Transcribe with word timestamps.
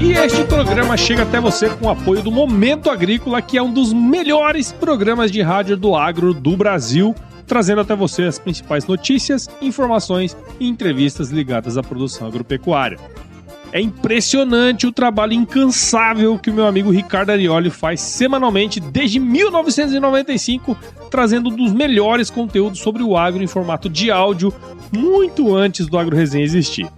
E 0.00 0.12
este 0.12 0.44
programa 0.44 0.96
chega 0.96 1.22
até 1.22 1.40
você 1.40 1.68
com 1.68 1.86
o 1.86 1.90
apoio 1.90 2.22
do 2.22 2.30
Momento 2.30 2.90
Agrícola, 2.90 3.42
que 3.42 3.58
é 3.58 3.62
um 3.62 3.72
dos 3.72 3.92
melhores 3.92 4.72
programas 4.72 5.30
de 5.30 5.42
rádio 5.42 5.76
do 5.76 5.96
agro 5.96 6.32
do 6.32 6.56
Brasil, 6.56 7.14
trazendo 7.46 7.80
até 7.80 7.96
você 7.96 8.24
as 8.24 8.38
principais 8.38 8.86
notícias, 8.86 9.48
informações 9.60 10.36
e 10.60 10.68
entrevistas 10.68 11.30
ligadas 11.30 11.76
à 11.76 11.82
produção 11.82 12.28
agropecuária. 12.28 12.98
É 13.72 13.80
impressionante 13.80 14.86
o 14.86 14.92
trabalho 14.92 15.34
incansável 15.34 16.38
que 16.38 16.50
o 16.50 16.54
meu 16.54 16.66
amigo 16.66 16.90
Ricardo 16.90 17.30
Arioli 17.30 17.70
faz 17.70 18.00
semanalmente 18.00 18.80
desde 18.80 19.18
1995, 19.20 20.76
trazendo 21.10 21.50
um 21.50 21.56
dos 21.56 21.72
melhores 21.72 22.30
conteúdos 22.30 22.78
sobre 22.80 23.02
o 23.02 23.16
agro 23.16 23.42
em 23.42 23.46
formato 23.46 23.88
de 23.88 24.10
áudio, 24.10 24.54
muito 24.90 25.54
antes 25.54 25.86
do 25.86 25.98
Agro 25.98 26.16
Resenha 26.16 26.44
existir. 26.44 26.88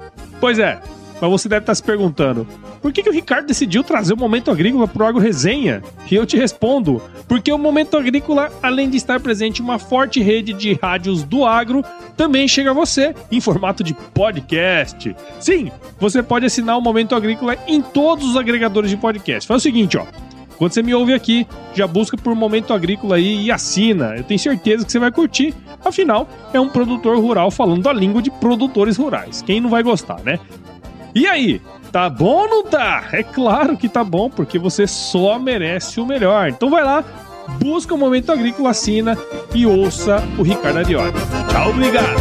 Pois 0.41 0.59
é, 0.59 0.81
mas 1.21 1.31
você 1.31 1.49
deve 1.49 1.63
estar 1.63 1.75
se 1.75 1.83
perguntando: 1.83 2.47
por 2.81 2.93
que, 2.93 3.03
que 3.03 3.11
o 3.11 3.13
Ricardo 3.13 3.47
decidiu 3.47 3.85
trazer 3.85 4.15
o 4.15 4.17
Momento 4.17 4.51
Agrícola 4.51 4.89
para 4.89 5.05
o 5.05 5.07
Agro 5.07 5.21
Resenha? 5.21 5.83
E 6.11 6.15
eu 6.15 6.25
te 6.25 6.37
respondo: 6.37 7.03
porque 7.29 7.53
o 7.53 7.59
Momento 7.59 7.97
Agrícola, 7.97 8.51
além 8.63 8.89
de 8.89 8.97
estar 8.97 9.21
presente 9.21 9.61
em 9.61 9.65
uma 9.65 9.79
forte 9.79 10.21
rede 10.21 10.53
de 10.53 10.75
rádios 10.75 11.23
do 11.23 11.45
agro, 11.45 11.85
também 12.17 12.49
chega 12.49 12.71
a 12.71 12.75
você 12.75 13.15
em 13.31 13.41
formato 13.41 13.85
de 13.85 13.95
podcast. 13.95 15.15
Sim, 15.39 15.71
você 15.99 16.23
pode 16.23 16.47
assinar 16.47 16.79
o 16.79 16.81
Momento 16.81 17.15
Agrícola 17.15 17.57
em 17.67 17.81
todos 17.81 18.31
os 18.31 18.37
agregadores 18.37 18.91
de 18.91 18.97
podcast. 18.97 19.47
Faz 19.47 19.61
o 19.61 19.63
seguinte, 19.63 19.97
ó. 19.99 20.07
Quando 20.61 20.75
você 20.75 20.83
me 20.83 20.95
ouve 20.95 21.15
aqui, 21.15 21.47
já 21.73 21.87
busca 21.87 22.19
por 22.19 22.35
Momento 22.35 22.75
Agrícola 22.75 23.17
aí 23.17 23.47
e 23.47 23.51
assina. 23.51 24.15
Eu 24.15 24.25
tenho 24.25 24.39
certeza 24.39 24.85
que 24.85 24.93
você 24.93 24.99
vai 24.99 25.11
curtir. 25.11 25.55
Afinal, 25.83 26.29
é 26.53 26.61
um 26.61 26.69
produtor 26.69 27.19
rural 27.19 27.51
falando 27.51 27.89
a 27.89 27.95
língua 27.95 28.21
de 28.21 28.31
produtores 28.31 28.99
rurais. 28.99 29.41
Quem 29.41 29.59
não 29.59 29.71
vai 29.71 29.83
gostar, 29.83 30.21
né? 30.21 30.39
E 31.15 31.27
aí, 31.27 31.61
tá 31.91 32.09
bom 32.09 32.43
ou 32.43 32.49
não 32.49 32.63
tá? 32.63 33.09
É 33.13 33.23
claro 33.23 33.77
que 33.77 33.89
tá 33.89 34.05
bom, 34.05 34.31
porque 34.31 34.59
você 34.59 34.87
só 34.87 35.39
merece 35.39 36.01
o 36.01 36.07
melhor. 36.07 36.49
Então 36.49 36.71
vai 36.71 36.85
lá, 36.85 37.05
busca 37.61 37.95
o 37.95 37.99
Momento 37.99 38.31
Agrícola, 38.31 38.71
assina 38.71 39.19
e 39.55 39.67
ouça 39.67 40.23
o 40.39 40.43
Ricardo 40.43 40.79
Arioli. 40.79 41.13
Tchau, 41.51 41.71
obrigado! 41.71 42.21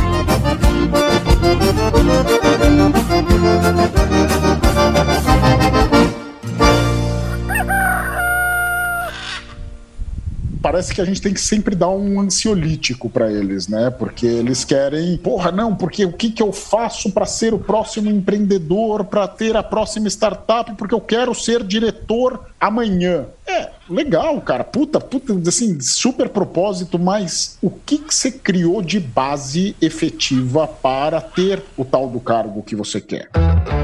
Parece 10.61 10.93
que 10.93 11.01
a 11.01 11.05
gente 11.05 11.21
tem 11.21 11.33
que 11.33 11.41
sempre 11.41 11.75
dar 11.75 11.89
um 11.89 12.19
ansiolítico 12.19 13.09
para 13.09 13.31
eles, 13.31 13.67
né? 13.67 13.89
Porque 13.89 14.25
eles 14.25 14.63
querem, 14.63 15.17
porra, 15.17 15.51
não, 15.51 15.75
porque 15.75 16.05
o 16.05 16.13
que, 16.13 16.31
que 16.31 16.41
eu 16.41 16.51
faço 16.51 17.11
para 17.11 17.25
ser 17.25 17.53
o 17.53 17.59
próximo 17.59 18.09
empreendedor, 18.09 19.05
para 19.05 19.27
ter 19.27 19.55
a 19.55 19.63
próxima 19.63 20.07
startup, 20.07 20.73
porque 20.75 20.93
eu 20.93 21.01
quero 21.01 21.33
ser 21.33 21.63
diretor 21.63 22.47
amanhã. 22.59 23.25
É, 23.47 23.69
legal, 23.89 24.39
cara. 24.41 24.63
Puta, 24.63 24.99
puta, 24.99 25.33
assim, 25.47 25.79
super 25.81 26.29
propósito, 26.29 26.99
mas 26.99 27.57
o 27.61 27.69
que, 27.69 27.97
que 27.97 28.13
você 28.13 28.31
criou 28.31 28.81
de 28.81 28.99
base 28.99 29.75
efetiva 29.81 30.67
para 30.67 31.19
ter 31.19 31.63
o 31.75 31.83
tal 31.83 32.07
do 32.09 32.19
cargo 32.19 32.61
que 32.61 32.75
você 32.75 33.01
quer? 33.01 33.29
pessoa! 33.31 33.78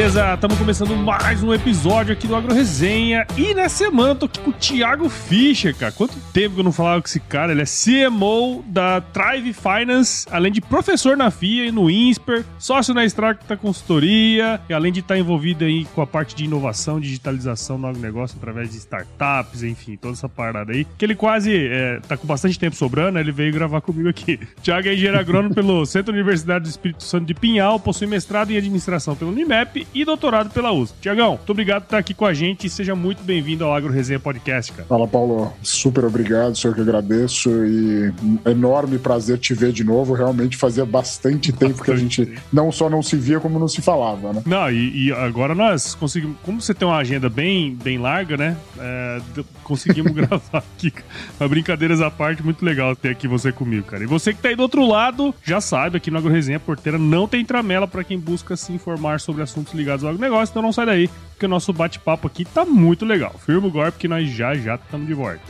Beleza? 0.00 0.32
Estamos 0.32 0.56
começando 0.56 0.96
mais 0.96 1.42
um 1.42 1.52
episódio 1.52 2.14
aqui 2.14 2.26
do 2.26 2.34
Agro 2.34 2.54
Resenha. 2.54 3.26
E 3.36 3.52
nessa 3.52 3.84
semana 3.84 4.14
tô 4.14 4.24
aqui 4.24 4.40
com 4.40 4.48
o 4.48 4.52
Thiago 4.54 5.10
Fischer, 5.10 5.76
cara. 5.76 5.92
Quanto 5.92 6.16
tempo 6.32 6.54
que 6.54 6.60
eu 6.60 6.64
não 6.64 6.72
falava 6.72 7.02
com 7.02 7.06
esse 7.06 7.20
cara? 7.20 7.52
Ele 7.52 7.60
é 7.60 7.66
CMO 7.66 8.64
da 8.66 9.02
Thrive 9.02 9.52
Finance, 9.52 10.26
além 10.30 10.50
de 10.50 10.62
professor 10.62 11.18
na 11.18 11.30
FIA 11.30 11.66
e 11.66 11.70
no 11.70 11.90
INSPER, 11.90 12.46
sócio 12.58 12.94
na 12.94 13.04
Extracta 13.04 13.58
Consultoria, 13.58 14.58
e 14.70 14.72
além 14.72 14.90
de 14.90 15.00
estar 15.00 15.18
envolvido 15.18 15.66
aí 15.66 15.84
com 15.94 16.00
a 16.00 16.06
parte 16.06 16.34
de 16.34 16.46
inovação, 16.46 16.98
digitalização 16.98 17.78
do 17.78 17.86
agronegócio 17.86 18.38
através 18.38 18.70
de 18.70 18.78
startups, 18.78 19.62
enfim, 19.62 19.98
toda 19.98 20.14
essa 20.14 20.30
parada 20.30 20.72
aí. 20.72 20.86
Que 20.96 21.04
ele 21.04 21.14
quase 21.14 21.54
é, 21.54 22.00
tá 22.08 22.16
com 22.16 22.26
bastante 22.26 22.58
tempo 22.58 22.74
sobrando, 22.74 23.18
ele 23.18 23.32
veio 23.32 23.52
gravar 23.52 23.82
comigo 23.82 24.08
aqui. 24.08 24.40
Thiago 24.64 24.88
é 24.88 24.94
engenheiro 24.94 25.18
agrônomo 25.18 25.54
pelo 25.54 25.84
Centro 25.84 26.14
Universidade 26.14 26.64
do 26.64 26.70
Espírito 26.70 27.04
Santo 27.04 27.26
de 27.26 27.34
Pinhal, 27.34 27.78
possui 27.78 28.06
mestrado 28.06 28.50
em 28.50 28.56
administração 28.56 29.14
pelo 29.14 29.30
Unimep 29.30 29.89
e 29.94 30.04
doutorado 30.04 30.50
pela 30.50 30.72
USP. 30.72 30.96
Tiagão, 31.00 31.36
muito 31.36 31.50
obrigado 31.50 31.82
por 31.82 31.86
estar 31.86 31.98
aqui 31.98 32.12
com 32.12 32.26
a 32.26 32.34
gente 32.34 32.66
e 32.66 32.70
seja 32.70 32.94
muito 32.94 33.22
bem-vindo 33.22 33.64
ao 33.64 33.74
Agro 33.74 33.92
Resenha 33.92 34.18
Podcast, 34.18 34.72
cara. 34.72 34.88
Fala, 34.88 35.06
Paulo. 35.06 35.52
Super 35.62 36.04
obrigado, 36.04 36.56
senhor 36.56 36.74
que 36.74 36.80
agradeço 36.80 37.48
e 37.64 38.12
enorme 38.44 38.98
prazer 38.98 39.38
te 39.38 39.54
ver 39.54 39.72
de 39.72 39.84
novo. 39.84 40.14
Realmente 40.14 40.56
fazia 40.56 40.84
bastante 40.84 41.52
tempo 41.52 41.78
bastante. 41.78 41.84
que 41.84 41.90
a 41.90 41.96
gente 41.96 42.42
não 42.52 42.72
só 42.72 42.90
não 42.90 43.02
se 43.02 43.16
via, 43.16 43.40
como 43.40 43.58
não 43.58 43.68
se 43.68 43.80
falava, 43.80 44.32
né? 44.32 44.42
Não, 44.44 44.70
e, 44.70 45.06
e 45.06 45.12
agora 45.12 45.54
nós 45.54 45.94
conseguimos. 45.94 46.36
Como 46.42 46.60
você 46.60 46.74
tem 46.74 46.86
uma 46.86 46.98
agenda 46.98 47.28
bem, 47.28 47.74
bem 47.74 47.98
larga, 47.98 48.36
né? 48.36 48.56
É, 48.78 49.20
conseguimos 49.62 50.10
gravar 50.12 50.64
aqui. 50.76 50.92
Mas 51.38 51.50
brincadeiras 51.50 52.00
à 52.00 52.10
parte, 52.10 52.42
muito 52.42 52.64
legal 52.64 52.94
ter 52.96 53.10
aqui 53.10 53.28
você 53.28 53.52
comigo, 53.52 53.86
cara. 53.86 54.02
E 54.02 54.06
você 54.06 54.34
que 54.34 54.40
tá 54.40 54.48
aí 54.48 54.56
do 54.56 54.62
outro 54.62 54.86
lado, 54.86 55.34
já 55.42 55.60
sabe, 55.60 55.96
aqui 55.96 56.10
no 56.10 56.18
Agro 56.18 56.30
Resenha 56.30 56.60
Porteira 56.60 56.98
não 56.98 57.28
tem 57.28 57.44
tramela 57.44 57.86
para 57.86 58.04
quem 58.04 58.18
busca 58.18 58.40
busca 58.40 58.56
se 58.56 58.72
informar 58.72 59.20
sobre 59.20 59.42
assuntos 59.42 59.72
ligados 59.80 60.04
ao 60.04 60.14
negócio, 60.14 60.52
então 60.52 60.62
não 60.62 60.72
sai 60.72 60.86
daí, 60.86 61.10
porque 61.30 61.46
o 61.46 61.48
nosso 61.48 61.72
bate-papo 61.72 62.26
aqui 62.26 62.44
tá 62.44 62.64
muito 62.64 63.04
legal. 63.04 63.34
Firma 63.44 63.66
o 63.66 63.70
golpe 63.70 63.98
que 63.98 64.08
nós 64.08 64.28
já 64.30 64.54
já 64.54 64.76
estamos 64.76 65.06
de 65.06 65.14
volta. 65.14 65.40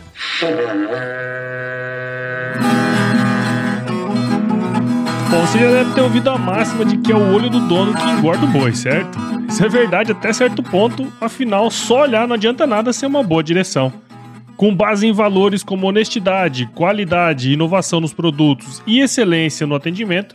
Bom, 5.30 5.46
você 5.46 5.58
já 5.58 5.70
deve 5.70 5.94
ter 5.94 6.00
ouvido 6.00 6.28
a 6.30 6.36
máxima 6.36 6.84
de 6.84 6.96
que 6.98 7.12
é 7.12 7.14
o 7.14 7.32
olho 7.32 7.48
do 7.48 7.60
dono 7.68 7.94
que 7.94 8.02
engorda 8.02 8.44
o 8.44 8.48
boi, 8.48 8.74
certo? 8.74 9.18
Isso 9.48 9.64
é 9.64 9.68
verdade 9.68 10.12
até 10.12 10.32
certo 10.32 10.62
ponto, 10.62 11.06
afinal, 11.20 11.70
só 11.70 12.02
olhar 12.02 12.26
não 12.26 12.34
adianta 12.34 12.66
nada 12.66 12.92
ser 12.92 13.06
uma 13.06 13.22
boa 13.22 13.42
direção. 13.42 13.92
Com 14.56 14.74
base 14.74 15.06
em 15.06 15.12
valores 15.12 15.62
como 15.62 15.86
honestidade, 15.86 16.66
qualidade, 16.74 17.52
inovação 17.52 18.00
nos 18.00 18.12
produtos 18.12 18.82
e 18.86 19.00
excelência 19.00 19.66
no 19.66 19.74
atendimento, 19.74 20.34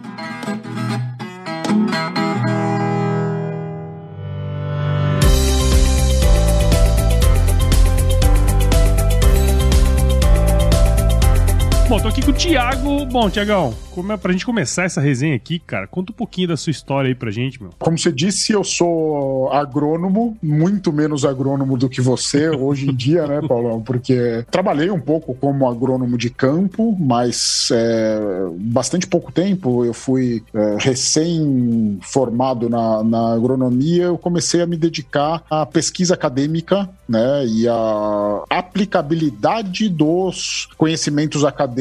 Bom, 11.91 11.99
tô 11.99 12.07
aqui 12.07 12.21
com 12.23 12.31
o 12.31 12.33
Thiago. 12.33 13.05
Bom, 13.07 13.29
Tiagão, 13.29 13.73
como 13.93 14.13
é 14.13 14.17
pra 14.17 14.31
gente 14.31 14.45
começar 14.45 14.85
essa 14.85 15.01
resenha 15.01 15.35
aqui, 15.35 15.59
cara, 15.59 15.85
conta 15.85 16.13
um 16.13 16.15
pouquinho 16.15 16.47
da 16.47 16.55
sua 16.55 16.71
história 16.71 17.09
aí 17.09 17.13
pra 17.13 17.29
gente, 17.31 17.61
meu. 17.61 17.71
Como 17.77 17.99
você 17.99 18.13
disse, 18.13 18.53
eu 18.53 18.63
sou 18.63 19.51
agrônomo, 19.51 20.37
muito 20.41 20.93
menos 20.93 21.25
agrônomo 21.25 21.77
do 21.77 21.89
que 21.89 21.99
você 21.99 22.49
hoje 22.49 22.89
em 22.89 22.95
dia, 22.95 23.27
né, 23.27 23.41
Paulão? 23.45 23.81
Porque 23.81 24.45
trabalhei 24.49 24.89
um 24.89 25.01
pouco 25.01 25.35
como 25.35 25.67
agrônomo 25.67 26.17
de 26.17 26.29
campo, 26.29 26.95
mas 26.97 27.67
é, 27.73 28.19
bastante 28.57 29.05
pouco 29.05 29.29
tempo. 29.29 29.83
Eu 29.83 29.93
fui 29.93 30.41
é, 30.53 30.77
recém-formado 30.79 32.69
na, 32.69 33.03
na 33.03 33.33
agronomia, 33.33 34.03
eu 34.05 34.17
comecei 34.17 34.61
a 34.61 34.65
me 34.65 34.77
dedicar 34.77 35.43
à 35.49 35.65
pesquisa 35.65 36.13
acadêmica, 36.13 36.89
né, 37.09 37.45
e 37.45 37.67
a 37.67 38.43
aplicabilidade 38.49 39.89
dos 39.89 40.69
conhecimentos 40.77 41.43
acadêmicos 41.43 41.80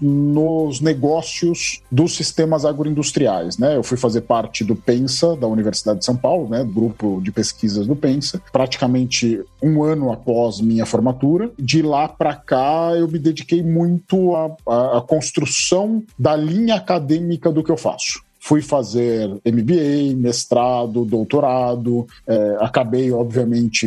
nos 0.00 0.80
negócios 0.80 1.82
dos 1.90 2.14
sistemas 2.14 2.64
agroindustriais, 2.64 3.58
né? 3.58 3.76
Eu 3.76 3.82
fui 3.82 3.96
fazer 3.96 4.22
parte 4.22 4.62
do 4.62 4.76
Pensa 4.76 5.34
da 5.36 5.46
Universidade 5.46 6.00
de 6.00 6.04
São 6.04 6.16
Paulo, 6.16 6.48
né, 6.48 6.64
grupo 6.64 7.20
de 7.22 7.32
pesquisas 7.32 7.86
do 7.86 7.96
Pensa, 7.96 8.40
praticamente 8.52 9.42
um 9.62 9.82
ano 9.82 10.12
após 10.12 10.60
minha 10.60 10.86
formatura. 10.86 11.50
De 11.58 11.82
lá 11.82 12.08
para 12.08 12.34
cá, 12.34 12.92
eu 12.96 13.08
me 13.08 13.18
dediquei 13.18 13.62
muito 13.62 14.34
à 14.66 15.00
construção 15.00 16.02
da 16.18 16.36
linha 16.36 16.76
acadêmica 16.76 17.50
do 17.50 17.64
que 17.64 17.70
eu 17.70 17.76
faço 17.76 18.28
fui 18.40 18.62
fazer 18.62 19.28
MBA, 19.44 20.16
mestrado, 20.16 21.04
doutorado, 21.04 22.06
é, 22.26 22.56
acabei, 22.60 23.12
obviamente, 23.12 23.86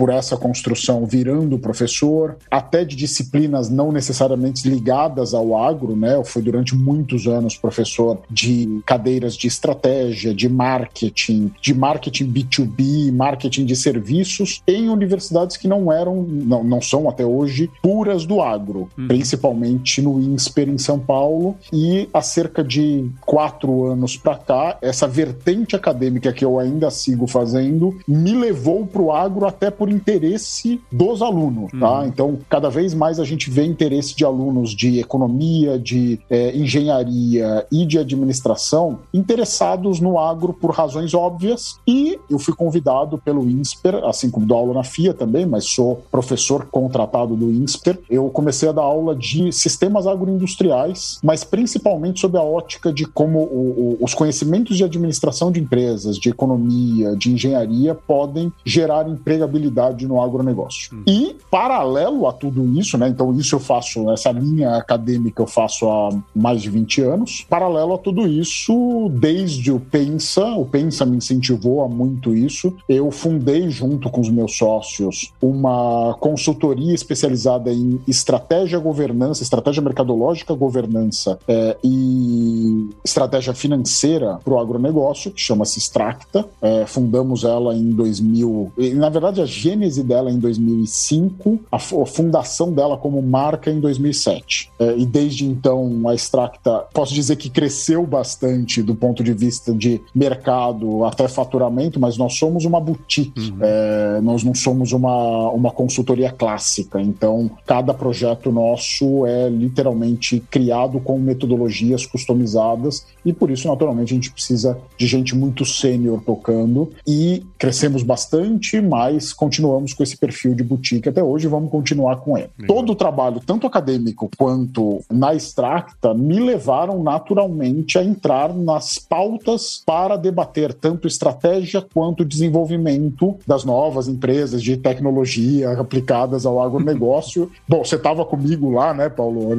por 0.00 0.08
essa 0.08 0.34
construção 0.34 1.04
virando 1.04 1.58
professor, 1.58 2.38
até 2.50 2.86
de 2.86 2.96
disciplinas 2.96 3.68
não 3.68 3.92
necessariamente 3.92 4.66
ligadas 4.66 5.34
ao 5.34 5.54
agro, 5.54 5.94
né? 5.94 6.14
Eu 6.14 6.24
fui 6.24 6.40
durante 6.40 6.74
muitos 6.74 7.26
anos 7.26 7.54
professor 7.54 8.18
de 8.30 8.80
cadeiras 8.86 9.34
de 9.34 9.46
estratégia, 9.46 10.32
de 10.32 10.48
marketing, 10.48 11.52
de 11.60 11.74
marketing 11.74 12.32
B2B, 12.32 13.12
marketing 13.12 13.66
de 13.66 13.76
serviços 13.76 14.62
em 14.66 14.88
universidades 14.88 15.58
que 15.58 15.68
não 15.68 15.92
eram, 15.92 16.22
não, 16.22 16.64
não 16.64 16.80
são 16.80 17.06
até 17.06 17.26
hoje 17.26 17.70
puras 17.82 18.24
do 18.24 18.40
agro, 18.40 18.88
uhum. 18.96 19.06
principalmente 19.06 20.00
no 20.00 20.18
INSPER 20.18 20.70
em 20.70 20.78
São 20.78 20.98
Paulo 20.98 21.58
e 21.70 22.08
há 22.14 22.22
cerca 22.22 22.64
de 22.64 23.04
quatro 23.26 23.84
anos 23.84 24.16
para 24.16 24.36
cá, 24.36 24.78
essa 24.80 25.06
vertente 25.06 25.76
acadêmica 25.76 26.32
que 26.32 26.42
eu 26.42 26.58
ainda 26.58 26.90
sigo 26.90 27.26
fazendo 27.26 28.00
me 28.08 28.32
levou 28.32 28.86
para 28.86 29.02
o 29.02 29.12
agro 29.12 29.44
até 29.44 29.70
por 29.70 29.89
interesse 29.92 30.80
dos 30.90 31.22
alunos, 31.22 31.70
tá? 31.78 32.00
Uhum. 32.00 32.06
Então, 32.06 32.38
cada 32.48 32.68
vez 32.68 32.94
mais 32.94 33.18
a 33.18 33.24
gente 33.24 33.50
vê 33.50 33.64
interesse 33.64 34.14
de 34.14 34.24
alunos 34.24 34.74
de 34.74 34.98
economia, 34.98 35.78
de 35.78 36.20
é, 36.28 36.56
engenharia 36.56 37.66
e 37.70 37.84
de 37.86 37.98
administração 37.98 39.00
interessados 39.12 40.00
no 40.00 40.18
agro 40.18 40.52
por 40.52 40.70
razões 40.70 41.14
óbvias 41.14 41.76
e 41.86 42.18
eu 42.28 42.38
fui 42.38 42.54
convidado 42.54 43.18
pelo 43.18 43.48
INSPER, 43.48 43.96
assim 44.04 44.30
como 44.30 44.46
dou 44.46 44.58
aula 44.58 44.74
na 44.74 44.84
FIA 44.84 45.14
também, 45.14 45.46
mas 45.46 45.66
sou 45.66 46.02
professor 46.10 46.66
contratado 46.66 47.36
do 47.36 47.50
INSPER. 47.50 47.98
Eu 48.08 48.28
comecei 48.30 48.68
a 48.68 48.72
dar 48.72 48.82
aula 48.82 49.14
de 49.14 49.52
sistemas 49.52 50.06
agroindustriais, 50.06 51.18
mas 51.22 51.44
principalmente 51.44 52.20
sob 52.20 52.36
a 52.36 52.42
ótica 52.42 52.92
de 52.92 53.04
como 53.04 53.40
o, 53.40 53.96
o, 54.00 54.04
os 54.04 54.14
conhecimentos 54.14 54.76
de 54.76 54.84
administração 54.84 55.50
de 55.50 55.60
empresas, 55.60 56.16
de 56.16 56.28
economia, 56.28 57.16
de 57.16 57.32
engenharia 57.32 57.94
podem 57.94 58.52
gerar 58.64 59.08
empregabilidade 59.08 59.70
no 60.06 60.20
agronegócio. 60.20 60.94
Hum. 60.94 61.02
E, 61.06 61.36
paralelo 61.50 62.26
a 62.26 62.32
tudo 62.32 62.64
isso, 62.78 62.96
né? 62.98 63.08
Então, 63.08 63.32
isso 63.34 63.54
eu 63.54 63.60
faço, 63.60 64.10
essa 64.10 64.30
linha 64.30 64.76
acadêmica 64.76 65.42
eu 65.42 65.46
faço 65.46 65.88
há 65.88 66.10
mais 66.34 66.62
de 66.62 66.70
20 66.70 67.02
anos. 67.02 67.46
Paralelo 67.48 67.94
a 67.94 67.98
tudo 67.98 68.26
isso, 68.26 69.08
desde 69.12 69.72
o 69.72 69.80
Pensa, 69.80 70.44
o 70.54 70.64
Pensa 70.64 71.04
me 71.04 71.16
incentivou 71.16 71.82
a 71.82 71.88
muito 71.88 72.34
isso. 72.34 72.74
Eu 72.88 73.10
fundei, 73.10 73.68
junto 73.70 74.10
com 74.10 74.20
os 74.20 74.28
meus 74.28 74.56
sócios, 74.56 75.32
uma 75.40 76.16
consultoria 76.20 76.94
especializada 76.94 77.72
em 77.72 78.00
estratégia 78.06 78.78
governança, 78.78 79.42
estratégia 79.42 79.82
mercadológica, 79.82 80.54
governança 80.54 81.38
é, 81.46 81.76
e 81.82 82.90
estratégia 83.04 83.54
financeira 83.54 84.38
para 84.44 84.54
o 84.54 84.58
agronegócio, 84.58 85.30
que 85.30 85.40
chama-se 85.40 85.78
Extracta. 85.78 86.46
É, 86.60 86.86
fundamos 86.86 87.44
ela 87.44 87.74
em 87.74 87.90
2000. 87.90 88.72
E, 88.78 88.90
na 88.94 89.08
verdade, 89.08 89.40
a 89.40 89.46
gênese 89.60 90.02
dela 90.02 90.30
em 90.30 90.38
2005, 90.38 91.60
a, 91.70 91.78
fundação 91.78 92.72
dela 92.72 92.96
como 92.96 93.20
marca 93.20 93.70
em 93.70 93.78
2007. 93.78 94.70
É, 94.78 94.96
e 94.96 95.04
desde 95.04 95.44
então 95.44 96.08
a 96.08 96.14
Extracta, 96.14 96.86
posso 96.92 97.12
dizer 97.12 97.36
que 97.36 97.50
cresceu 97.50 98.06
bastante 98.06 98.82
do 98.82 98.94
ponto 98.94 99.22
de 99.22 99.32
vista 99.32 99.72
de 99.74 100.00
mercado 100.14 101.04
até 101.04 101.28
faturamento, 101.28 102.00
mas 102.00 102.16
nós 102.16 102.34
somos 102.34 102.64
uma 102.64 102.80
boutique, 102.80 103.50
uhum. 103.50 103.58
é, 103.60 104.20
nós 104.22 104.42
não 104.42 104.54
somos 104.54 104.92
uma, 104.92 105.50
uma 105.50 105.70
consultoria 105.70 106.30
clássica. 106.30 107.00
Então, 107.00 107.50
cada 107.66 107.92
projeto 107.92 108.50
nosso 108.50 109.26
é 109.26 109.48
literalmente 109.48 110.42
criado 110.50 111.00
com 111.00 111.18
metodologias 111.18 112.06
customizadas 112.06 113.06
e 113.24 113.32
por 113.32 113.50
isso, 113.50 113.68
naturalmente, 113.68 114.12
a 114.12 114.14
gente 114.14 114.30
precisa 114.32 114.78
de 114.96 115.06
gente 115.06 115.34
muito 115.34 115.64
sênior 115.64 116.22
tocando 116.24 116.90
e 117.06 117.44
crescemos 117.58 118.02
bastante, 118.02 118.80
mas 118.80 119.32
continuamos 119.50 119.92
com 119.92 120.04
esse 120.04 120.16
perfil 120.16 120.54
de 120.54 120.62
boutique 120.62 121.08
até 121.08 121.20
hoje 121.20 121.46
e 121.46 121.50
vamos 121.50 121.72
continuar 121.72 122.18
com 122.18 122.38
ele. 122.38 122.50
Legal. 122.56 122.76
Todo 122.76 122.92
o 122.92 122.94
trabalho, 122.94 123.40
tanto 123.44 123.66
acadêmico 123.66 124.30
quanto 124.38 125.00
na 125.10 125.34
Extracta, 125.34 126.14
me 126.14 126.38
levaram 126.38 127.02
naturalmente 127.02 127.98
a 127.98 128.04
entrar 128.04 128.54
nas 128.54 129.00
pautas 129.00 129.82
para 129.84 130.16
debater 130.16 130.72
tanto 130.72 131.08
estratégia 131.08 131.84
quanto 131.92 132.24
desenvolvimento 132.24 133.36
das 133.44 133.64
novas 133.64 134.06
empresas 134.06 134.62
de 134.62 134.76
tecnologia 134.76 135.72
aplicadas 135.72 136.46
ao 136.46 136.62
agronegócio. 136.62 137.50
Bom, 137.68 137.84
você 137.84 137.96
estava 137.96 138.24
comigo 138.24 138.70
lá, 138.70 138.94
né, 138.94 139.08
Paulo? 139.08 139.50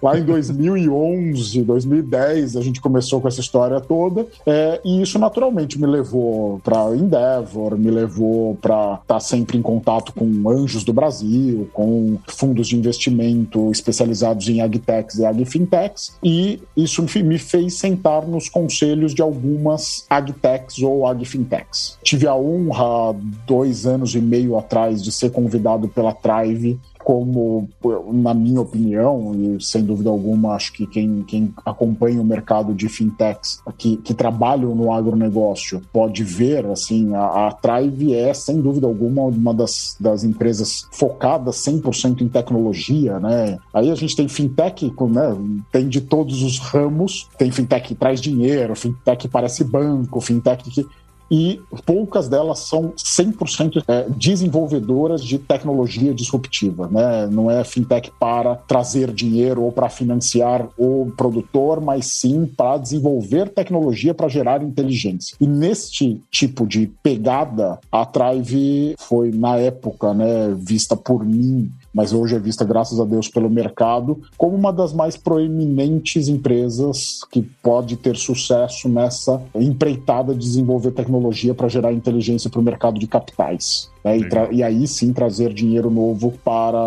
Lá 0.00 0.16
em 0.16 0.22
2011, 0.22 1.62
2010, 1.62 2.54
a 2.56 2.60
gente 2.60 2.80
começou 2.80 3.20
com 3.20 3.26
essa 3.26 3.40
história 3.40 3.80
toda 3.80 4.24
é, 4.46 4.80
e 4.84 5.02
isso 5.02 5.18
naturalmente 5.18 5.80
me 5.80 5.86
levou 5.86 6.60
para 6.62 6.94
Endeavor, 6.94 7.76
me 7.76 7.90
levou 7.90 8.54
para 8.60 8.94
estar 8.94 9.02
tá 9.06 9.20
sempre 9.32 9.56
em 9.56 9.62
contato 9.62 10.12
com 10.12 10.50
anjos 10.50 10.84
do 10.84 10.92
Brasil, 10.92 11.70
com 11.72 12.18
fundos 12.28 12.68
de 12.68 12.76
investimento 12.76 13.70
especializados 13.70 14.46
em 14.48 14.60
agtechs 14.60 15.18
e 15.18 15.24
agfintechs, 15.24 16.18
e 16.22 16.60
isso 16.76 17.02
me 17.22 17.38
fez 17.38 17.74
sentar 17.74 18.26
nos 18.26 18.50
conselhos 18.50 19.14
de 19.14 19.22
algumas 19.22 20.04
agtechs 20.10 20.82
ou 20.82 21.06
agfintechs. 21.06 21.98
Tive 22.02 22.26
a 22.26 22.34
honra, 22.34 23.16
dois 23.46 23.86
anos 23.86 24.14
e 24.14 24.20
meio 24.20 24.58
atrás, 24.58 25.02
de 25.02 25.10
ser 25.10 25.30
convidado 25.30 25.88
pela 25.88 26.12
Trive 26.12 26.78
como, 27.04 27.68
na 28.12 28.34
minha 28.34 28.60
opinião, 28.60 29.32
e 29.34 29.62
sem 29.62 29.82
dúvida 29.82 30.10
alguma, 30.10 30.54
acho 30.54 30.72
que 30.72 30.86
quem, 30.86 31.22
quem 31.22 31.52
acompanha 31.64 32.20
o 32.20 32.24
mercado 32.24 32.74
de 32.74 32.88
fintechs 32.88 33.60
que, 33.76 33.96
que 33.98 34.14
trabalham 34.14 34.74
no 34.74 34.92
agronegócio 34.92 35.82
pode 35.92 36.22
ver, 36.22 36.66
assim, 36.66 37.14
a, 37.14 37.48
a 37.48 37.58
é, 38.12 38.34
sem 38.34 38.60
dúvida 38.60 38.86
alguma, 38.86 39.22
uma 39.22 39.54
das, 39.54 39.96
das 39.98 40.24
empresas 40.24 40.86
focadas 40.92 41.56
100% 41.56 42.22
em 42.22 42.28
tecnologia, 42.28 43.18
né? 43.18 43.58
Aí 43.72 43.90
a 43.90 43.94
gente 43.94 44.16
tem 44.16 44.28
fintech, 44.28 44.92
né, 45.10 45.36
tem 45.70 45.88
de 45.88 46.00
todos 46.00 46.42
os 46.42 46.58
ramos, 46.58 47.28
tem 47.38 47.50
fintech 47.50 47.88
que 47.88 47.94
traz 47.94 48.20
dinheiro, 48.20 48.74
fintech 48.74 49.22
que 49.22 49.28
parece 49.28 49.64
banco, 49.64 50.20
fintech 50.20 50.70
que 50.70 50.86
e 51.32 51.58
poucas 51.86 52.28
delas 52.28 52.58
são 52.58 52.92
100% 52.92 53.82
é, 53.88 54.06
desenvolvedoras 54.10 55.24
de 55.24 55.38
tecnologia 55.38 56.12
disruptiva. 56.12 56.88
Né? 56.88 57.26
Não 57.28 57.50
é 57.50 57.64
fintech 57.64 58.12
para 58.20 58.56
trazer 58.56 59.10
dinheiro 59.10 59.62
ou 59.62 59.72
para 59.72 59.88
financiar 59.88 60.68
o 60.76 61.10
produtor, 61.16 61.80
mas 61.80 62.04
sim 62.06 62.44
para 62.44 62.76
desenvolver 62.76 63.48
tecnologia 63.48 64.12
para 64.12 64.28
gerar 64.28 64.62
inteligência. 64.62 65.34
E 65.40 65.46
neste 65.46 66.20
tipo 66.30 66.66
de 66.66 66.90
pegada, 67.02 67.78
a 67.90 68.04
Thrive 68.04 68.94
foi, 68.98 69.30
na 69.30 69.56
época, 69.56 70.12
né, 70.12 70.54
vista 70.54 70.94
por 70.94 71.24
mim 71.24 71.72
mas 71.92 72.12
hoje 72.12 72.34
é 72.34 72.38
vista, 72.38 72.64
graças 72.64 72.98
a 72.98 73.04
Deus, 73.04 73.28
pelo 73.28 73.50
mercado 73.50 74.20
como 74.36 74.56
uma 74.56 74.72
das 74.72 74.92
mais 74.92 75.16
proeminentes 75.16 76.28
empresas 76.28 77.20
que 77.30 77.42
pode 77.62 77.96
ter 77.96 78.16
sucesso 78.16 78.88
nessa 78.88 79.42
empreitada 79.54 80.32
de 80.32 80.40
desenvolver 80.40 80.92
tecnologia 80.92 81.54
para 81.54 81.68
gerar 81.68 81.92
inteligência 81.92 82.48
para 82.48 82.60
o 82.60 82.62
mercado 82.62 82.98
de 82.98 83.06
capitais. 83.06 83.91
Né? 84.04 84.18
E, 84.18 84.56
e, 84.56 84.62
aí 84.62 84.86
sim 84.86 85.12
trazer 85.12 85.52
dinheiro 85.52 85.90
novo 85.90 86.32
para 86.44 86.78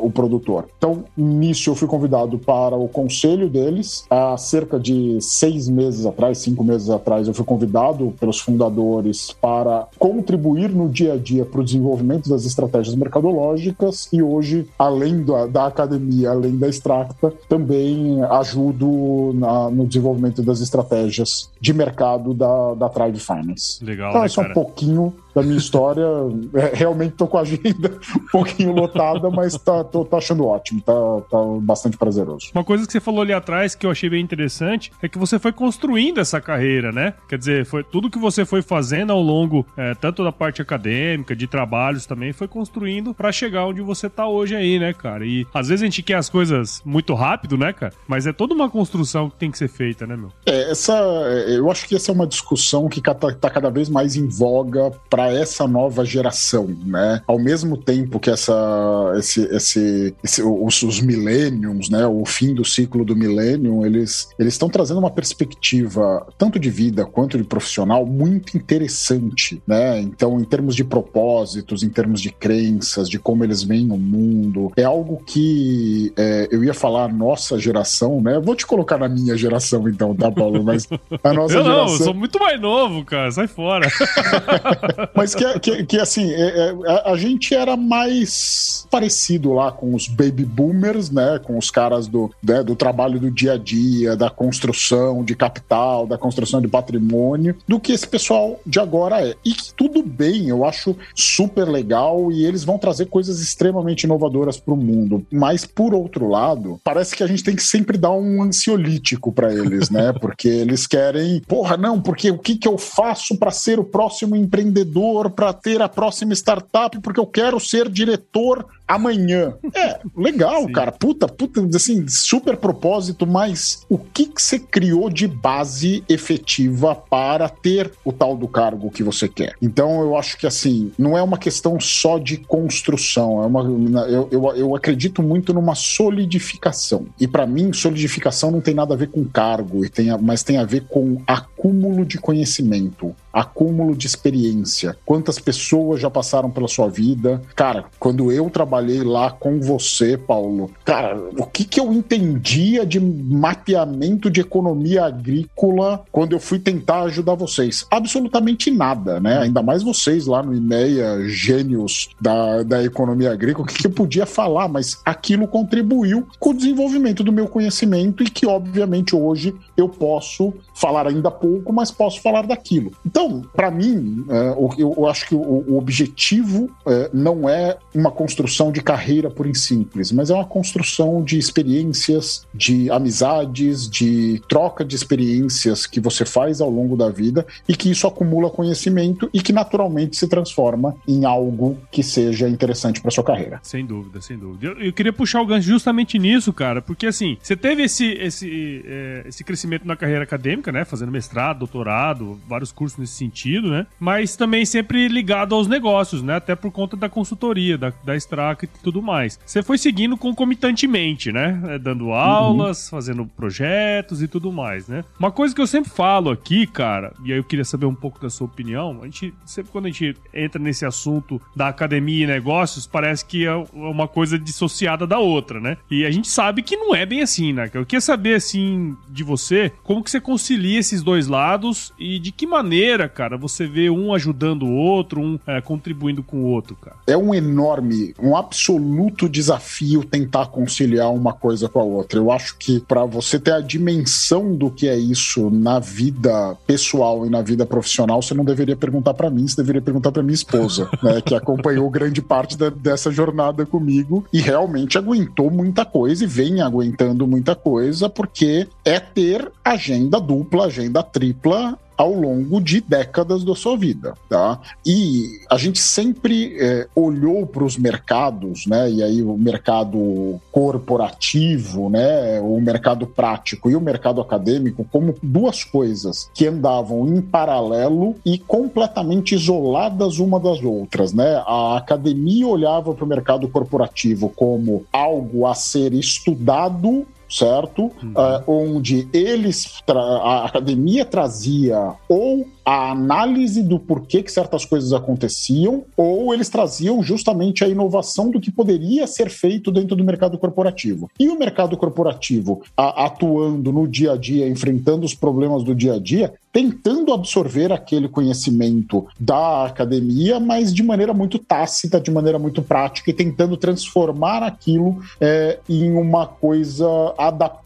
o 0.00 0.10
produtor. 0.10 0.68
Então, 0.76 1.04
nisso 1.16 1.70
eu 1.70 1.74
fui 1.74 1.88
convidado 1.88 2.38
para 2.38 2.76
o 2.76 2.88
conselho 2.88 3.48
deles. 3.48 4.04
Há 4.10 4.36
cerca 4.36 4.78
de 4.78 5.18
seis 5.20 5.68
meses 5.68 6.06
atrás, 6.06 6.38
cinco 6.38 6.62
meses 6.64 6.88
atrás, 6.90 7.28
eu 7.28 7.34
fui 7.34 7.44
convidado 7.44 8.14
pelos 8.18 8.40
fundadores 8.40 9.32
para 9.40 9.86
contribuir 9.98 10.70
no 10.70 10.88
dia 10.88 11.14
a 11.14 11.16
dia 11.16 11.44
para 11.44 11.60
o 11.60 11.64
desenvolvimento 11.64 12.28
das 12.28 12.44
estratégias 12.44 12.94
mercadológicas 12.94 14.08
e 14.12 14.22
hoje, 14.22 14.66
além 14.78 15.22
da, 15.22 15.46
da 15.46 15.66
academia, 15.66 16.30
além 16.30 16.56
da 16.56 16.68
Extracta, 16.68 17.32
também 17.48 18.22
ajudo 18.24 19.32
na, 19.34 19.70
no 19.70 19.86
desenvolvimento 19.86 20.42
das 20.42 20.60
estratégias 20.60 21.50
de 21.60 21.72
mercado 21.72 22.34
da, 22.34 22.74
da 22.74 22.88
Tribe 22.88 23.18
Finance. 23.18 23.84
Legal. 23.84 24.10
Então, 24.10 24.20
né, 24.20 24.26
é 24.26 24.28
só 24.28 24.42
um 24.42 24.52
pouquinho 24.52 25.12
da 25.34 25.42
minha 25.42 25.58
história. 25.58 26.06
É, 26.54 26.74
realmente 26.74 27.12
tô 27.12 27.26
com 27.26 27.38
a 27.38 27.42
agenda 27.42 27.98
um 28.16 28.26
pouquinho 28.30 28.72
lotada, 28.72 29.30
mas 29.30 29.56
tá, 29.58 29.84
tô, 29.84 30.04
tô 30.04 30.16
achando 30.16 30.46
ótimo, 30.46 30.80
tá, 30.80 30.92
tá 31.30 31.38
bastante 31.60 31.96
prazeroso. 31.96 32.50
Uma 32.54 32.64
coisa 32.64 32.86
que 32.86 32.92
você 32.92 33.00
falou 33.00 33.22
ali 33.22 33.32
atrás 33.32 33.74
que 33.74 33.86
eu 33.86 33.90
achei 33.90 34.08
bem 34.08 34.22
interessante 34.22 34.92
é 35.02 35.08
que 35.08 35.18
você 35.18 35.38
foi 35.38 35.52
construindo 35.52 36.18
essa 36.18 36.40
carreira, 36.40 36.92
né? 36.92 37.14
Quer 37.28 37.38
dizer, 37.38 37.66
foi 37.66 37.82
tudo 37.82 38.10
que 38.10 38.18
você 38.18 38.44
foi 38.44 38.62
fazendo 38.62 39.12
ao 39.12 39.20
longo, 39.20 39.66
é, 39.76 39.94
tanto 39.94 40.24
da 40.24 40.32
parte 40.32 40.62
acadêmica, 40.62 41.34
de 41.34 41.46
trabalhos 41.46 42.06
também, 42.06 42.32
foi 42.32 42.48
construindo 42.48 43.14
para 43.14 43.32
chegar 43.32 43.66
onde 43.66 43.80
você 43.80 44.08
tá 44.08 44.26
hoje 44.26 44.54
aí, 44.54 44.78
né, 44.78 44.92
cara? 44.92 45.24
E 45.24 45.46
às 45.52 45.68
vezes 45.68 45.82
a 45.82 45.86
gente 45.86 46.02
quer 46.02 46.14
as 46.14 46.28
coisas 46.28 46.82
muito 46.84 47.14
rápido, 47.14 47.56
né, 47.56 47.72
cara? 47.72 47.92
Mas 48.06 48.26
é 48.26 48.32
toda 48.32 48.54
uma 48.54 48.68
construção 48.68 49.30
que 49.30 49.36
tem 49.36 49.50
que 49.50 49.58
ser 49.58 49.68
feita, 49.68 50.06
né, 50.06 50.16
meu? 50.16 50.30
É, 50.46 50.70
essa. 50.70 50.92
Eu 50.92 51.70
acho 51.70 51.86
que 51.86 51.94
essa 51.94 52.10
é 52.10 52.14
uma 52.14 52.26
discussão 52.26 52.88
que 52.88 53.00
tá, 53.00 53.14
tá 53.14 53.50
cada 53.50 53.70
vez 53.70 53.88
mais 53.88 54.16
em 54.16 54.26
voga 54.26 54.92
para 55.08 55.21
para 55.22 55.32
essa 55.32 55.68
nova 55.68 56.04
geração, 56.04 56.74
né? 56.84 57.22
Ao 57.26 57.38
mesmo 57.38 57.76
tempo 57.76 58.18
que 58.18 58.30
essa, 58.30 59.12
esse, 59.16 59.42
esse, 59.54 60.14
esse 60.22 60.42
os, 60.42 60.82
os 60.82 61.00
millenniums, 61.00 61.88
né? 61.88 62.06
O 62.06 62.24
fim 62.24 62.54
do 62.54 62.64
ciclo 62.64 63.04
do 63.04 63.14
millennium, 63.14 63.86
eles 63.86 64.28
eles 64.38 64.54
estão 64.54 64.68
trazendo 64.68 64.98
uma 64.98 65.10
perspectiva 65.10 66.26
tanto 66.36 66.58
de 66.58 66.70
vida 66.70 67.04
quanto 67.04 67.38
de 67.38 67.44
profissional 67.44 68.04
muito 68.04 68.56
interessante, 68.56 69.62
né? 69.66 70.00
Então, 70.00 70.40
em 70.40 70.44
termos 70.44 70.74
de 70.74 70.82
propósitos, 70.82 71.82
em 71.82 71.88
termos 71.88 72.20
de 72.20 72.30
crenças, 72.30 73.08
de 73.08 73.18
como 73.18 73.44
eles 73.44 73.62
veem 73.62 73.90
o 73.90 73.98
mundo, 73.98 74.72
é 74.76 74.82
algo 74.82 75.22
que 75.24 76.12
é, 76.16 76.48
eu 76.50 76.64
ia 76.64 76.74
falar 76.74 77.12
nossa 77.12 77.58
geração, 77.58 78.20
né? 78.20 78.40
Vou 78.40 78.56
te 78.56 78.66
colocar 78.66 78.98
na 78.98 79.08
minha 79.08 79.36
geração 79.36 79.88
então, 79.88 80.14
tá, 80.14 80.30
Paulo? 80.30 80.64
Mas 80.64 80.88
a 81.22 81.32
nossa 81.32 81.54
eu 81.54 81.62
geração. 81.62 81.86
Não, 81.86 81.92
eu 81.92 81.98
sou 81.98 82.14
muito 82.14 82.38
mais 82.40 82.60
novo, 82.60 83.04
cara. 83.04 83.30
Sai 83.30 83.46
fora. 83.46 83.88
Mas 85.14 85.34
que, 85.34 85.60
que, 85.60 85.84
que 85.84 85.98
assim, 85.98 86.30
é, 86.30 86.70
é, 86.70 86.74
a, 86.86 87.12
a, 87.12 87.16
gente 87.16 87.54
era 87.54 87.76
mais 87.76 88.86
parecido 88.90 89.52
lá 89.52 89.70
com 89.70 89.94
os 89.94 90.08
baby 90.08 90.44
boomers, 90.44 91.10
né? 91.10 91.38
Com 91.42 91.58
os 91.58 91.70
caras 91.70 92.06
do, 92.06 92.30
né, 92.42 92.62
do 92.62 92.74
trabalho 92.74 93.20
do 93.20 93.30
dia 93.30 93.54
a 93.54 93.56
dia, 93.56 94.16
da 94.16 94.30
construção 94.30 95.24
de 95.24 95.34
capital, 95.34 96.06
da 96.06 96.18
construção 96.18 96.60
de 96.60 96.68
patrimônio, 96.68 97.56
do 97.66 97.78
que 97.78 97.92
esse 97.92 98.06
pessoal 98.06 98.60
de 98.66 98.80
agora 98.80 99.26
é. 99.26 99.34
E 99.44 99.52
que 99.52 99.72
tudo 99.74 100.02
bem, 100.02 100.48
eu 100.48 100.64
acho 100.64 100.96
super 101.14 101.64
legal 101.68 102.30
e 102.32 102.44
eles 102.44 102.64
vão 102.64 102.78
trazer 102.78 103.06
coisas 103.06 103.40
extremamente 103.40 104.04
inovadoras 104.04 104.58
para 104.58 104.74
o 104.74 104.76
mundo. 104.76 105.26
Mas, 105.30 105.64
por 105.64 105.94
outro 105.94 106.28
lado, 106.28 106.80
parece 106.82 107.14
que 107.14 107.22
a 107.22 107.26
gente 107.26 107.44
tem 107.44 107.56
que 107.56 107.62
sempre 107.62 107.98
dar 107.98 108.12
um 108.12 108.42
ansiolítico 108.42 109.32
para 109.32 109.52
eles, 109.52 109.90
né? 109.90 110.12
Porque 110.20 110.48
eles 110.48 110.86
querem, 110.86 111.40
porra, 111.40 111.76
não, 111.76 112.00
porque 112.00 112.30
o 112.30 112.38
que, 112.38 112.56
que 112.56 112.68
eu 112.68 112.78
faço 112.78 113.36
para 113.36 113.50
ser 113.50 113.78
o 113.78 113.84
próximo 113.84 114.36
empreendedor? 114.36 115.01
Para 115.30 115.52
ter 115.52 115.82
a 115.82 115.88
próxima 115.88 116.32
startup, 116.32 116.98
porque 117.00 117.20
eu 117.20 117.26
quero 117.26 117.58
ser 117.58 117.88
diretor 117.88 118.66
amanhã. 118.94 119.54
É, 119.74 119.98
legal, 120.16 120.62
Sim. 120.66 120.72
cara. 120.72 120.92
Puta, 120.92 121.26
puta, 121.26 121.60
assim, 121.74 122.06
super 122.08 122.56
propósito, 122.56 123.26
mas 123.26 123.84
o 123.88 123.98
que 123.98 124.26
que 124.26 124.42
você 124.42 124.58
criou 124.58 125.08
de 125.08 125.26
base 125.26 126.04
efetiva 126.08 126.94
para 126.94 127.48
ter 127.48 127.90
o 128.04 128.12
tal 128.12 128.36
do 128.36 128.46
cargo 128.46 128.90
que 128.90 129.02
você 129.02 129.28
quer? 129.28 129.54
Então, 129.60 130.00
eu 130.02 130.16
acho 130.16 130.36
que, 130.38 130.46
assim, 130.46 130.92
não 130.98 131.16
é 131.16 131.22
uma 131.22 131.38
questão 131.38 131.80
só 131.80 132.18
de 132.18 132.36
construção, 132.36 133.42
é 133.42 133.46
uma, 133.46 133.62
eu, 134.08 134.28
eu, 134.30 134.56
eu 134.56 134.76
acredito 134.76 135.22
muito 135.22 135.54
numa 135.54 135.74
solidificação. 135.74 137.06
E 137.18 137.26
para 137.26 137.46
mim, 137.46 137.72
solidificação 137.72 138.50
não 138.50 138.60
tem 138.60 138.74
nada 138.74 138.94
a 138.94 138.96
ver 138.96 139.08
com 139.08 139.24
cargo, 139.24 139.84
e 139.84 139.88
tem, 139.88 140.08
mas 140.20 140.42
tem 140.42 140.58
a 140.58 140.64
ver 140.64 140.84
com 140.88 141.22
acúmulo 141.26 142.04
de 142.04 142.18
conhecimento, 142.18 143.14
acúmulo 143.32 143.96
de 143.96 144.06
experiência. 144.06 144.96
Quantas 145.04 145.38
pessoas 145.38 146.00
já 146.00 146.10
passaram 146.10 146.50
pela 146.50 146.68
sua 146.68 146.88
vida? 146.88 147.40
Cara, 147.54 147.86
quando 147.98 148.30
eu 148.30 148.50
trabalho 148.50 148.81
trabalhei 148.82 149.02
lá 149.02 149.30
com 149.30 149.60
você, 149.60 150.16
Paulo, 150.16 150.70
cara, 150.84 151.16
o 151.38 151.46
que, 151.46 151.64
que 151.64 151.78
eu 151.78 151.92
entendia 151.92 152.84
de 152.84 152.98
mapeamento 152.98 154.28
de 154.28 154.40
economia 154.40 155.04
agrícola 155.04 156.02
quando 156.10 156.32
eu 156.32 156.40
fui 156.40 156.58
tentar 156.58 157.02
ajudar 157.02 157.34
vocês? 157.34 157.86
Absolutamente 157.90 158.70
nada, 158.70 159.20
né? 159.20 159.38
Ainda 159.38 159.62
mais 159.62 159.82
vocês 159.82 160.26
lá 160.26 160.42
no 160.42 160.54
IMEA, 160.54 161.28
gênios 161.28 162.10
da, 162.20 162.62
da 162.62 162.82
economia 162.82 163.32
agrícola, 163.32 163.64
o 163.64 163.68
que, 163.68 163.78
que 163.78 163.86
eu 163.86 163.92
podia 163.92 164.26
falar, 164.26 164.68
mas 164.68 165.00
aquilo 165.04 165.46
contribuiu 165.46 166.26
com 166.40 166.50
o 166.50 166.54
desenvolvimento 166.54 167.22
do 167.22 167.32
meu 167.32 167.46
conhecimento 167.46 168.22
e 168.22 168.30
que, 168.30 168.46
obviamente, 168.46 169.14
hoje 169.14 169.54
eu 169.76 169.88
posso 169.88 170.52
falar 170.74 171.06
ainda 171.06 171.30
pouco, 171.30 171.72
mas 171.72 171.90
posso 171.90 172.20
falar 172.20 172.46
daquilo. 172.46 172.92
Então, 173.04 173.42
para 173.54 173.70
mim, 173.70 174.24
é, 174.28 174.54
eu, 174.78 175.06
acho 175.06 175.26
que 175.26 175.34
o, 175.34 175.40
o 175.40 175.78
objetivo 175.78 176.70
é, 176.86 177.10
não 177.12 177.48
é 177.48 177.76
uma 177.94 178.10
construção 178.10 178.72
de 178.72 178.82
carreira 178.82 179.30
por 179.30 179.46
em 179.46 179.54
simples, 179.54 180.12
mas 180.12 180.30
é 180.30 180.34
uma 180.34 180.44
construção 180.44 181.22
de 181.22 181.38
experiências, 181.38 182.46
de 182.54 182.90
amizades, 182.90 183.88
de 183.88 184.42
troca 184.48 184.84
de 184.84 184.94
experiências 184.94 185.86
que 185.86 186.00
você 186.00 186.24
faz 186.24 186.60
ao 186.60 186.70
longo 186.70 186.96
da 186.96 187.08
vida 187.08 187.46
e 187.68 187.76
que 187.76 187.90
isso 187.90 188.06
acumula 188.06 188.50
conhecimento 188.50 189.28
e 189.32 189.40
que 189.40 189.52
naturalmente 189.52 190.16
se 190.16 190.26
transforma 190.28 190.94
em 191.06 191.24
algo 191.24 191.78
que 191.90 192.02
seja 192.02 192.48
interessante 192.48 193.00
para 193.00 193.10
sua 193.10 193.24
carreira. 193.24 193.60
Sem 193.62 193.84
dúvida, 193.84 194.20
sem 194.20 194.38
dúvida. 194.38 194.66
Eu, 194.66 194.86
eu, 194.86 194.92
queria 194.92 195.12
puxar 195.12 195.40
o 195.40 195.46
gancho 195.46 195.68
justamente 195.68 196.18
nisso, 196.18 196.52
cara, 196.52 196.80
porque 196.80 197.06
assim, 197.06 197.36
você 197.42 197.56
teve 197.56 197.84
esse, 197.84 198.06
esse, 198.12 198.82
é, 198.86 199.24
esse 199.28 199.44
crescimento 199.44 199.61
na 199.84 199.96
carreira 199.96 200.24
acadêmica, 200.24 200.72
né? 200.72 200.84
Fazendo 200.84 201.12
mestrado, 201.12 201.60
doutorado, 201.60 202.40
vários 202.48 202.72
cursos 202.72 202.98
nesse 202.98 203.14
sentido, 203.14 203.70
né? 203.70 203.86
Mas 203.98 204.36
também 204.36 204.64
sempre 204.64 205.08
ligado 205.08 205.54
aos 205.54 205.66
negócios, 205.66 206.22
né? 206.22 206.36
Até 206.36 206.54
por 206.54 206.70
conta 206.70 206.96
da 206.96 207.08
consultoria, 207.08 207.76
da, 207.78 207.92
da 208.04 208.16
Strack 208.16 208.64
e 208.64 208.68
tudo 208.82 209.02
mais. 209.02 209.38
Você 209.44 209.62
foi 209.62 209.78
seguindo 209.78 210.16
concomitantemente, 210.16 211.32
né? 211.32 211.60
É, 211.68 211.78
dando 211.78 212.12
aulas, 212.12 212.84
uhum. 212.84 212.90
fazendo 212.90 213.26
projetos 213.26 214.22
e 214.22 214.28
tudo 214.28 214.52
mais, 214.52 214.88
né? 214.88 215.04
Uma 215.18 215.30
coisa 215.30 215.54
que 215.54 215.60
eu 215.60 215.66
sempre 215.66 215.90
falo 215.90 216.30
aqui, 216.30 216.66
cara, 216.66 217.12
e 217.24 217.32
aí 217.32 217.38
eu 217.38 217.44
queria 217.44 217.64
saber 217.64 217.86
um 217.86 217.94
pouco 217.94 218.20
da 218.20 218.30
sua 218.30 218.46
opinião, 218.46 219.00
a 219.02 219.04
gente, 219.04 219.34
sempre 219.44 219.70
quando 219.72 219.86
a 219.86 219.88
gente 219.88 220.16
entra 220.32 220.60
nesse 220.60 220.84
assunto 220.84 221.40
da 221.54 221.68
academia 221.68 222.24
e 222.24 222.26
negócios, 222.26 222.86
parece 222.86 223.24
que 223.24 223.46
é 223.46 223.54
uma 223.72 224.08
coisa 224.08 224.38
dissociada 224.38 225.06
da 225.06 225.18
outra, 225.18 225.60
né? 225.60 225.76
E 225.90 226.04
a 226.04 226.10
gente 226.10 226.28
sabe 226.28 226.62
que 226.62 226.76
não 226.76 226.94
é 226.94 227.04
bem 227.04 227.22
assim, 227.22 227.52
né? 227.52 227.70
Eu 227.72 227.84
queria 227.84 228.00
saber, 228.00 228.34
assim, 228.34 228.96
de 229.08 229.22
você, 229.22 229.51
como 229.82 230.02
que 230.02 230.10
você 230.10 230.20
concilia 230.20 230.78
esses 230.78 231.02
dois 231.02 231.26
lados 231.26 231.92
e 231.98 232.18
de 232.18 232.32
que 232.32 232.46
maneira, 232.46 233.08
cara, 233.08 233.36
você 233.36 233.66
vê 233.66 233.90
um 233.90 234.14
ajudando 234.14 234.64
o 234.64 234.74
outro, 234.74 235.20
um 235.20 235.38
é, 235.46 235.60
contribuindo 235.60 236.22
com 236.22 236.38
o 236.38 236.46
outro, 236.46 236.76
cara? 236.76 236.96
É 237.06 237.16
um 237.16 237.34
enorme, 237.34 238.14
um 238.20 238.36
absoluto 238.36 239.28
desafio 239.28 240.04
tentar 240.04 240.46
conciliar 240.46 241.12
uma 241.12 241.32
coisa 241.32 241.68
com 241.68 241.80
a 241.80 241.84
outra. 241.84 242.18
Eu 242.18 242.30
acho 242.30 242.56
que 242.58 242.80
para 242.80 243.04
você 243.04 243.38
ter 243.38 243.52
a 243.52 243.60
dimensão 243.60 244.54
do 244.54 244.70
que 244.70 244.88
é 244.88 244.96
isso 244.96 245.50
na 245.50 245.78
vida 245.78 246.56
pessoal 246.66 247.26
e 247.26 247.30
na 247.30 247.42
vida 247.42 247.66
profissional, 247.66 248.22
você 248.22 248.34
não 248.34 248.44
deveria 248.44 248.76
perguntar 248.76 249.14
para 249.14 249.30
mim, 249.30 249.46
você 249.46 249.56
deveria 249.56 249.82
perguntar 249.82 250.12
para 250.12 250.22
minha 250.22 250.34
esposa, 250.34 250.88
né, 251.02 251.20
que 251.20 251.34
acompanhou 251.34 251.88
grande 251.90 252.22
parte 252.22 252.56
da, 252.56 252.70
dessa 252.70 253.10
jornada 253.10 253.64
comigo 253.66 254.24
e 254.32 254.40
realmente 254.40 254.98
aguentou 254.98 255.50
muita 255.50 255.84
coisa 255.84 256.24
e 256.24 256.26
vem 256.26 256.60
aguentando 256.60 257.26
muita 257.26 257.54
coisa, 257.54 258.08
porque 258.08 258.66
é 258.84 258.98
ter 258.98 259.41
agenda 259.64 260.20
dupla, 260.20 260.66
agenda 260.66 261.02
tripla 261.02 261.78
ao 261.96 262.12
longo 262.12 262.60
de 262.60 262.80
décadas 262.80 263.44
da 263.44 263.54
sua 263.54 263.76
vida, 263.76 264.14
tá? 264.28 264.58
E 264.84 265.40
a 265.48 265.56
gente 265.56 265.78
sempre 265.78 266.56
é, 266.58 266.88
olhou 266.94 267.46
para 267.46 267.62
os 267.62 267.76
mercados, 267.76 268.66
né? 268.66 268.90
E 268.90 269.02
aí 269.02 269.22
o 269.22 269.36
mercado 269.36 270.40
corporativo, 270.50 271.88
né? 271.88 272.40
O 272.40 272.60
mercado 272.60 273.06
prático 273.06 273.70
e 273.70 273.76
o 273.76 273.80
mercado 273.80 274.20
acadêmico 274.20 274.84
como 274.90 275.14
duas 275.22 275.62
coisas 275.62 276.28
que 276.34 276.46
andavam 276.46 277.06
em 277.06 277.20
paralelo 277.20 278.16
e 278.24 278.36
completamente 278.36 279.34
isoladas 279.34 280.18
uma 280.18 280.40
das 280.40 280.60
outras, 280.62 281.12
né? 281.12 281.42
A 281.46 281.76
academia 281.76 282.48
olhava 282.48 282.94
para 282.94 283.04
o 283.04 283.08
mercado 283.08 283.48
corporativo 283.48 284.28
como 284.28 284.84
algo 284.92 285.46
a 285.46 285.54
ser 285.54 285.92
estudado 285.92 287.06
certo? 287.32 287.90
Uhum. 288.02 288.12
Uh, 288.14 288.42
onde 288.46 289.08
eles, 289.12 289.82
a 289.88 290.44
academia 290.44 291.04
trazia 291.04 291.94
ou 292.08 292.46
a 292.64 292.90
análise 292.90 293.62
do 293.62 293.78
porquê 293.78 294.22
que 294.22 294.30
certas 294.30 294.64
coisas 294.64 294.92
aconteciam, 294.92 295.84
ou 295.96 296.32
eles 296.32 296.48
traziam 296.48 297.02
justamente 297.02 297.64
a 297.64 297.68
inovação 297.68 298.30
do 298.30 298.40
que 298.40 298.50
poderia 298.50 299.06
ser 299.06 299.30
feito 299.30 299.70
dentro 299.70 299.96
do 299.96 300.04
mercado 300.04 300.38
corporativo. 300.38 301.10
E 301.18 301.28
o 301.28 301.38
mercado 301.38 301.76
corporativo 301.76 302.62
a, 302.76 303.06
atuando 303.06 303.72
no 303.72 303.86
dia 303.86 304.12
a 304.12 304.16
dia, 304.16 304.48
enfrentando 304.48 305.04
os 305.04 305.14
problemas 305.14 305.62
do 305.62 305.74
dia 305.74 305.94
a 305.94 305.98
dia, 305.98 306.32
tentando 306.52 307.12
absorver 307.12 307.72
aquele 307.72 308.08
conhecimento 308.08 309.06
da 309.18 309.66
academia, 309.66 310.38
mas 310.38 310.72
de 310.72 310.82
maneira 310.82 311.14
muito 311.14 311.38
tácita, 311.38 312.00
de 312.00 312.10
maneira 312.10 312.38
muito 312.38 312.60
prática 312.62 313.10
e 313.10 313.14
tentando 313.14 313.56
transformar 313.56 314.42
aquilo 314.42 315.00
é, 315.20 315.58
em 315.68 315.92
uma 315.92 316.26
coisa 316.26 316.86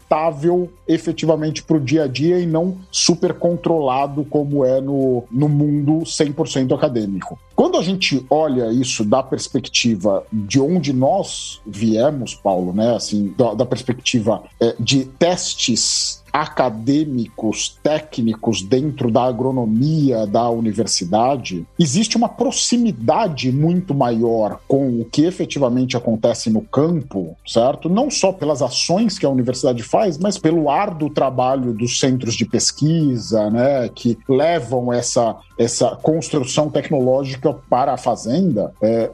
adaptável 0.07 0.69
efetivamente 0.87 1.61
para 1.61 1.77
o 1.77 1.79
dia 1.79 2.05
a 2.05 2.07
dia 2.07 2.39
e 2.39 2.45
não 2.45 2.77
super 2.89 3.33
controlado 3.33 4.23
como 4.25 4.65
é 4.65 4.79
no, 4.79 5.25
no 5.29 5.49
mundo 5.49 5.99
100% 6.03 6.73
acadêmico. 6.73 7.37
Quando 7.55 7.77
a 7.77 7.83
gente 7.83 8.25
olha 8.29 8.71
isso 8.71 9.03
da 9.03 9.21
perspectiva 9.21 10.23
de 10.31 10.59
onde 10.59 10.93
nós 10.93 11.59
viemos, 11.65 12.33
Paulo, 12.33 12.73
né, 12.73 12.95
assim, 12.95 13.33
da, 13.37 13.53
da 13.53 13.65
perspectiva 13.65 14.43
é, 14.59 14.75
de 14.79 15.05
testes 15.05 16.16
acadêmicos, 16.31 17.77
técnicos 17.81 18.61
dentro 18.61 19.11
da 19.11 19.23
agronomia 19.23 20.25
da 20.25 20.49
universidade, 20.49 21.65
existe 21.79 22.17
uma 22.17 22.29
proximidade 22.29 23.51
muito 23.51 23.93
maior 23.93 24.59
com 24.67 25.01
o 25.01 25.05
que 25.05 25.25
efetivamente 25.25 25.97
acontece 25.97 26.49
no 26.49 26.61
campo, 26.61 27.35
certo? 27.45 27.89
Não 27.89 28.09
só 28.09 28.31
pelas 28.31 28.61
ações 28.61 29.17
que 29.17 29.25
a 29.25 29.29
universidade 29.29 29.83
faz, 29.83 30.17
mas 30.17 30.37
pelo 30.37 30.69
árduo 30.69 31.09
trabalho 31.09 31.73
dos 31.73 31.99
centros 31.99 32.35
de 32.35 32.45
pesquisa, 32.45 33.49
né, 33.49 33.89
que 33.89 34.17
levam 34.27 34.91
essa, 34.91 35.35
essa 35.57 35.95
construção 35.95 36.69
tecnológica 36.69 37.53
para 37.69 37.93
a 37.93 37.97
fazenda. 37.97 38.73
É, 38.81 39.09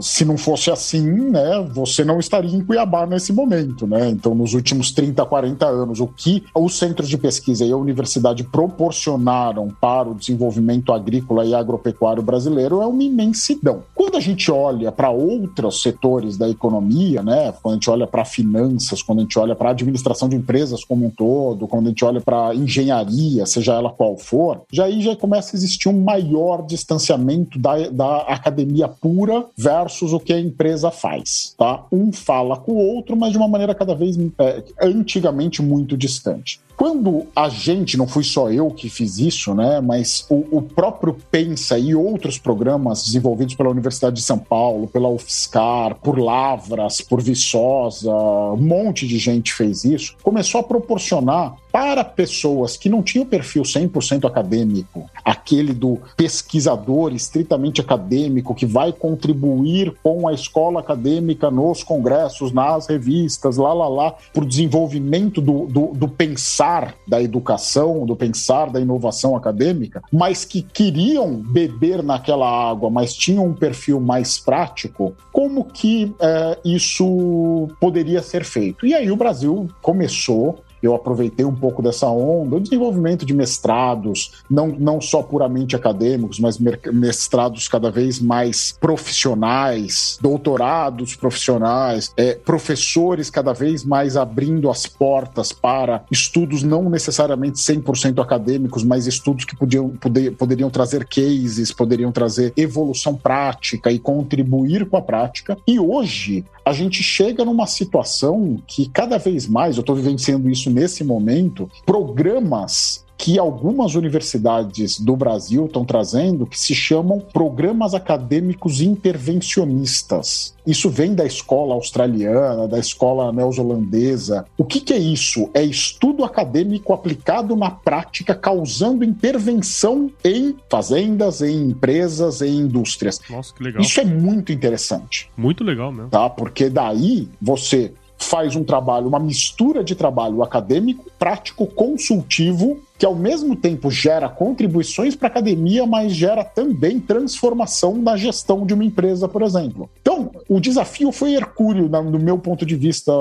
se 0.00 0.24
não 0.24 0.36
fosse 0.36 0.70
assim, 0.70 1.30
né, 1.30 1.66
você 1.72 2.04
não 2.04 2.18
estaria 2.18 2.54
em 2.54 2.64
Cuiabá 2.64 3.06
nesse 3.06 3.32
momento, 3.32 3.86
né? 3.86 4.08
Então, 4.08 4.34
nos 4.34 4.54
últimos 4.54 4.90
30, 4.90 5.24
40 5.24 5.66
anos, 5.66 6.00
o 6.00 6.06
que 6.06 6.35
os 6.54 6.78
centros 6.78 7.08
de 7.08 7.18
pesquisa 7.18 7.64
e 7.64 7.72
a 7.72 7.76
universidade 7.76 8.44
proporcionaram 8.44 9.68
para 9.80 10.08
o 10.08 10.14
desenvolvimento 10.14 10.92
agrícola 10.92 11.44
e 11.44 11.54
agropecuário 11.54 12.22
brasileiro 12.22 12.80
é 12.80 12.86
uma 12.86 13.02
imensidão. 13.02 13.82
Quando 13.94 14.16
a 14.16 14.20
gente 14.20 14.50
olha 14.50 14.90
para 14.90 15.10
outros 15.10 15.82
setores 15.82 16.36
da 16.36 16.48
economia, 16.48 17.22
né, 17.22 17.52
quando 17.62 17.74
a 17.74 17.76
gente 17.76 17.90
olha 17.90 18.06
para 18.06 18.24
finanças, 18.24 19.02
quando 19.02 19.18
a 19.18 19.22
gente 19.22 19.38
olha 19.38 19.54
para 19.54 19.70
administração 19.70 20.28
de 20.28 20.36
empresas 20.36 20.84
como 20.84 21.06
um 21.06 21.10
todo, 21.10 21.68
quando 21.68 21.86
a 21.86 21.88
gente 21.90 22.04
olha 22.04 22.20
para 22.20 22.54
engenharia, 22.54 23.46
seja 23.46 23.74
ela 23.74 23.90
qual 23.90 24.16
for, 24.16 24.62
já 24.72 24.86
aí 24.86 25.02
já 25.02 25.14
começa 25.14 25.54
a 25.54 25.56
existir 25.56 25.88
um 25.88 26.02
maior 26.02 26.64
distanciamento 26.66 27.58
da, 27.58 27.88
da 27.88 28.18
academia 28.22 28.88
pura 28.88 29.44
versus 29.56 30.12
o 30.12 30.20
que 30.20 30.32
a 30.32 30.40
empresa 30.40 30.90
faz. 30.90 31.54
Tá? 31.58 31.84
Um 31.92 32.12
fala 32.12 32.56
com 32.56 32.72
o 32.72 32.94
outro, 32.94 33.16
mas 33.16 33.32
de 33.32 33.38
uma 33.38 33.48
maneira 33.48 33.74
cada 33.74 33.94
vez 33.94 34.16
é, 34.38 34.64
antigamente 34.80 35.62
muito 35.62 35.96
distante 35.96 36.25
bastante. 36.26 36.65
Quando 36.76 37.26
a 37.34 37.48
gente, 37.48 37.96
não 37.96 38.06
fui 38.06 38.22
só 38.22 38.50
eu 38.50 38.70
que 38.70 38.90
fiz 38.90 39.18
isso, 39.18 39.54
né, 39.54 39.80
mas 39.80 40.26
o, 40.28 40.58
o, 40.58 40.62
próprio 40.62 41.16
Pensa 41.30 41.78
e 41.78 41.94
outros 41.94 42.38
programas 42.38 43.02
desenvolvidos 43.02 43.54
pela 43.54 43.70
Universidade 43.70 44.16
de 44.16 44.22
São 44.22 44.38
Paulo, 44.38 44.86
pela 44.86 45.08
UFSCar, 45.08 45.94
por 45.96 46.18
Lavras, 46.18 47.00
por 47.00 47.22
Viçosa, 47.22 48.12
um 48.12 48.58
monte 48.58 49.06
de 49.06 49.18
gente 49.18 49.54
fez 49.54 49.84
isso, 49.84 50.16
começou 50.22 50.60
a 50.60 50.64
proporcionar 50.64 51.56
para 51.72 52.04
pessoas 52.04 52.76
que 52.76 52.88
não 52.88 53.02
tinham 53.02 53.26
perfil 53.26 53.62
100% 53.62 54.26
acadêmico, 54.26 55.10
aquele 55.24 55.74
do 55.74 55.98
pesquisador 56.16 57.14
estritamente 57.14 57.80
acadêmico 57.80 58.54
que 58.54 58.64
vai 58.64 58.92
contribuir 58.92 59.94
com 60.02 60.26
a 60.26 60.32
escola 60.32 60.80
acadêmica 60.80 61.50
nos 61.50 61.82
congressos, 61.82 62.50
nas 62.52 62.86
revistas, 62.86 63.58
lá, 63.58 63.74
lá, 63.74 63.88
lá, 63.88 64.14
para 64.32 64.42
o 64.42 64.46
desenvolvimento 64.46 65.40
do, 65.40 65.66
do, 65.66 65.86
do 65.94 66.08
pensar 66.08 66.65
da 67.06 67.22
educação, 67.22 68.04
do 68.04 68.16
pensar 68.16 68.70
da 68.70 68.80
inovação 68.80 69.36
acadêmica, 69.36 70.02
mas 70.12 70.44
que 70.44 70.62
queriam 70.62 71.34
beber 71.36 72.02
naquela 72.02 72.48
água, 72.48 72.90
mas 72.90 73.14
tinham 73.14 73.46
um 73.46 73.54
perfil 73.54 74.00
mais 74.00 74.38
prático, 74.38 75.14
como 75.32 75.64
que 75.64 76.14
é, 76.20 76.58
isso 76.64 77.68
poderia 77.80 78.22
ser 78.22 78.44
feito? 78.44 78.86
E 78.86 78.94
aí 78.94 79.10
o 79.10 79.16
Brasil 79.16 79.68
começou 79.80 80.58
eu 80.86 80.94
aproveitei 80.94 81.44
um 81.44 81.54
pouco 81.54 81.82
dessa 81.82 82.06
onda, 82.08 82.56
o 82.56 82.60
desenvolvimento 82.60 83.26
de 83.26 83.34
mestrados, 83.34 84.32
não, 84.48 84.68
não 84.68 85.00
só 85.00 85.22
puramente 85.22 85.76
acadêmicos, 85.76 86.38
mas 86.38 86.58
mestrados 86.58 87.68
cada 87.68 87.90
vez 87.90 88.20
mais 88.20 88.76
profissionais, 88.80 90.18
doutorados 90.20 91.14
profissionais, 91.14 92.12
é, 92.16 92.34
professores 92.34 93.30
cada 93.30 93.52
vez 93.52 93.84
mais 93.84 94.16
abrindo 94.16 94.70
as 94.70 94.86
portas 94.86 95.52
para 95.52 96.04
estudos 96.10 96.62
não 96.62 96.88
necessariamente 96.88 97.58
100% 97.58 98.22
acadêmicos, 98.22 98.84
mas 98.84 99.06
estudos 99.06 99.44
que 99.44 99.56
podiam, 99.56 99.90
poder, 99.90 100.32
poderiam 100.32 100.70
trazer 100.70 101.06
cases, 101.06 101.72
poderiam 101.72 102.12
trazer 102.12 102.52
evolução 102.56 103.14
prática 103.14 103.90
e 103.90 103.98
contribuir 103.98 104.86
com 104.86 104.96
a 104.96 105.02
prática. 105.02 105.56
E 105.66 105.78
hoje 105.78 106.44
a 106.66 106.72
gente 106.72 107.00
chega 107.00 107.44
numa 107.44 107.64
situação 107.68 108.60
que 108.66 108.88
cada 108.88 109.18
vez 109.18 109.46
mais, 109.46 109.76
eu 109.76 109.82
estou 109.82 109.94
vivenciando 109.94 110.50
isso 110.50 110.68
nesse 110.68 111.04
momento, 111.04 111.70
programas 111.86 113.05
que 113.16 113.38
algumas 113.38 113.94
universidades 113.94 115.00
do 115.00 115.16
Brasil 115.16 115.66
estão 115.66 115.84
trazendo 115.84 116.46
que 116.46 116.58
se 116.58 116.74
chamam 116.74 117.18
programas 117.18 117.94
acadêmicos 117.94 118.80
intervencionistas. 118.80 120.54
Isso 120.66 120.90
vem 120.90 121.14
da 121.14 121.24
escola 121.24 121.74
australiana, 121.74 122.66
da 122.66 122.78
escola 122.78 123.32
neozelandesa. 123.32 124.44
O 124.58 124.64
que, 124.64 124.80
que 124.80 124.92
é 124.92 124.98
isso? 124.98 125.48
É 125.54 125.62
estudo 125.62 126.24
acadêmico 126.24 126.92
aplicado 126.92 127.54
na 127.54 127.70
prática, 127.70 128.34
causando 128.34 129.04
intervenção 129.04 130.10
em 130.24 130.56
fazendas, 130.68 131.40
em 131.40 131.68
empresas, 131.68 132.42
em 132.42 132.58
indústrias. 132.58 133.20
Nossa, 133.30 133.54
que 133.54 133.62
legal. 133.62 133.80
Isso 133.80 134.00
é 134.00 134.04
muito 134.04 134.52
interessante. 134.52 135.30
Muito 135.36 135.62
legal 135.62 135.92
mesmo. 135.92 136.10
Tá? 136.10 136.28
Porque 136.28 136.68
daí 136.68 137.28
você 137.40 137.92
faz 138.18 138.56
um 138.56 138.64
trabalho, 138.64 139.08
uma 139.08 139.18
mistura 139.18 139.84
de 139.84 139.94
trabalho 139.94 140.42
acadêmico, 140.42 141.04
prático, 141.18 141.66
consultivo 141.66 142.80
que 142.98 143.04
ao 143.04 143.14
mesmo 143.14 143.54
tempo 143.54 143.90
gera 143.90 144.28
contribuições 144.28 145.14
para 145.14 145.28
a 145.28 145.30
academia, 145.30 145.86
mas 145.86 146.14
gera 146.14 146.42
também 146.42 146.98
transformação 146.98 147.94
na 147.96 148.16
gestão 148.16 148.64
de 148.64 148.72
uma 148.72 148.84
empresa, 148.84 149.28
por 149.28 149.42
exemplo. 149.42 149.90
Então, 150.00 150.30
o 150.48 150.60
desafio 150.60 151.10
foi 151.10 151.34
hercúleo, 151.34 151.88
no 151.88 152.18
meu 152.18 152.38
ponto 152.38 152.64
de 152.64 152.76
vista, 152.76 153.12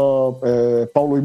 é, 0.44 0.86
Paulo. 0.88 1.16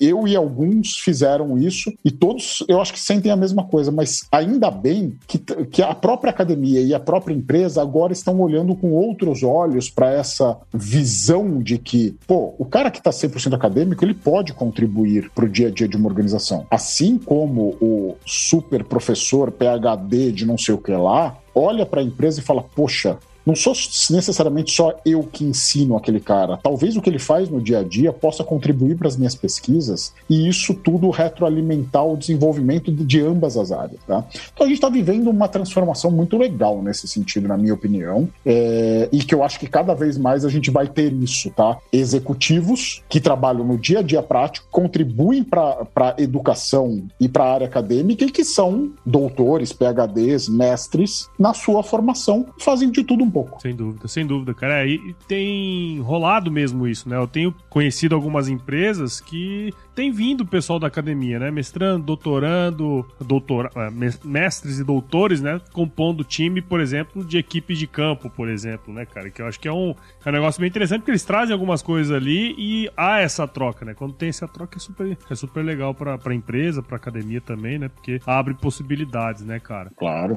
Eu 0.00 0.26
e 0.26 0.36
alguns 0.36 0.98
fizeram 0.98 1.56
isso, 1.58 1.92
e 2.04 2.10
todos 2.10 2.64
eu 2.68 2.80
acho 2.80 2.92
que 2.92 3.00
sentem 3.00 3.32
a 3.32 3.36
mesma 3.36 3.64
coisa, 3.64 3.90
mas 3.90 4.26
ainda 4.30 4.70
bem 4.70 5.16
que, 5.26 5.38
que 5.38 5.82
a 5.82 5.94
própria 5.94 6.30
academia 6.30 6.80
e 6.80 6.94
a 6.94 7.00
própria 7.00 7.34
empresa 7.34 7.80
agora 7.80 8.12
estão 8.12 8.40
olhando 8.40 8.74
com 8.74 8.92
outros 8.92 9.42
olhos 9.42 9.88
para 9.88 10.12
essa 10.12 10.56
visão 10.72 11.62
de 11.62 11.78
que, 11.78 12.16
pô, 12.26 12.54
o 12.58 12.64
cara 12.64 12.90
que 12.90 12.98
está 12.98 13.10
100% 13.10 13.54
acadêmico, 13.54 14.04
ele 14.04 14.14
pode 14.14 14.52
contribuir 14.52 15.30
para 15.34 15.44
o 15.44 15.48
dia 15.48 15.68
a 15.68 15.70
dia 15.70 15.88
de 15.88 15.96
uma 15.96 16.08
organização. 16.08 16.66
Assim 16.70 17.18
como 17.18 17.76
o 17.80 18.16
super 18.26 18.84
professor 18.84 19.50
PhD 19.50 20.32
de 20.32 20.46
não 20.46 20.58
sei 20.58 20.74
o 20.74 20.78
que 20.78 20.92
lá, 20.92 21.36
olha 21.54 21.86
para 21.86 22.00
a 22.00 22.04
empresa 22.04 22.40
e 22.40 22.42
fala: 22.42 22.62
Poxa, 22.62 23.18
não 23.48 23.56
sou 23.56 23.72
necessariamente 24.10 24.72
só 24.72 24.94
eu 25.06 25.22
que 25.22 25.42
ensino 25.42 25.96
aquele 25.96 26.20
cara. 26.20 26.58
Talvez 26.62 26.98
o 26.98 27.00
que 27.00 27.08
ele 27.08 27.18
faz 27.18 27.48
no 27.48 27.62
dia 27.62 27.78
a 27.78 27.82
dia 27.82 28.12
possa 28.12 28.44
contribuir 28.44 28.98
para 28.98 29.08
as 29.08 29.16
minhas 29.16 29.34
pesquisas 29.34 30.12
e 30.28 30.46
isso 30.46 30.74
tudo 30.74 31.08
retroalimentar 31.08 32.06
o 32.06 32.14
desenvolvimento 32.14 32.92
de 32.92 33.22
ambas 33.22 33.56
as 33.56 33.72
áreas. 33.72 34.00
Tá? 34.06 34.22
Então 34.52 34.66
a 34.66 34.68
gente 34.68 34.76
está 34.76 34.90
vivendo 34.90 35.30
uma 35.30 35.48
transformação 35.48 36.10
muito 36.10 36.36
legal 36.36 36.82
nesse 36.82 37.08
sentido, 37.08 37.48
na 37.48 37.56
minha 37.56 37.72
opinião, 37.72 38.28
é, 38.44 39.08
e 39.10 39.20
que 39.20 39.34
eu 39.34 39.42
acho 39.42 39.58
que 39.58 39.66
cada 39.66 39.94
vez 39.94 40.18
mais 40.18 40.44
a 40.44 40.50
gente 40.50 40.70
vai 40.70 40.86
ter 40.86 41.10
isso, 41.14 41.50
tá? 41.50 41.78
Executivos 41.90 43.02
que 43.08 43.18
trabalham 43.18 43.64
no 43.64 43.78
dia 43.78 44.00
a 44.00 44.02
dia 44.02 44.22
prático, 44.22 44.66
contribuem 44.70 45.42
para 45.42 45.86
a 45.96 46.14
educação 46.18 47.02
e 47.18 47.26
para 47.26 47.44
a 47.44 47.54
área 47.54 47.66
acadêmica 47.66 48.26
e 48.26 48.30
que 48.30 48.44
são 48.44 48.92
doutores, 49.06 49.72
PhDs, 49.72 50.48
mestres 50.48 51.30
na 51.38 51.54
sua 51.54 51.82
formação, 51.82 52.44
fazem 52.58 52.90
de 52.90 53.02
tudo 53.02 53.24
um 53.24 53.30
pouco. 53.30 53.37
Sem 53.58 53.74
dúvida, 53.74 54.08
sem 54.08 54.26
dúvida, 54.26 54.54
cara. 54.54 54.84
É, 54.84 54.88
e 54.88 55.14
tem 55.26 56.00
rolado 56.00 56.50
mesmo 56.50 56.86
isso, 56.86 57.08
né? 57.08 57.16
Eu 57.16 57.26
tenho 57.26 57.54
conhecido 57.68 58.14
algumas 58.14 58.48
empresas 58.48 59.20
que 59.20 59.72
tem 59.94 60.12
vindo 60.12 60.42
o 60.42 60.46
pessoal 60.46 60.78
da 60.78 60.86
academia, 60.86 61.38
né? 61.38 61.50
Mestrando, 61.50 62.04
doutorando, 62.04 63.06
doutora, 63.20 63.70
é, 63.76 63.90
mestres 64.24 64.78
e 64.78 64.84
doutores, 64.84 65.40
né? 65.40 65.60
Compondo 65.72 66.24
time, 66.24 66.62
por 66.62 66.80
exemplo, 66.80 67.24
de 67.24 67.36
equipes 67.36 67.78
de 67.78 67.86
campo, 67.86 68.30
por 68.30 68.48
exemplo, 68.48 68.92
né, 68.94 69.04
cara? 69.04 69.30
Que 69.30 69.42
eu 69.42 69.46
acho 69.46 69.58
que 69.58 69.68
é 69.68 69.72
um, 69.72 69.94
é 70.24 70.28
um 70.28 70.32
negócio 70.32 70.60
bem 70.60 70.68
interessante 70.68 71.00
porque 71.00 71.10
eles 71.10 71.24
trazem 71.24 71.52
algumas 71.52 71.82
coisas 71.82 72.14
ali 72.14 72.54
e 72.56 72.90
há 72.96 73.20
essa 73.20 73.46
troca, 73.46 73.84
né? 73.84 73.94
Quando 73.94 74.14
tem 74.14 74.28
essa 74.28 74.46
troca 74.46 74.78
é 74.78 74.80
super, 74.80 75.18
é 75.30 75.34
super 75.34 75.64
legal 75.64 75.94
pra, 75.94 76.16
pra 76.16 76.34
empresa, 76.34 76.82
pra 76.82 76.96
academia 76.96 77.40
também, 77.40 77.78
né? 77.78 77.88
Porque 77.88 78.20
abre 78.26 78.54
possibilidades, 78.54 79.44
né, 79.44 79.58
cara? 79.58 79.90
Claro. 79.96 80.36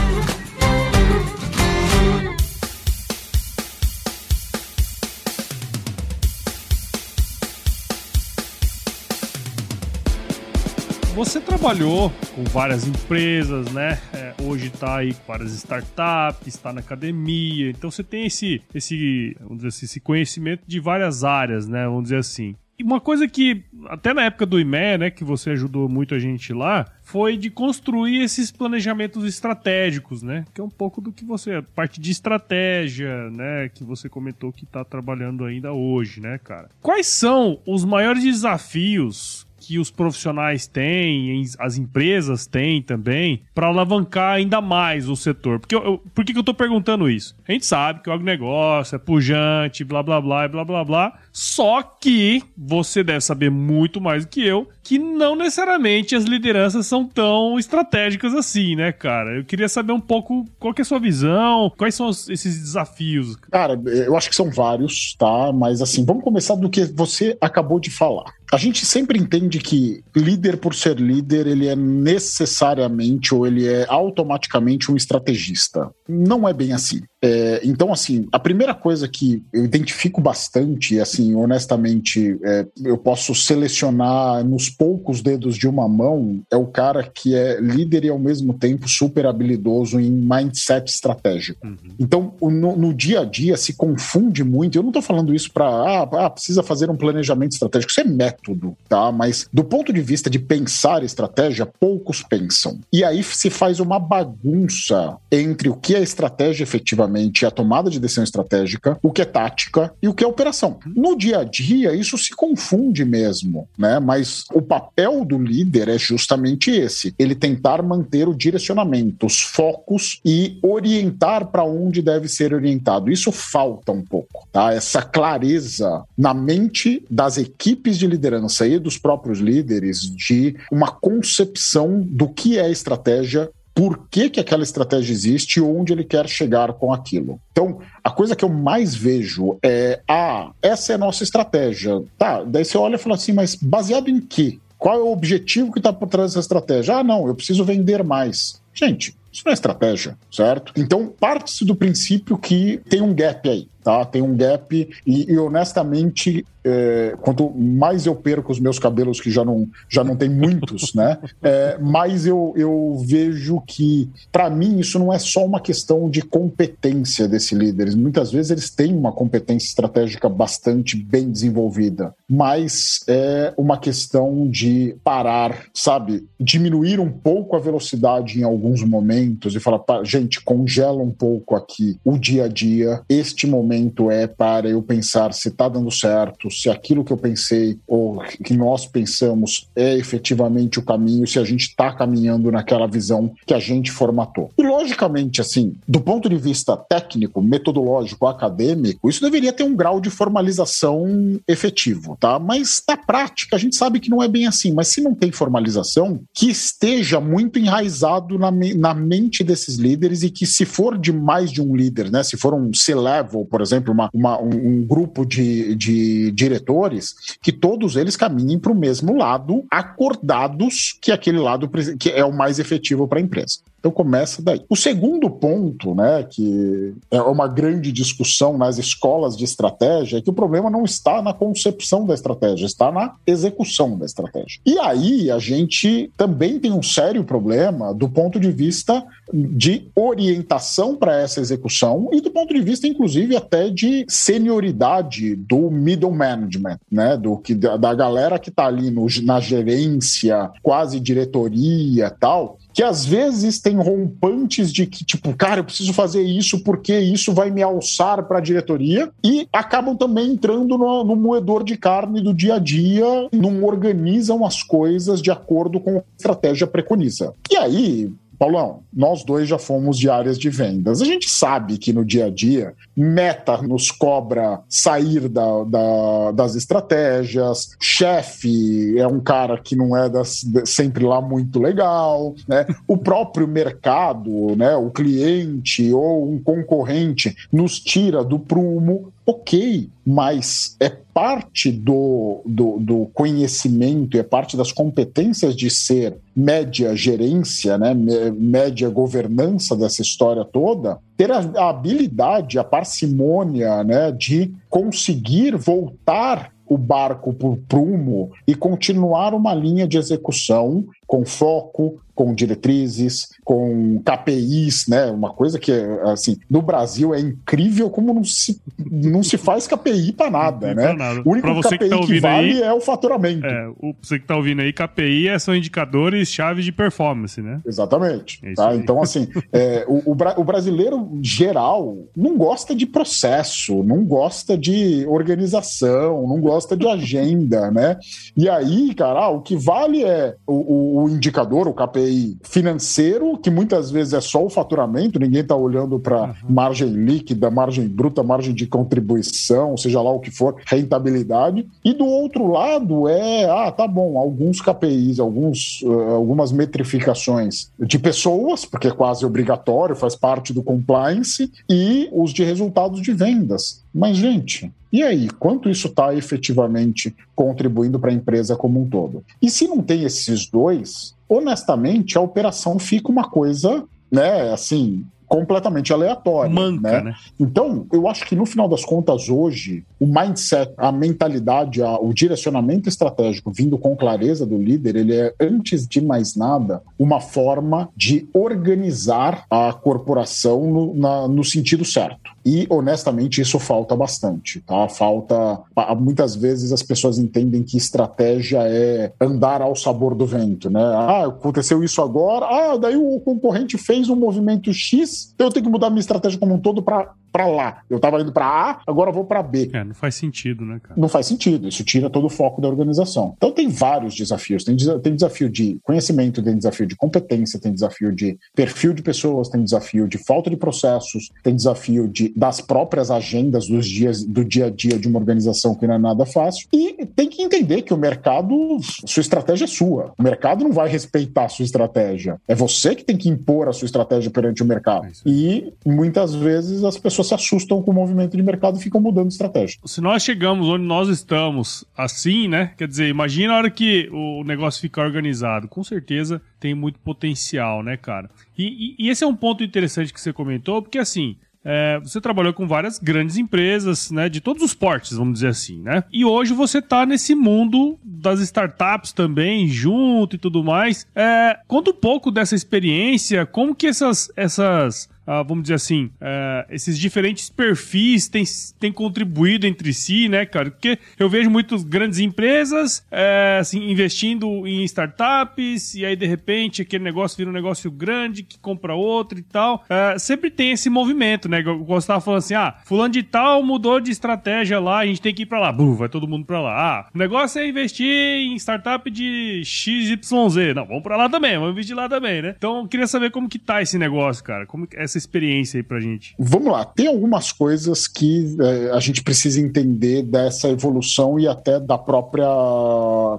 Você 11.13 11.41
trabalhou 11.41 12.09
com 12.33 12.43
várias 12.45 12.87
empresas, 12.87 13.69
né? 13.73 13.99
É, 14.13 14.33
hoje 14.41 14.67
está 14.67 14.97
aí 14.97 15.13
com 15.13 15.27
várias 15.27 15.51
startups, 15.51 16.47
está 16.47 16.71
na 16.71 16.79
academia. 16.79 17.69
Então 17.69 17.91
você 17.91 18.01
tem 18.01 18.27
esse, 18.27 18.61
esse, 18.73 19.35
vamos 19.41 19.57
dizer 19.57 19.67
assim, 19.67 19.85
esse 19.85 19.99
conhecimento 19.99 20.63
de 20.65 20.79
várias 20.79 21.25
áreas, 21.25 21.67
né? 21.67 21.85
Vamos 21.85 22.03
dizer 22.03 22.17
assim. 22.17 22.55
E 22.79 22.83
uma 22.83 23.01
coisa 23.01 23.27
que, 23.27 23.63
até 23.89 24.13
na 24.13 24.23
época 24.23 24.45
do 24.45 24.59
IME, 24.59 24.97
né, 24.97 25.11
que 25.11 25.23
você 25.23 25.51
ajudou 25.51 25.87
muito 25.87 26.15
a 26.15 26.19
gente 26.19 26.53
lá, 26.53 26.87
foi 27.03 27.37
de 27.37 27.49
construir 27.49 28.23
esses 28.23 28.49
planejamentos 28.49 29.25
estratégicos, 29.25 30.23
né? 30.23 30.45
Que 30.53 30.61
é 30.61 30.63
um 30.63 30.69
pouco 30.69 31.01
do 31.01 31.11
que 31.11 31.25
você. 31.25 31.61
Parte 31.75 31.99
de 31.99 32.09
estratégia, 32.09 33.29
né? 33.29 33.69
Que 33.69 33.83
você 33.83 34.07
comentou 34.07 34.51
que 34.51 34.63
está 34.63 34.83
trabalhando 34.85 35.43
ainda 35.43 35.73
hoje, 35.73 36.21
né, 36.21 36.39
cara? 36.39 36.69
Quais 36.81 37.05
são 37.05 37.59
os 37.67 37.83
maiores 37.83 38.23
desafios 38.23 39.45
que 39.71 39.79
os 39.79 39.89
profissionais 39.89 40.67
têm, 40.67 41.41
as 41.57 41.77
empresas 41.77 42.45
têm 42.45 42.81
também, 42.81 43.41
para 43.55 43.67
alavancar 43.67 44.33
ainda 44.33 44.59
mais 44.59 45.07
o 45.07 45.15
setor. 45.15 45.61
Porque 45.61 45.73
eu, 45.73 45.81
eu, 45.81 45.97
por 46.13 46.25
que, 46.25 46.33
que 46.33 46.39
eu 46.39 46.43
tô 46.43 46.53
perguntando 46.53 47.09
isso? 47.09 47.37
A 47.47 47.53
gente 47.53 47.65
sabe 47.65 48.01
que 48.01 48.09
o 48.09 48.13
agronegócio 48.13 48.97
é 48.97 48.99
pujante, 48.99 49.85
blá 49.85 50.03
blá 50.03 50.19
blá 50.19 50.45
blá 50.49 50.65
blá 50.65 50.83
blá. 50.83 51.19
Só 51.31 51.81
que 51.81 52.43
você 52.57 53.01
deve 53.01 53.21
saber 53.21 53.49
muito 53.49 54.01
mais 54.01 54.25
do 54.25 54.29
que 54.29 54.45
eu 54.45 54.67
que 54.83 54.97
não 54.97 55.35
necessariamente 55.35 56.15
as 56.15 56.23
lideranças 56.23 56.85
são 56.85 57.05
tão 57.05 57.57
estratégicas 57.57 58.33
assim, 58.33 58.75
né, 58.75 58.91
cara? 58.91 59.37
Eu 59.37 59.45
queria 59.45 59.69
saber 59.69 59.93
um 59.93 59.99
pouco 59.99 60.45
qual 60.59 60.73
é 60.77 60.81
a 60.81 60.85
sua 60.85 60.99
visão, 60.99 61.71
quais 61.77 61.95
são 61.95 62.09
esses 62.09 62.59
desafios. 62.59 63.35
Cara, 63.51 63.79
eu 63.85 64.17
acho 64.17 64.29
que 64.29 64.35
são 64.35 64.49
vários, 64.49 65.15
tá? 65.15 65.53
Mas 65.53 65.81
assim, 65.81 66.03
vamos 66.03 66.23
começar 66.23 66.55
do 66.55 66.69
que 66.69 66.83
você 66.85 67.37
acabou 67.39 67.79
de 67.79 67.89
falar. 67.89 68.33
A 68.51 68.57
gente 68.57 68.85
sempre 68.85 69.17
entende 69.17 69.59
que 69.59 70.03
líder 70.13 70.57
por 70.57 70.75
ser 70.75 70.99
líder, 70.99 71.47
ele 71.47 71.67
é 71.67 71.75
necessariamente 71.75 73.33
ou 73.33 73.47
ele 73.47 73.65
é 73.65 73.85
automaticamente 73.87 74.91
um 74.91 74.97
estrategista. 74.97 75.89
Não 76.07 76.47
é 76.47 76.53
bem 76.53 76.73
assim. 76.73 76.99
É, 77.23 77.61
então, 77.63 77.93
assim, 77.93 78.27
a 78.31 78.39
primeira 78.39 78.73
coisa 78.73 79.07
que 79.07 79.43
eu 79.53 79.63
identifico 79.63 80.19
bastante, 80.19 80.99
assim, 80.99 81.35
honestamente, 81.35 82.39
é, 82.43 82.65
eu 82.83 82.97
posso 82.97 83.35
selecionar 83.35 84.43
nos 84.43 84.69
poucos 84.69 85.21
dedos 85.21 85.55
de 85.55 85.67
uma 85.67 85.87
mão, 85.87 86.41
é 86.51 86.57
o 86.57 86.65
cara 86.65 87.03
que 87.03 87.35
é 87.35 87.61
líder 87.61 88.05
e 88.05 88.09
ao 88.09 88.17
mesmo 88.17 88.55
tempo 88.55 88.89
super 88.89 89.27
habilidoso 89.27 89.99
em 89.99 90.11
mindset 90.11 90.89
estratégico. 90.89 91.65
Uhum. 91.65 91.77
Então, 91.99 92.33
no, 92.41 92.75
no, 92.75 92.93
dia 92.93 93.21
a 93.21 93.25
dia 93.25 93.55
se 93.55 93.73
confunde 93.73 94.43
muito. 94.43 94.77
Eu 94.77 94.81
não 94.81 94.89
estou 94.89 95.01
falando 95.01 95.33
isso 95.33 95.51
para 95.53 95.65
ah, 95.65 96.09
ah, 96.25 96.29
precisa 96.29 96.63
fazer 96.63 96.89
um 96.89 96.97
planejamento 96.97 97.53
estratégico. 97.53 97.91
Isso 97.91 98.01
é 98.01 98.05
método, 98.41 98.75
tá? 98.89 99.11
Mas 99.11 99.47
do 99.53 99.63
ponto 99.63 99.93
de 99.93 100.01
vista 100.01 100.29
de 100.29 100.39
pensar 100.39 101.03
estratégia, 101.03 101.65
poucos 101.65 102.23
pensam. 102.23 102.79
E 102.91 103.03
aí 103.03 103.23
se 103.23 103.49
faz 103.49 103.79
uma 103.79 103.99
bagunça 103.99 105.17
entre 105.31 105.69
o 105.69 105.75
que 105.75 105.95
é 105.95 106.01
estratégia 106.01 106.63
efetivamente 106.63 107.45
a 107.45 107.51
tomada 107.51 107.89
de 107.89 107.99
decisão 107.99 108.23
estratégica, 108.23 108.97
o 109.01 109.11
que 109.11 109.21
é 109.21 109.25
tática 109.25 109.93
e 110.01 110.07
o 110.07 110.13
que 110.13 110.23
é 110.23 110.27
operação. 110.27 110.79
No 110.85 111.15
dia 111.15 111.39
a 111.39 111.43
dia, 111.43 111.93
isso 111.93 112.17
se 112.17 112.31
confunde 112.31 113.05
mesmo, 113.05 113.67
né? 113.77 113.99
Mas 113.99 114.45
o 114.53 114.61
papel 114.61 115.23
do 115.23 115.37
líder 115.37 115.87
é 115.87 115.97
justamente 115.97 116.71
esse: 116.71 117.13
ele 117.17 117.35
tentar 117.35 117.81
manter 117.83 118.27
o 118.27 118.35
direcionamento, 118.35 119.25
os 119.25 119.39
focos 119.39 120.19
e 120.25 120.57
orientar 120.61 121.47
para 121.47 121.63
onde 121.63 122.01
deve 122.01 122.27
ser 122.27 122.53
orientado. 122.53 123.11
Isso 123.11 123.31
falta 123.31 123.91
um 123.91 124.01
pouco, 124.01 124.47
tá? 124.51 124.73
Essa 124.73 125.01
clareza 125.01 126.03
na 126.17 126.33
mente 126.33 127.03
das 127.09 127.37
equipes 127.37 127.97
de 127.97 128.07
liderança 128.07 128.30
e 128.37 128.79
dos 128.79 128.97
próprios 128.97 129.39
líderes 129.39 130.01
de 130.01 130.55
uma 130.71 130.91
concepção 130.91 132.01
do 132.01 132.27
que 132.27 132.59
é 132.59 132.69
estratégia 132.69 133.49
por 133.73 134.07
que, 134.09 134.29
que 134.29 134.39
aquela 134.39 134.63
estratégia 134.63 135.13
existe 135.13 135.57
e 135.57 135.61
onde 135.61 135.93
ele 135.93 136.03
quer 136.03 136.27
chegar 136.27 136.73
com 136.73 136.93
aquilo. 136.93 137.39
Então, 137.51 137.79
a 138.03 138.09
coisa 138.09 138.35
que 138.35 138.43
eu 138.43 138.49
mais 138.49 138.93
vejo 138.93 139.57
é: 139.63 140.01
ah, 140.07 140.51
essa 140.61 140.91
é 140.91 140.95
a 140.95 140.99
nossa 140.99 141.23
estratégia. 141.23 142.03
Tá, 142.17 142.43
daí 142.43 142.65
você 142.65 142.77
olha 142.77 142.95
e 142.95 142.99
fala 142.99 143.15
assim, 143.15 143.31
mas 143.31 143.55
baseado 143.55 144.09
em 144.09 144.19
quê? 144.19 144.59
Qual 144.77 144.99
é 144.99 145.03
o 145.03 145.11
objetivo 145.11 145.71
que 145.71 145.79
está 145.79 145.93
por 145.93 146.07
trás 146.09 146.31
dessa 146.31 146.39
estratégia? 146.39 146.97
Ah, 146.97 147.03
não, 147.03 147.27
eu 147.27 147.35
preciso 147.35 147.63
vender 147.63 148.03
mais. 148.03 148.59
Gente, 148.73 149.15
isso 149.31 149.43
não 149.45 149.51
é 149.51 149.53
estratégia, 149.53 150.17
certo? 150.31 150.73
Então, 150.75 151.13
parte-se 151.19 151.63
do 151.63 151.75
princípio 151.75 152.37
que 152.37 152.81
tem 152.89 153.01
um 153.01 153.13
gap 153.13 153.47
aí, 153.47 153.67
tá? 153.83 154.05
Tem 154.05 154.21
um 154.21 154.35
gap 154.35 154.89
e, 155.05 155.31
e 155.31 155.37
honestamente, 155.37 156.45
é, 156.63 157.15
quanto 157.21 157.49
mais 157.49 158.05
eu 158.05 158.15
perco 158.15 158.51
os 158.51 158.59
meus 158.59 158.77
cabelos, 158.77 159.19
que 159.19 159.31
já 159.31 159.43
não, 159.43 159.67
já 159.89 160.03
não 160.03 160.15
tem 160.15 160.29
muitos, 160.29 160.93
né? 160.93 161.17
É, 161.43 161.77
mais 161.79 162.27
eu, 162.27 162.53
eu 162.55 163.01
vejo 163.03 163.61
que, 163.65 164.07
para 164.31 164.49
mim, 164.49 164.79
isso 164.79 164.99
não 164.99 165.11
é 165.11 165.17
só 165.17 165.43
uma 165.43 165.59
questão 165.59 166.09
de 166.09 166.21
competência 166.21 167.27
desse 167.27 167.55
líder. 167.55 167.95
Muitas 167.95 168.31
vezes 168.31 168.51
eles 168.51 168.69
têm 168.69 168.93
uma 168.95 169.11
competência 169.11 169.67
estratégica 169.67 170.29
bastante 170.29 170.95
bem 170.95 171.31
desenvolvida, 171.31 172.13
mas 172.29 172.99
é 173.07 173.53
uma 173.57 173.77
questão 173.77 174.47
de 174.47 174.95
parar, 175.03 175.65
sabe? 175.73 176.27
Diminuir 176.39 176.99
um 176.99 177.09
pouco 177.09 177.55
a 177.55 177.59
velocidade 177.59 178.39
em 178.39 178.43
alguns 178.43 178.83
momentos 178.83 179.55
e 179.55 179.59
falar, 179.59 179.81
gente, 180.03 180.41
congela 180.41 181.01
um 181.01 181.11
pouco 181.11 181.55
aqui 181.55 181.97
o 182.05 182.19
dia 182.19 182.45
a 182.45 182.47
dia, 182.47 183.01
este 183.09 183.47
momento 183.47 183.70
momento 183.71 184.11
é 184.11 184.27
para 184.27 184.69
eu 184.69 184.81
pensar 184.81 185.33
se 185.33 185.47
está 185.47 185.69
dando 185.69 185.89
certo, 185.89 186.51
se 186.51 186.69
aquilo 186.69 187.03
que 187.03 187.13
eu 187.13 187.17
pensei 187.17 187.79
ou 187.87 188.21
que 188.43 188.53
nós 188.53 188.85
pensamos 188.85 189.69
é 189.75 189.97
efetivamente 189.97 190.77
o 190.77 190.83
caminho, 190.83 191.25
se 191.25 191.39
a 191.39 191.43
gente 191.43 191.61
está 191.61 191.93
caminhando 191.93 192.51
naquela 192.51 192.87
visão 192.87 193.31
que 193.45 193.53
a 193.53 193.59
gente 193.59 193.89
formatou. 193.91 194.51
E, 194.57 194.63
logicamente, 194.63 195.39
assim, 195.39 195.73
do 195.87 196.01
ponto 196.01 196.27
de 196.27 196.35
vista 196.35 196.75
técnico, 196.75 197.41
metodológico, 197.41 198.27
acadêmico, 198.27 199.09
isso 199.09 199.21
deveria 199.21 199.53
ter 199.53 199.63
um 199.63 199.75
grau 199.75 200.01
de 200.01 200.09
formalização 200.09 201.39
efetivo, 201.47 202.17
tá? 202.19 202.37
Mas 202.37 202.81
na 202.87 202.97
prática 202.97 203.55
a 203.55 203.59
gente 203.59 203.75
sabe 203.75 203.99
que 203.99 204.09
não 204.09 204.21
é 204.21 204.27
bem 204.27 204.47
assim. 204.47 204.73
Mas 204.73 204.89
se 204.89 205.01
não 205.01 205.15
tem 205.15 205.31
formalização, 205.31 206.21
que 206.33 206.49
esteja 206.49 207.19
muito 207.19 207.57
enraizado 207.57 208.37
na, 208.37 208.51
na 208.51 208.93
mente 208.93 209.43
desses 209.43 209.75
líderes 209.75 210.23
e 210.23 210.29
que 210.29 210.45
se 210.45 210.65
for 210.65 210.97
de 210.97 211.13
mais 211.13 211.51
de 211.51 211.61
um 211.61 211.75
líder, 211.75 212.11
né? 212.11 212.23
Se 212.23 212.35
for 212.35 212.53
um 212.53 212.73
C-level, 212.73 213.45
por 213.45 213.60
exemplo, 213.61 213.93
uma, 213.93 214.09
uma 214.13 214.41
um, 214.41 214.49
um, 214.49 214.85
grupo 214.85 215.25
de, 215.25 215.75
de 215.75 216.31
diretores, 216.31 217.37
que 217.41 217.51
todos 217.51 217.95
eles 217.95 218.15
caminhem 218.15 218.59
para 218.59 218.71
o 218.71 218.75
mesmo 218.75 219.17
lado, 219.17 219.65
acordados 219.69 220.97
que 221.01 221.11
aquele 221.11 221.39
lado 221.39 221.69
que 221.97 222.09
é 222.09 222.23
o 222.23 222.33
mais 222.33 222.59
efetivo 222.59 223.07
para 223.07 223.19
a 223.19 223.21
empresa. 223.21 223.59
Então 223.81 223.91
começa 223.91 224.43
daí. 224.43 224.61
O 224.69 224.75
segundo 224.75 225.27
ponto, 225.27 225.95
né, 225.95 226.23
que 226.29 226.93
é 227.09 227.19
uma 227.19 227.47
grande 227.47 227.91
discussão 227.91 228.55
nas 228.55 228.77
escolas 228.77 229.35
de 229.35 229.43
estratégia, 229.43 230.19
é 230.19 230.21
que 230.21 230.29
o 230.29 230.33
problema 230.33 230.69
não 230.69 230.85
está 230.85 231.19
na 231.19 231.33
concepção 231.33 232.05
da 232.05 232.13
estratégia, 232.13 232.65
está 232.67 232.91
na 232.91 233.15
execução 233.25 233.97
da 233.97 234.05
estratégia. 234.05 234.61
E 234.63 234.77
aí 234.77 235.31
a 235.31 235.39
gente 235.39 236.11
também 236.15 236.59
tem 236.59 236.71
um 236.71 236.83
sério 236.83 237.23
problema 237.23 237.91
do 237.91 238.07
ponto 238.07 238.39
de 238.39 238.51
vista 238.51 239.03
de 239.33 239.89
orientação 239.95 240.95
para 240.95 241.19
essa 241.19 241.39
execução 241.39 242.09
e 242.11 242.21
do 242.21 242.29
ponto 242.29 242.53
de 242.53 242.61
vista, 242.61 242.85
inclusive, 242.85 243.35
até 243.35 243.69
de 243.69 244.05
senioridade 244.07 245.35
do 245.35 245.71
middle 245.71 246.11
management, 246.11 246.77
né, 246.91 247.17
do 247.17 247.37
que 247.37 247.55
da, 247.55 247.93
galera 247.95 248.37
que 248.37 248.49
está 248.49 248.67
ali 248.67 248.91
no, 248.91 249.07
na 249.23 249.39
gerência, 249.39 250.51
quase 250.61 250.99
diretoria, 250.99 252.11
tal 252.11 252.59
que 252.73 252.83
às 252.83 253.05
vezes 253.05 253.59
tem 253.59 253.75
rompantes 253.77 254.71
de 254.71 254.85
que, 254.85 255.03
tipo, 255.03 255.35
cara, 255.35 255.59
eu 255.59 255.63
preciso 255.63 255.93
fazer 255.93 256.21
isso 256.21 256.63
porque 256.63 256.97
isso 256.97 257.33
vai 257.33 257.51
me 257.51 257.61
alçar 257.61 258.23
para 258.27 258.37
a 258.37 258.41
diretoria, 258.41 259.09
e 259.23 259.47
acabam 259.51 259.95
também 259.95 260.31
entrando 260.31 260.77
no, 260.77 261.03
no, 261.03 261.15
moedor 261.15 261.63
de 261.63 261.77
carne 261.77 262.21
do 262.21 262.33
dia 262.33 262.55
a 262.55 262.59
dia, 262.59 263.05
não 263.31 263.63
organizam 263.63 264.45
as 264.45 264.63
coisas 264.63 265.21
de 265.21 265.31
acordo 265.31 265.79
com 265.79 265.97
a 265.97 266.03
estratégia 266.17 266.67
preconiza. 266.67 267.33
E 267.49 267.57
aí, 267.57 268.11
Paulão, 268.41 268.79
nós 268.91 269.23
dois 269.23 269.47
já 269.47 269.59
fomos 269.59 269.99
de 269.99 270.09
áreas 270.09 270.35
de 270.35 270.49
vendas. 270.49 270.99
A 270.99 271.05
gente 271.05 271.29
sabe 271.29 271.77
que 271.77 271.93
no 271.93 272.03
dia 272.03 272.25
a 272.25 272.29
dia, 272.31 272.73
meta 272.97 273.61
nos 273.61 273.91
cobra 273.91 274.61
sair 274.67 275.29
da, 275.29 275.63
da, 275.63 276.31
das 276.31 276.55
estratégias, 276.55 277.77
chefe 277.79 278.97
é 278.97 279.05
um 279.05 279.19
cara 279.19 279.59
que 279.59 279.75
não 279.75 279.95
é 279.95 280.09
das, 280.09 280.43
sempre 280.65 281.05
lá 281.05 281.21
muito 281.21 281.59
legal, 281.59 282.33
né? 282.47 282.65
o 282.87 282.97
próprio 282.97 283.47
mercado, 283.47 284.55
né? 284.55 284.75
o 284.75 284.89
cliente 284.89 285.93
ou 285.93 286.27
um 286.27 286.41
concorrente 286.41 287.37
nos 287.53 287.79
tira 287.79 288.23
do 288.23 288.39
prumo 288.39 289.13
ok, 289.31 289.89
mas 290.05 290.75
é 290.79 290.89
parte 290.89 291.71
do, 291.71 292.41
do, 292.45 292.77
do, 292.79 293.05
conhecimento, 293.13 294.17
é 294.17 294.23
parte 294.23 294.55
das 294.55 294.71
competências 294.71 295.55
de 295.55 295.69
ser 295.69 296.17
média 296.35 296.95
gerência, 296.95 297.77
né, 297.77 297.93
média 297.93 298.89
governança 298.89 299.75
dessa 299.75 300.01
história 300.01 300.45
toda, 300.45 300.99
ter 301.17 301.31
a, 301.31 301.39
a 301.39 301.69
habilidade, 301.69 302.59
a 302.59 302.63
parcimônia 302.63 303.83
né, 303.83 304.11
de 304.11 304.53
conseguir 304.69 305.55
voltar 305.55 306.51
o 306.71 306.77
barco 306.77 307.33
para 307.33 307.49
o 307.49 307.57
prumo 307.57 308.31
e 308.47 308.55
continuar 308.55 309.33
uma 309.33 309.53
linha 309.53 309.85
de 309.85 309.97
execução 309.97 310.85
com 311.11 311.25
foco, 311.25 311.99
com 312.15 312.33
diretrizes, 312.33 313.31
com 313.43 314.01
KPIs, 314.01 314.87
né? 314.87 315.07
Uma 315.07 315.33
coisa 315.33 315.59
que, 315.59 315.71
assim, 316.05 316.37
no 316.49 316.61
Brasil 316.61 317.13
é 317.13 317.19
incrível 317.19 317.89
como 317.89 318.13
não 318.13 318.23
se, 318.23 318.61
não 318.79 319.21
se 319.21 319.37
faz 319.37 319.67
KPI 319.67 320.13
para 320.13 320.29
nada, 320.29 320.73
né? 320.73 320.93
Nada. 320.93 321.21
O 321.25 321.31
único 321.31 321.47
pra 321.47 321.53
você 321.53 321.77
KPI 321.77 321.89
que, 321.89 321.89
tá 321.89 322.05
que 322.05 322.19
vale 322.21 322.51
aí, 322.51 322.61
é 322.61 322.73
o 322.73 322.79
faturamento. 322.79 323.45
É, 323.45 323.67
o, 323.81 323.93
você 324.01 324.19
que 324.19 324.23
está 324.23 324.37
ouvindo 324.37 324.61
aí, 324.61 324.71
KPI 324.71 325.27
é, 325.27 325.37
são 325.37 325.53
indicadores-chave 325.53 326.61
de 326.61 326.71
performance, 326.71 327.41
né? 327.41 327.59
Exatamente. 327.65 328.39
É 328.43 328.53
tá? 328.53 328.73
Então, 328.73 329.01
assim, 329.01 329.27
é, 329.51 329.83
o, 329.89 330.11
o, 330.11 330.17
o 330.37 330.43
brasileiro 330.45 331.19
geral 331.21 331.97
não 332.15 332.37
gosta 332.37 332.73
de 332.73 332.85
processo, 332.85 333.83
não 333.83 334.05
gosta 334.05 334.57
de 334.57 335.05
organização, 335.07 336.25
não 336.25 336.39
gosta 336.39 336.77
de 336.77 336.87
agenda, 336.87 337.69
né? 337.69 337.97
E 338.37 338.47
aí, 338.47 338.93
cara, 338.93 339.27
o 339.27 339.41
que 339.41 339.57
vale 339.57 340.03
é 340.03 340.35
o, 340.47 341.00
o 341.00 341.00
o 341.03 341.09
indicador, 341.09 341.67
o 341.67 341.73
KPI 341.73 342.37
financeiro, 342.43 343.37
que 343.37 343.49
muitas 343.49 343.91
vezes 343.91 344.13
é 344.13 344.21
só 344.21 344.45
o 344.45 344.49
faturamento, 344.49 345.19
ninguém 345.19 345.41
está 345.41 345.55
olhando 345.55 345.99
para 345.99 346.21
uhum. 346.21 346.33
margem 346.49 346.89
líquida, 346.89 347.49
margem 347.49 347.87
bruta, 347.87 348.23
margem 348.23 348.53
de 348.53 348.67
contribuição, 348.67 349.75
seja 349.77 350.01
lá 350.01 350.11
o 350.11 350.19
que 350.19 350.31
for, 350.31 350.55
rentabilidade. 350.65 351.67
E 351.83 351.93
do 351.93 352.05
outro 352.05 352.47
lado 352.47 353.07
é, 353.07 353.45
ah, 353.49 353.71
tá 353.71 353.87
bom, 353.87 354.17
alguns 354.17 354.61
KPIs, 354.61 355.19
alguns, 355.19 355.81
uh, 355.83 356.11
algumas 356.11 356.51
metrificações 356.51 357.71
de 357.79 357.99
pessoas, 357.99 358.65
porque 358.65 358.87
é 358.87 358.91
quase 358.91 359.25
obrigatório, 359.25 359.95
faz 359.95 360.15
parte 360.15 360.53
do 360.53 360.63
compliance, 360.63 361.51
e 361.69 362.09
os 362.11 362.33
de 362.33 362.43
resultados 362.43 363.01
de 363.01 363.13
vendas. 363.13 363.83
Mas, 363.93 364.17
gente, 364.17 364.71
e 364.91 365.03
aí, 365.03 365.29
quanto 365.29 365.69
isso 365.69 365.87
está 365.87 366.13
efetivamente 366.13 367.15
contribuindo 367.33 367.99
para 367.99 368.11
a 368.11 368.13
empresa 368.13 368.55
como 368.55 368.81
um 368.81 368.89
todo? 368.89 369.23
E 369.41 369.49
se 369.49 369.67
não 369.67 369.81
tem 369.81 370.03
esses 370.03 370.47
dois, 370.47 371.15
honestamente, 371.29 372.17
a 372.17 372.21
operação 372.21 372.77
fica 372.77 373.09
uma 373.09 373.29
coisa, 373.29 373.85
né, 374.11 374.51
assim, 374.51 375.05
completamente 375.31 375.93
aleatória. 375.93 376.53
Manca, 376.53 376.91
né? 376.91 377.01
né? 377.03 377.15
Então, 377.39 377.87
eu 377.93 378.05
acho 378.05 378.25
que 378.25 378.35
no 378.35 378.45
final 378.45 378.67
das 378.67 378.83
contas, 378.83 379.29
hoje, 379.29 379.85
o 379.97 380.05
mindset, 380.05 380.73
a 380.75 380.91
mentalidade, 380.91 381.81
a, 381.81 381.97
o 381.97 382.13
direcionamento 382.13 382.89
estratégico 382.89 383.49
vindo 383.49 383.77
com 383.77 383.95
clareza 383.95 384.45
do 384.45 384.57
líder, 384.57 384.97
ele 384.97 385.15
é, 385.15 385.33
antes 385.39 385.87
de 385.87 386.01
mais 386.01 386.35
nada, 386.35 386.81
uma 386.99 387.21
forma 387.21 387.87
de 387.95 388.27
organizar 388.33 389.45
a 389.49 389.71
corporação 389.71 390.69
no, 390.69 390.93
na, 390.93 391.29
no 391.29 391.45
sentido 391.45 391.85
certo. 391.85 392.31
E, 392.45 392.67
honestamente, 392.69 393.41
isso 393.41 393.59
falta 393.59 393.95
bastante, 393.95 394.61
tá? 394.61 394.87
Falta. 394.89 395.61
Muitas 395.99 396.35
vezes 396.35 396.71
as 396.71 396.83
pessoas 396.83 397.17
entendem 397.17 397.63
que 397.63 397.77
estratégia 397.77 398.59
é 398.63 399.13
andar 399.19 399.61
ao 399.61 399.75
sabor 399.75 400.15
do 400.15 400.25
vento, 400.25 400.69
né? 400.69 400.81
Ah, 400.81 401.25
aconteceu 401.27 401.83
isso 401.83 402.01
agora, 402.01 402.45
ah, 402.45 402.77
daí 402.77 402.95
o 402.95 403.19
concorrente 403.19 403.77
fez 403.77 404.09
um 404.09 404.15
movimento 404.15 404.73
X, 404.73 405.33
eu 405.37 405.49
tenho 405.49 405.65
que 405.65 405.71
mudar 405.71 405.89
minha 405.89 405.99
estratégia 405.99 406.39
como 406.39 406.55
um 406.55 406.59
todo 406.59 406.81
para 406.81 407.13
para 407.31 407.47
lá. 407.47 407.81
Eu 407.89 407.97
estava 407.97 408.21
indo 408.21 408.31
para 408.31 408.45
A, 408.45 408.81
agora 408.85 409.11
vou 409.11 409.23
para 409.23 409.41
B. 409.41 409.69
É, 409.73 409.83
não 409.83 409.93
faz 409.93 410.15
sentido, 410.15 410.65
né, 410.65 410.79
cara? 410.83 410.99
Não 410.99 411.07
faz 411.07 411.27
sentido. 411.27 411.67
Isso 411.67 411.83
tira 411.83 412.09
todo 412.09 412.25
o 412.25 412.29
foco 412.29 412.61
da 412.61 412.67
organização. 412.67 413.33
Então 413.37 413.51
tem 413.51 413.69
vários 413.69 414.15
desafios. 414.15 414.63
Tem, 414.63 414.75
tem 414.75 415.15
desafio 415.15 415.49
de 415.49 415.79
conhecimento, 415.83 416.43
tem 416.43 416.57
desafio 416.57 416.85
de 416.85 416.95
competência, 416.95 417.59
tem 417.59 417.73
desafio 417.73 418.13
de 418.13 418.37
perfil 418.53 418.93
de 418.93 419.01
pessoas, 419.01 419.49
tem 419.49 419.63
desafio 419.63 420.07
de 420.07 420.17
falta 420.17 420.49
de 420.49 420.57
processos, 420.57 421.31
tem 421.41 421.55
desafio 421.55 422.07
de, 422.07 422.30
das 422.35 422.59
próprias 422.59 423.09
agendas 423.09 423.67
dos 423.67 423.87
dias, 423.87 424.23
do 424.23 424.43
dia 424.43 424.65
a 424.65 424.69
dia 424.69 424.97
de 424.97 425.07
uma 425.07 425.19
organização 425.19 425.75
que 425.75 425.87
não 425.87 425.95
é 425.95 425.99
nada 425.99 426.25
fácil. 426.25 426.67
E 426.73 427.05
tem 427.15 427.29
que 427.29 427.41
entender 427.41 427.83
que 427.83 427.93
o 427.93 427.97
mercado, 427.97 428.77
sua 429.05 429.21
estratégia 429.21 429.65
é 429.65 429.67
sua. 429.67 430.13
O 430.17 430.23
mercado 430.23 430.63
não 430.63 430.71
vai 430.71 430.89
respeitar 430.89 431.45
a 431.45 431.49
sua 431.49 431.65
estratégia. 431.65 432.39
É 432.47 432.55
você 432.55 432.95
que 432.95 433.03
tem 433.03 433.15
que 433.15 433.29
impor 433.29 433.69
a 433.69 433.73
sua 433.73 433.85
estratégia 433.85 434.31
perante 434.31 434.63
o 434.63 434.65
mercado. 434.65 435.05
É 435.05 435.11
e 435.25 435.73
muitas 435.85 436.33
vezes 436.33 436.83
as 436.83 436.97
pessoas 436.97 437.11
pessoas 437.11 437.27
se 437.27 437.33
assustam 437.33 437.81
com 437.81 437.91
o 437.91 437.93
movimento 437.93 438.35
de 438.35 438.43
mercado 438.43 438.77
e 438.77 438.81
ficam 438.81 439.01
mudando 439.01 439.27
de 439.27 439.33
estratégia. 439.33 439.79
Se 439.85 440.01
nós 440.01 440.23
chegamos 440.23 440.67
onde 440.67 440.85
nós 440.85 441.09
estamos 441.09 441.85
assim, 441.95 442.47
né? 442.47 442.73
Quer 442.77 442.87
dizer, 442.87 443.07
imagina 443.07 443.53
a 443.53 443.57
hora 443.57 443.69
que 443.69 444.09
o 444.11 444.43
negócio 444.43 444.81
ficar 444.81 445.03
organizado. 445.03 445.67
Com 445.67 445.83
certeza 445.83 446.41
tem 446.59 446.73
muito 446.73 446.99
potencial, 446.99 447.83
né, 447.83 447.97
cara? 447.97 448.29
E, 448.57 448.95
e, 448.99 449.05
e 449.05 449.09
esse 449.09 449.23
é 449.23 449.27
um 449.27 449.35
ponto 449.35 449.63
interessante 449.63 450.13
que 450.13 450.21
você 450.21 450.33
comentou, 450.33 450.81
porque 450.81 450.97
assim. 450.97 451.35
É, 451.63 451.99
você 451.99 452.19
trabalhou 452.19 452.53
com 452.53 452.67
várias 452.67 452.97
grandes 452.97 453.37
empresas, 453.37 454.09
né, 454.11 454.27
de 454.27 454.41
todos 454.41 454.63
os 454.63 454.73
portes, 454.73 455.15
vamos 455.15 455.35
dizer 455.35 455.49
assim, 455.49 455.81
né? 455.81 456.03
E 456.11 456.25
hoje 456.25 456.53
você 456.53 456.79
está 456.79 457.05
nesse 457.05 457.35
mundo 457.35 457.99
das 458.03 458.39
startups 458.39 459.13
também, 459.13 459.67
junto 459.67 460.35
e 460.35 460.39
tudo 460.39 460.63
mais. 460.63 461.05
É, 461.15 461.59
conta 461.67 461.91
um 461.91 461.95
pouco 461.95 462.31
dessa 462.31 462.55
experiência, 462.55 463.45
como 463.45 463.75
que 463.75 463.87
essas, 463.87 464.31
essas 464.35 465.09
uh, 465.31 465.43
vamos 465.45 465.63
dizer 465.63 465.75
assim, 465.75 466.05
uh, 466.05 466.65
esses 466.69 466.97
diferentes 466.97 467.49
perfis 467.49 468.27
têm, 468.27 468.43
têm 468.79 468.91
contribuído 468.91 469.65
entre 469.65 469.93
si, 469.93 470.27
né, 470.27 470.45
cara? 470.45 470.69
Porque 470.69 470.99
eu 471.17 471.29
vejo 471.29 471.49
muitas 471.49 471.83
grandes 471.83 472.19
empresas 472.19 472.99
uh, 473.11 473.59
assim, 473.59 473.89
investindo 473.89 474.67
em 474.67 474.83
startups 474.83 475.95
e 475.95 476.05
aí 476.05 476.15
de 476.15 476.25
repente 476.25 476.81
aquele 476.81 477.03
negócio 477.03 477.37
vira 477.37 477.49
um 477.49 477.53
negócio 477.53 477.89
grande 477.89 478.43
que 478.43 478.59
compra 478.59 478.93
outro 478.93 479.39
e 479.39 479.43
tal. 479.43 479.85
Uh, 479.85 480.19
sempre 480.19 480.49
tem 480.49 480.71
esse 480.71 480.89
movimento, 480.89 481.47
né? 481.47 481.63
Eu 481.65 481.79
gostava 481.79 482.19
falando 482.19 482.39
assim: 482.39 482.55
ah, 482.55 482.75
fulano 482.85 483.13
de 483.13 483.23
tal 483.23 483.63
mudou 483.63 483.99
de 483.99 484.11
estratégia 484.11 484.79
lá, 484.79 484.99
a 484.99 485.05
gente 485.05 485.21
tem 485.21 485.33
que 485.33 485.43
ir 485.43 485.45
pra 485.45 485.59
lá. 485.59 485.71
Bum, 485.71 485.95
vai 485.95 486.09
todo 486.09 486.27
mundo 486.27 486.45
pra 486.45 486.59
lá. 486.59 486.71
Ah, 486.71 487.09
o 487.13 487.17
negócio 487.17 487.61
é 487.61 487.67
investir 487.67 488.07
em 488.07 488.55
startup 488.55 489.09
de 489.09 489.61
XYZ. 489.63 490.75
Não, 490.75 490.85
vamos 490.85 491.03
pra 491.03 491.15
lá 491.15 491.29
também, 491.29 491.57
vamos 491.57 491.71
investir 491.71 491.95
lá 491.95 492.09
também, 492.09 492.41
né? 492.41 492.55
Então 492.57 492.79
eu 492.79 492.87
queria 492.87 493.07
saber 493.07 493.31
como 493.31 493.47
que 493.47 493.59
tá 493.59 493.81
esse 493.81 493.97
negócio, 493.97 494.43
cara. 494.43 494.65
Como 494.65 494.87
essa 494.95 495.17
experiência 495.21 495.77
aí 495.77 495.83
pra 495.83 495.99
gente. 495.99 496.35
Vamos 496.37 496.71
lá, 496.71 496.83
tem 496.85 497.07
algumas 497.07 497.51
coisas 497.51 498.07
que 498.07 498.55
é, 498.59 498.91
a 498.91 498.99
gente 498.99 499.23
precisa 499.23 499.59
entender 499.59 500.23
dessa 500.23 500.69
evolução 500.69 501.39
e 501.39 501.47
até 501.47 501.79
da 501.79 501.97
própria 501.97 502.47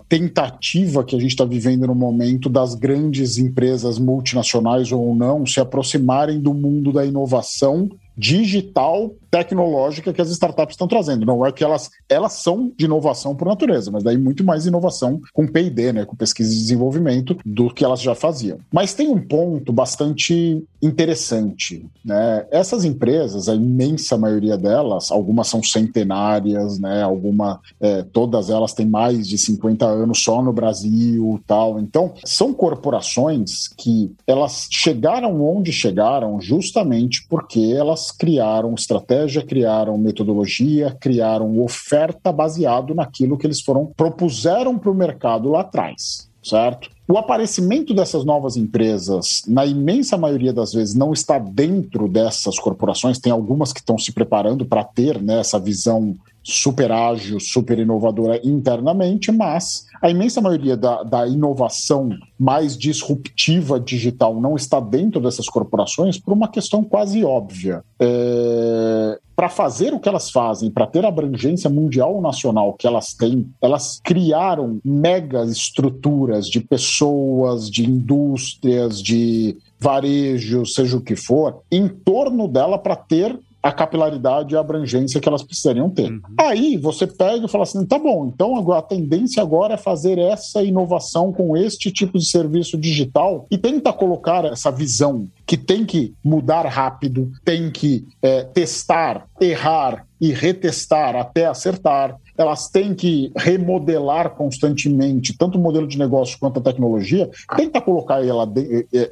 tentativa 0.09 1.05
que 1.05 1.17
a 1.17 1.21
gente 1.21 1.31
está 1.31 1.45
vivendo 1.45 1.87
no 1.87 1.95
momento 1.95 2.49
das 2.49 2.75
grandes 2.75 3.39
empresas 3.39 3.99
multinacionais 3.99 4.93
ou 4.93 5.15
não 5.15 5.45
se 5.47 5.61
aproximarem 5.61 6.41
do 6.41 6.55
mundo 6.55 6.93
da 6.93 7.05
inovação 7.05 7.89
digital 8.17 9.15
tecnológica 9.33 10.13
que 10.13 10.21
as 10.21 10.29
startups 10.29 10.75
estão 10.75 10.87
trazendo. 10.87 11.25
Não 11.25 11.45
é 11.45 11.51
que 11.51 11.65
elas, 11.65 11.91
elas 12.07 12.35
são 12.35 12.71
de 12.77 12.85
inovação 12.85 13.35
por 13.35 13.49
natureza, 13.49 13.91
mas 13.91 14.05
daí 14.05 14.19
muito 14.19 14.45
mais 14.45 14.67
inovação 14.67 15.19
com 15.33 15.47
P&D, 15.47 15.93
né, 15.95 16.05
com 16.05 16.15
pesquisa 16.15 16.53
e 16.53 16.59
desenvolvimento, 16.59 17.39
do 17.45 17.73
que 17.73 17.83
elas 17.83 18.03
já 18.03 18.15
faziam. 18.15 18.59
Mas 18.71 18.93
tem 18.93 19.09
um 19.09 19.19
ponto 19.19 19.73
bastante 19.73 20.63
interessante. 20.83 21.87
Né? 22.05 22.45
Essas 22.51 22.85
empresas, 22.85 23.49
a 23.49 23.55
imensa 23.55 24.19
maioria 24.19 24.59
delas, 24.59 25.11
algumas 25.11 25.49
são 25.49 25.63
centenárias, 25.63 26.79
né? 26.79 27.03
Alguma, 27.03 27.61
é, 27.81 28.03
todas 28.03 28.51
elas 28.51 28.75
têm 28.75 28.87
mais 28.87 29.27
de 29.27 29.39
50 29.39 29.87
anos 29.87 30.23
só 30.23 30.43
no 30.43 30.53
Brasil 30.53 31.41
tal. 31.47 31.79
Então, 31.79 32.13
são 32.25 32.53
corporações 32.53 33.69
que 33.69 34.13
elas 34.27 34.67
chegaram 34.71 35.41
onde 35.43 35.73
chegaram 35.73 36.41
justamente 36.41 37.25
porque 37.29 37.73
elas 37.75 38.11
criaram 38.11 38.75
estratégia, 39.23 39.43
criaram 39.43 39.97
metodologia, 39.99 40.97
criaram 41.01 41.61
oferta 41.61 42.33
baseado 42.33 42.95
naquilo 42.95 43.39
que 43.39 43.47
eles 43.47 43.61
foram 43.61 43.87
propuseram 43.97 44.79
para 44.79 44.91
o 44.91 44.95
mercado 44.95 45.51
lá 45.51 45.61
atrás, 45.61 46.29
certo? 46.43 46.91
O 47.09 47.19
aparecimento 47.19 47.93
dessas 47.93 48.25
novas 48.25 48.57
empresas, 48.57 49.43
na 49.47 49.67
imensa 49.67 50.17
maioria 50.17 50.53
das 50.53 50.73
vezes, 50.73 50.95
não 50.95 51.13
está 51.13 51.39
dentro 51.39 52.09
dessas 52.09 52.59
corporações. 52.59 53.19
Tem 53.19 53.33
algumas 53.33 53.73
que 53.73 53.81
estão 53.81 53.99
se 53.99 54.13
preparando 54.13 54.65
para 54.65 54.85
ter 54.85 55.21
né, 55.21 55.41
essa 55.41 55.59
visão 55.59 56.17
super 56.43 56.91
ágil, 56.91 57.39
super 57.39 57.79
inovadora 57.79 58.41
internamente, 58.45 59.31
mas 59.31 59.87
a 60.01 60.11
imensa 60.11 60.41
maioria 60.41 60.77
da, 60.77 61.03
da 61.03 61.27
inovação 61.27 62.11
mais 62.39 62.77
disruptiva 62.77 63.79
digital 63.79 64.41
não 64.41 64.57
está 64.57 64.81
dentro 64.81 65.21
dessas 65.21 65.49
corporações 65.49 66.19
por 66.19 66.33
uma 66.33 66.49
questão 66.49 66.83
quase 66.83 67.25
óbvia. 67.25 67.85
É, 68.01 69.19
para 69.37 69.49
fazer 69.49 69.95
o 69.95 70.01
que 70.01 70.09
elas 70.09 70.31
fazem, 70.31 70.71
para 70.71 70.87
ter 70.87 71.05
a 71.05 71.09
abrangência 71.09 71.71
mundial 71.71 72.15
ou 72.15 72.21
nacional 72.21 72.75
que 72.75 72.87
elas 72.87 73.15
têm, 73.15 73.49
elas 73.61 74.01
criaram 74.03 74.81
mega 74.85 75.45
estruturas 75.45 76.49
de 76.49 76.61
pessoas, 76.61 77.71
de 77.71 77.89
indústrias, 77.89 79.01
de 79.03 79.57
varejo, 79.79 80.65
seja 80.67 80.97
o 80.97 81.01
que 81.01 81.17
for, 81.17 81.63
em 81.71 81.89
torno 81.89 82.47
dela 82.47 82.79
para 82.79 82.97
ter 82.97 83.39
a 83.63 83.71
capilaridade 83.71 84.55
e 84.55 84.57
a 84.57 84.61
abrangência 84.61 85.21
que 85.21 85.29
elas 85.29 85.43
precisariam 85.43 85.89
ter. 85.89 86.11
Uhum. 86.11 86.21
Aí 86.39 86.77
você 86.77 87.07
pega 87.07 87.47
e 87.47 87.49
fala 87.49 87.63
assim: 87.63 87.85
tá 87.87 87.99
bom, 87.99 88.27
então 88.27 88.73
a 88.73 88.83
tendência 88.83 89.43
agora 89.43 89.75
é 89.75 89.77
fazer 89.77 90.19
essa 90.19 90.63
inovação 90.63 91.33
com 91.33 91.57
este 91.57 91.93
tipo 91.93 92.19
de 92.19 92.27
serviço 92.27 92.77
digital 92.77 93.47
e 93.51 93.57
tenta 93.57 93.93
colocar 93.93 94.45
essa 94.45 94.71
visão 94.71 95.29
que 95.53 95.57
tem 95.59 95.85
que 95.85 96.15
mudar 96.25 96.65
rápido, 96.65 97.31
tem 97.45 97.71
que 97.71 98.09
é, 98.23 98.43
testar, 98.43 99.27
errar 99.39 100.07
e 100.19 100.33
retestar 100.33 101.15
até 101.15 101.45
acertar, 101.47 102.17
elas 102.39 102.69
têm 102.69 102.95
que 102.95 103.33
remodelar 103.37 104.31
constantemente 104.31 105.37
tanto 105.37 105.59
o 105.59 105.61
modelo 105.61 105.87
de 105.87 105.99
negócio 105.99 106.39
quanto 106.39 106.61
a 106.61 106.63
tecnologia, 106.63 107.29
tenta 107.57 107.81
colocar 107.81 108.25
ela 108.25 108.51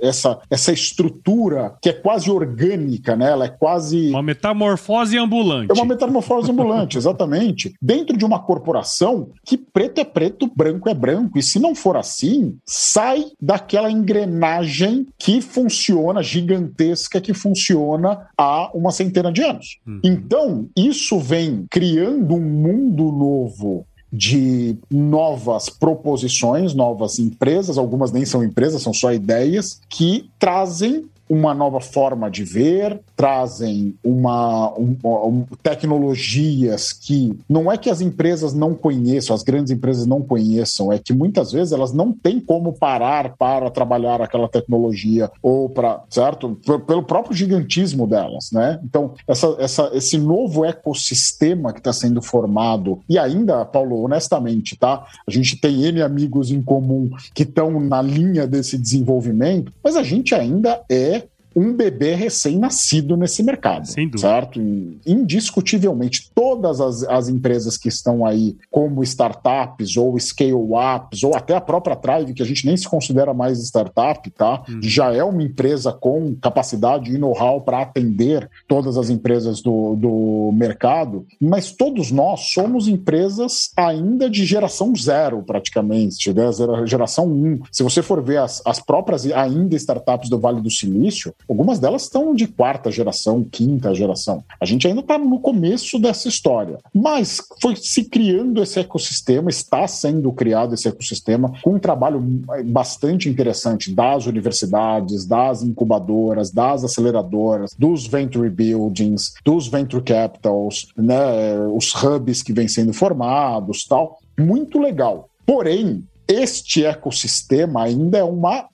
essa, 0.00 0.38
essa 0.48 0.72
estrutura 0.72 1.74
que 1.82 1.88
é 1.88 1.92
quase 1.92 2.30
orgânica, 2.30 3.16
né? 3.16 3.30
Ela 3.30 3.46
é 3.46 3.48
quase 3.48 4.10
uma 4.10 4.22
metamorfose 4.22 5.18
ambulante. 5.18 5.70
É 5.70 5.74
uma 5.74 5.84
metamorfose 5.84 6.50
ambulante, 6.50 6.96
exatamente. 6.98 7.74
Dentro 7.82 8.16
de 8.16 8.24
uma 8.24 8.38
corporação 8.38 9.30
que 9.44 9.58
preto 9.58 10.00
é 10.00 10.04
preto, 10.04 10.50
branco 10.54 10.88
é 10.88 10.94
branco, 10.94 11.38
e 11.38 11.42
se 11.42 11.58
não 11.58 11.74
for 11.74 11.96
assim, 11.96 12.56
sai 12.64 13.26
daquela 13.40 13.90
engrenagem 13.90 15.06
que 15.18 15.40
funciona 15.40 16.22
gigantesca 16.30 17.20
que 17.20 17.34
funciona 17.34 18.28
há 18.36 18.70
uma 18.74 18.90
centena 18.90 19.32
de 19.32 19.42
anos. 19.42 19.78
Uhum. 19.86 20.00
Então, 20.04 20.68
isso 20.76 21.18
vem 21.18 21.66
criando 21.70 22.34
um 22.34 22.40
mundo 22.40 23.10
novo 23.10 23.86
de 24.12 24.76
novas 24.90 25.68
proposições, 25.68 26.74
novas 26.74 27.18
empresas, 27.18 27.78
algumas 27.78 28.10
nem 28.10 28.24
são 28.24 28.42
empresas, 28.42 28.82
são 28.82 28.92
só 28.92 29.12
ideias, 29.12 29.80
que 29.88 30.28
trazem 30.38 31.08
uma 31.30 31.54
nova 31.54 31.80
forma 31.80 32.28
de 32.28 32.42
ver, 32.42 33.00
trazem 33.14 33.94
uma 34.02 34.76
um, 34.76 34.96
um, 35.04 35.44
tecnologias 35.62 36.92
que 36.92 37.38
não 37.48 37.70
é 37.70 37.78
que 37.78 37.88
as 37.88 38.00
empresas 38.00 38.52
não 38.52 38.74
conheçam, 38.74 39.36
as 39.36 39.44
grandes 39.44 39.70
empresas 39.70 40.06
não 40.06 40.22
conheçam, 40.22 40.92
é 40.92 40.98
que 40.98 41.12
muitas 41.12 41.52
vezes 41.52 41.72
elas 41.72 41.92
não 41.92 42.12
têm 42.12 42.40
como 42.40 42.72
parar 42.72 43.36
para 43.36 43.70
trabalhar 43.70 44.20
aquela 44.20 44.48
tecnologia 44.48 45.30
ou 45.40 45.68
para, 45.68 46.02
certo? 46.10 46.58
Pelo 46.84 47.04
próprio 47.04 47.36
gigantismo 47.36 48.08
delas, 48.08 48.50
né? 48.50 48.80
Então, 48.82 49.14
essa, 49.28 49.54
essa, 49.60 49.90
esse 49.94 50.18
novo 50.18 50.64
ecossistema 50.64 51.72
que 51.72 51.78
está 51.78 51.92
sendo 51.92 52.20
formado, 52.20 52.98
e 53.08 53.16
ainda, 53.16 53.64
Paulo, 53.64 54.02
honestamente, 54.02 54.76
tá? 54.76 55.06
A 55.24 55.30
gente 55.30 55.56
tem 55.56 55.84
N 55.84 56.02
amigos 56.02 56.50
em 56.50 56.60
comum 56.60 57.08
que 57.32 57.44
estão 57.44 57.78
na 57.78 58.02
linha 58.02 58.48
desse 58.48 58.76
desenvolvimento, 58.76 59.72
mas 59.84 59.94
a 59.94 60.02
gente 60.02 60.34
ainda 60.34 60.82
é 60.90 61.19
um 61.60 61.74
bebê 61.74 62.14
recém-nascido 62.14 63.16
nesse 63.16 63.42
mercado. 63.42 63.86
Sem 63.86 64.08
dúvida. 64.08 64.28
Certo? 64.28 64.60
Indiscutivelmente, 65.06 66.30
todas 66.34 66.80
as, 66.80 67.02
as 67.04 67.28
empresas 67.28 67.76
que 67.76 67.88
estão 67.88 68.24
aí, 68.24 68.56
como 68.70 69.02
startups 69.02 69.96
ou 69.96 70.18
scale-ups, 70.18 71.22
ou 71.22 71.36
até 71.36 71.54
a 71.54 71.60
própria 71.60 71.96
Tribe, 71.96 72.32
que 72.32 72.42
a 72.42 72.46
gente 72.46 72.64
nem 72.64 72.76
se 72.76 72.88
considera 72.88 73.34
mais 73.34 73.58
startup, 73.62 74.28
tá? 74.30 74.62
Uhum. 74.68 74.80
Já 74.82 75.12
é 75.12 75.22
uma 75.22 75.42
empresa 75.42 75.92
com 75.92 76.34
capacidade 76.40 77.12
e 77.12 77.18
know-how 77.18 77.60
para 77.60 77.82
atender 77.82 78.48
todas 78.66 78.96
as 78.96 79.10
empresas 79.10 79.60
do, 79.60 79.94
do 79.96 80.50
mercado, 80.54 81.26
mas 81.40 81.72
todos 81.72 82.10
nós 82.10 82.52
somos 82.52 82.88
empresas 82.88 83.70
ainda 83.76 84.30
de 84.30 84.46
geração 84.46 84.94
zero, 84.96 85.42
praticamente, 85.42 86.32
né? 86.32 86.44
geração 86.86 87.26
um. 87.26 87.60
Se 87.70 87.82
você 87.82 88.02
for 88.02 88.22
ver 88.22 88.38
as, 88.38 88.62
as 88.64 88.80
próprias 88.80 89.26
ainda 89.26 89.76
startups 89.76 90.30
do 90.30 90.38
Vale 90.38 90.60
do 90.60 90.70
Silício, 90.70 91.34
Algumas 91.50 91.80
delas 91.80 92.02
estão 92.02 92.32
de 92.32 92.46
quarta 92.46 92.92
geração, 92.92 93.42
quinta 93.42 93.92
geração. 93.92 94.44
A 94.60 94.64
gente 94.64 94.86
ainda 94.86 95.00
está 95.00 95.18
no 95.18 95.40
começo 95.40 95.98
dessa 95.98 96.28
história. 96.28 96.78
Mas 96.94 97.42
foi 97.60 97.74
se 97.74 98.04
criando 98.04 98.62
esse 98.62 98.78
ecossistema, 98.78 99.50
está 99.50 99.84
sendo 99.88 100.30
criado 100.30 100.74
esse 100.74 100.86
ecossistema 100.86 101.52
com 101.60 101.74
um 101.74 101.78
trabalho 101.80 102.20
bastante 102.66 103.28
interessante 103.28 103.92
das 103.92 104.26
universidades, 104.26 105.26
das 105.26 105.64
incubadoras, 105.64 106.52
das 106.52 106.84
aceleradoras, 106.84 107.74
dos 107.76 108.06
venture 108.06 108.48
buildings, 108.48 109.34
dos 109.44 109.66
venture 109.66 110.04
capitals, 110.04 110.86
né, 110.96 111.58
os 111.74 111.92
hubs 111.92 112.44
que 112.44 112.52
vêm 112.52 112.68
sendo 112.68 112.92
formados, 112.92 113.84
tal. 113.84 114.20
Muito 114.38 114.78
legal. 114.78 115.28
Porém, 115.44 116.04
este 116.30 116.84
ecossistema 116.84 117.82
ainda 117.82 118.18
é 118.18 118.22
uma. 118.22 118.66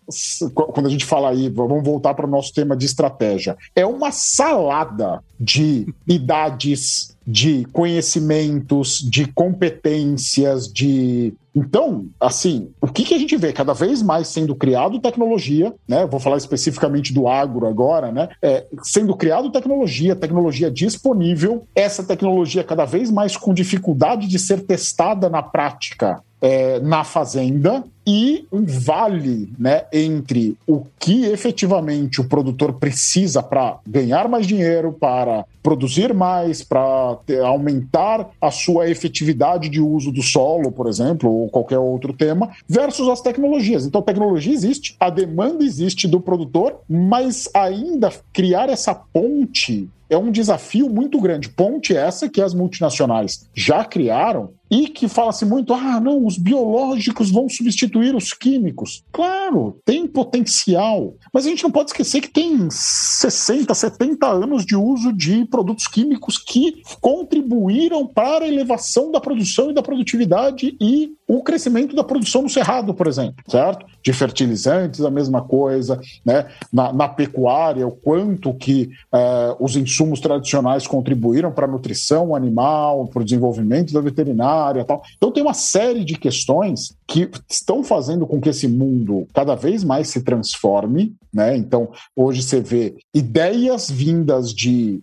Quando 0.54 0.86
a 0.86 0.90
gente 0.90 1.06
fala 1.06 1.30
aí, 1.30 1.48
vamos 1.48 1.82
voltar 1.82 2.12
para 2.12 2.26
o 2.26 2.30
nosso 2.30 2.52
tema 2.52 2.76
de 2.76 2.84
estratégia, 2.84 3.56
é 3.74 3.86
uma 3.86 4.12
salada 4.12 5.22
de 5.40 5.86
idades, 6.06 7.16
de 7.26 7.66
conhecimentos, 7.72 8.98
de 8.98 9.26
competências, 9.32 10.70
de. 10.70 11.32
Então, 11.54 12.06
assim, 12.20 12.68
o 12.82 12.88
que, 12.88 13.02
que 13.02 13.14
a 13.14 13.18
gente 13.18 13.34
vê 13.38 13.50
cada 13.50 13.72
vez 13.72 14.02
mais 14.02 14.28
sendo 14.28 14.54
criado 14.54 15.00
tecnologia, 15.00 15.72
né? 15.88 16.04
Vou 16.04 16.20
falar 16.20 16.36
especificamente 16.36 17.14
do 17.14 17.26
agro 17.26 17.66
agora, 17.66 18.12
né? 18.12 18.28
É, 18.42 18.66
sendo 18.82 19.16
criado 19.16 19.50
tecnologia, 19.50 20.14
tecnologia 20.14 20.70
disponível, 20.70 21.66
essa 21.74 22.04
tecnologia 22.04 22.62
cada 22.62 22.84
vez 22.84 23.10
mais 23.10 23.34
com 23.34 23.54
dificuldade 23.54 24.28
de 24.28 24.38
ser 24.38 24.66
testada 24.66 25.30
na 25.30 25.42
prática 25.42 26.22
é, 26.40 26.80
na 26.80 27.04
fazenda, 27.04 27.84
e 28.06 28.46
um 28.52 28.64
vale 28.64 29.52
né, 29.58 29.84
entre 29.92 30.56
o 30.66 30.84
que 30.98 31.24
efetivamente 31.24 32.20
o 32.20 32.28
produtor 32.28 32.74
precisa 32.74 33.42
para 33.42 33.78
ganhar 33.86 34.28
mais 34.28 34.46
dinheiro, 34.46 34.92
para 34.92 35.44
produzir 35.62 36.14
mais, 36.14 36.62
para 36.62 37.18
aumentar 37.44 38.30
a 38.40 38.52
sua 38.52 38.88
efetividade 38.88 39.68
de 39.68 39.80
uso 39.80 40.12
do 40.12 40.22
solo, 40.22 40.70
por 40.70 40.86
exemplo, 40.86 41.28
ou 41.28 41.48
qualquer 41.48 41.78
outro 41.78 42.12
tema, 42.12 42.50
versus 42.68 43.08
as 43.08 43.20
tecnologias. 43.20 43.84
Então, 43.84 44.00
tecnologia 44.00 44.54
existe, 44.54 44.94
a 45.00 45.10
demanda 45.10 45.64
existe 45.64 46.06
do 46.06 46.20
produtor, 46.20 46.80
mas 46.88 47.48
ainda 47.52 48.12
criar 48.32 48.68
essa 48.68 48.94
ponte 48.94 49.90
é 50.08 50.16
um 50.16 50.30
desafio 50.30 50.88
muito 50.88 51.20
grande. 51.20 51.48
Ponte 51.48 51.96
essa 51.96 52.28
que 52.28 52.40
as 52.40 52.54
multinacionais 52.54 53.48
já 53.54 53.84
criaram 53.84 54.50
e 54.70 54.88
que 54.88 55.08
fala-se 55.08 55.44
muito: 55.44 55.74
ah, 55.74 56.00
não, 56.00 56.24
os 56.24 56.38
biológicos 56.38 57.30
vão 57.30 57.48
substituir 57.48 57.95
os 57.98 58.32
químicos. 58.32 59.02
Claro, 59.12 59.78
tem 59.84 60.06
potencial, 60.06 61.14
mas 61.32 61.46
a 61.46 61.48
gente 61.48 61.62
não 61.62 61.70
pode 61.70 61.90
esquecer 61.90 62.20
que 62.20 62.28
tem 62.28 62.68
60, 62.70 63.72
70 63.74 64.26
anos 64.26 64.64
de 64.64 64.76
uso 64.76 65.12
de 65.12 65.44
produtos 65.46 65.86
químicos 65.86 66.38
que 66.38 66.82
contribuíram 67.00 68.06
para 68.06 68.44
a 68.44 68.48
elevação 68.48 69.10
da 69.10 69.20
produção 69.20 69.70
e 69.70 69.74
da 69.74 69.82
produtividade 69.82 70.76
e 70.80 71.14
o 71.28 71.42
crescimento 71.42 71.94
da 71.94 72.04
produção 72.04 72.42
no 72.42 72.48
cerrado, 72.48 72.94
por 72.94 73.06
exemplo, 73.06 73.42
certo? 73.48 73.84
De 74.02 74.12
fertilizantes, 74.12 75.00
a 75.00 75.10
mesma 75.10 75.42
coisa, 75.42 76.00
né? 76.24 76.46
Na, 76.72 76.92
na 76.92 77.08
pecuária, 77.08 77.86
o 77.86 77.90
quanto 77.90 78.54
que 78.54 78.90
uh, 79.12 79.56
os 79.58 79.76
insumos 79.76 80.20
tradicionais 80.20 80.86
contribuíram 80.86 81.50
para 81.50 81.66
a 81.66 81.70
nutrição 81.70 82.34
animal, 82.34 83.08
para 83.08 83.22
o 83.22 83.24
desenvolvimento 83.24 83.92
da 83.92 84.00
veterinária, 84.00 84.84
tal. 84.84 85.02
Então 85.16 85.32
tem 85.32 85.42
uma 85.42 85.54
série 85.54 86.04
de 86.04 86.16
questões 86.16 86.95
que 87.06 87.30
estão 87.48 87.84
fazendo 87.84 88.26
com 88.26 88.40
que 88.40 88.48
esse 88.48 88.66
mundo 88.66 89.26
cada 89.32 89.54
vez 89.54 89.84
mais 89.84 90.08
se 90.08 90.22
transforme, 90.22 91.14
né? 91.32 91.56
Então 91.56 91.90
hoje 92.14 92.42
você 92.42 92.60
vê 92.60 92.96
ideias 93.14 93.90
vindas 93.90 94.52
de 94.52 95.00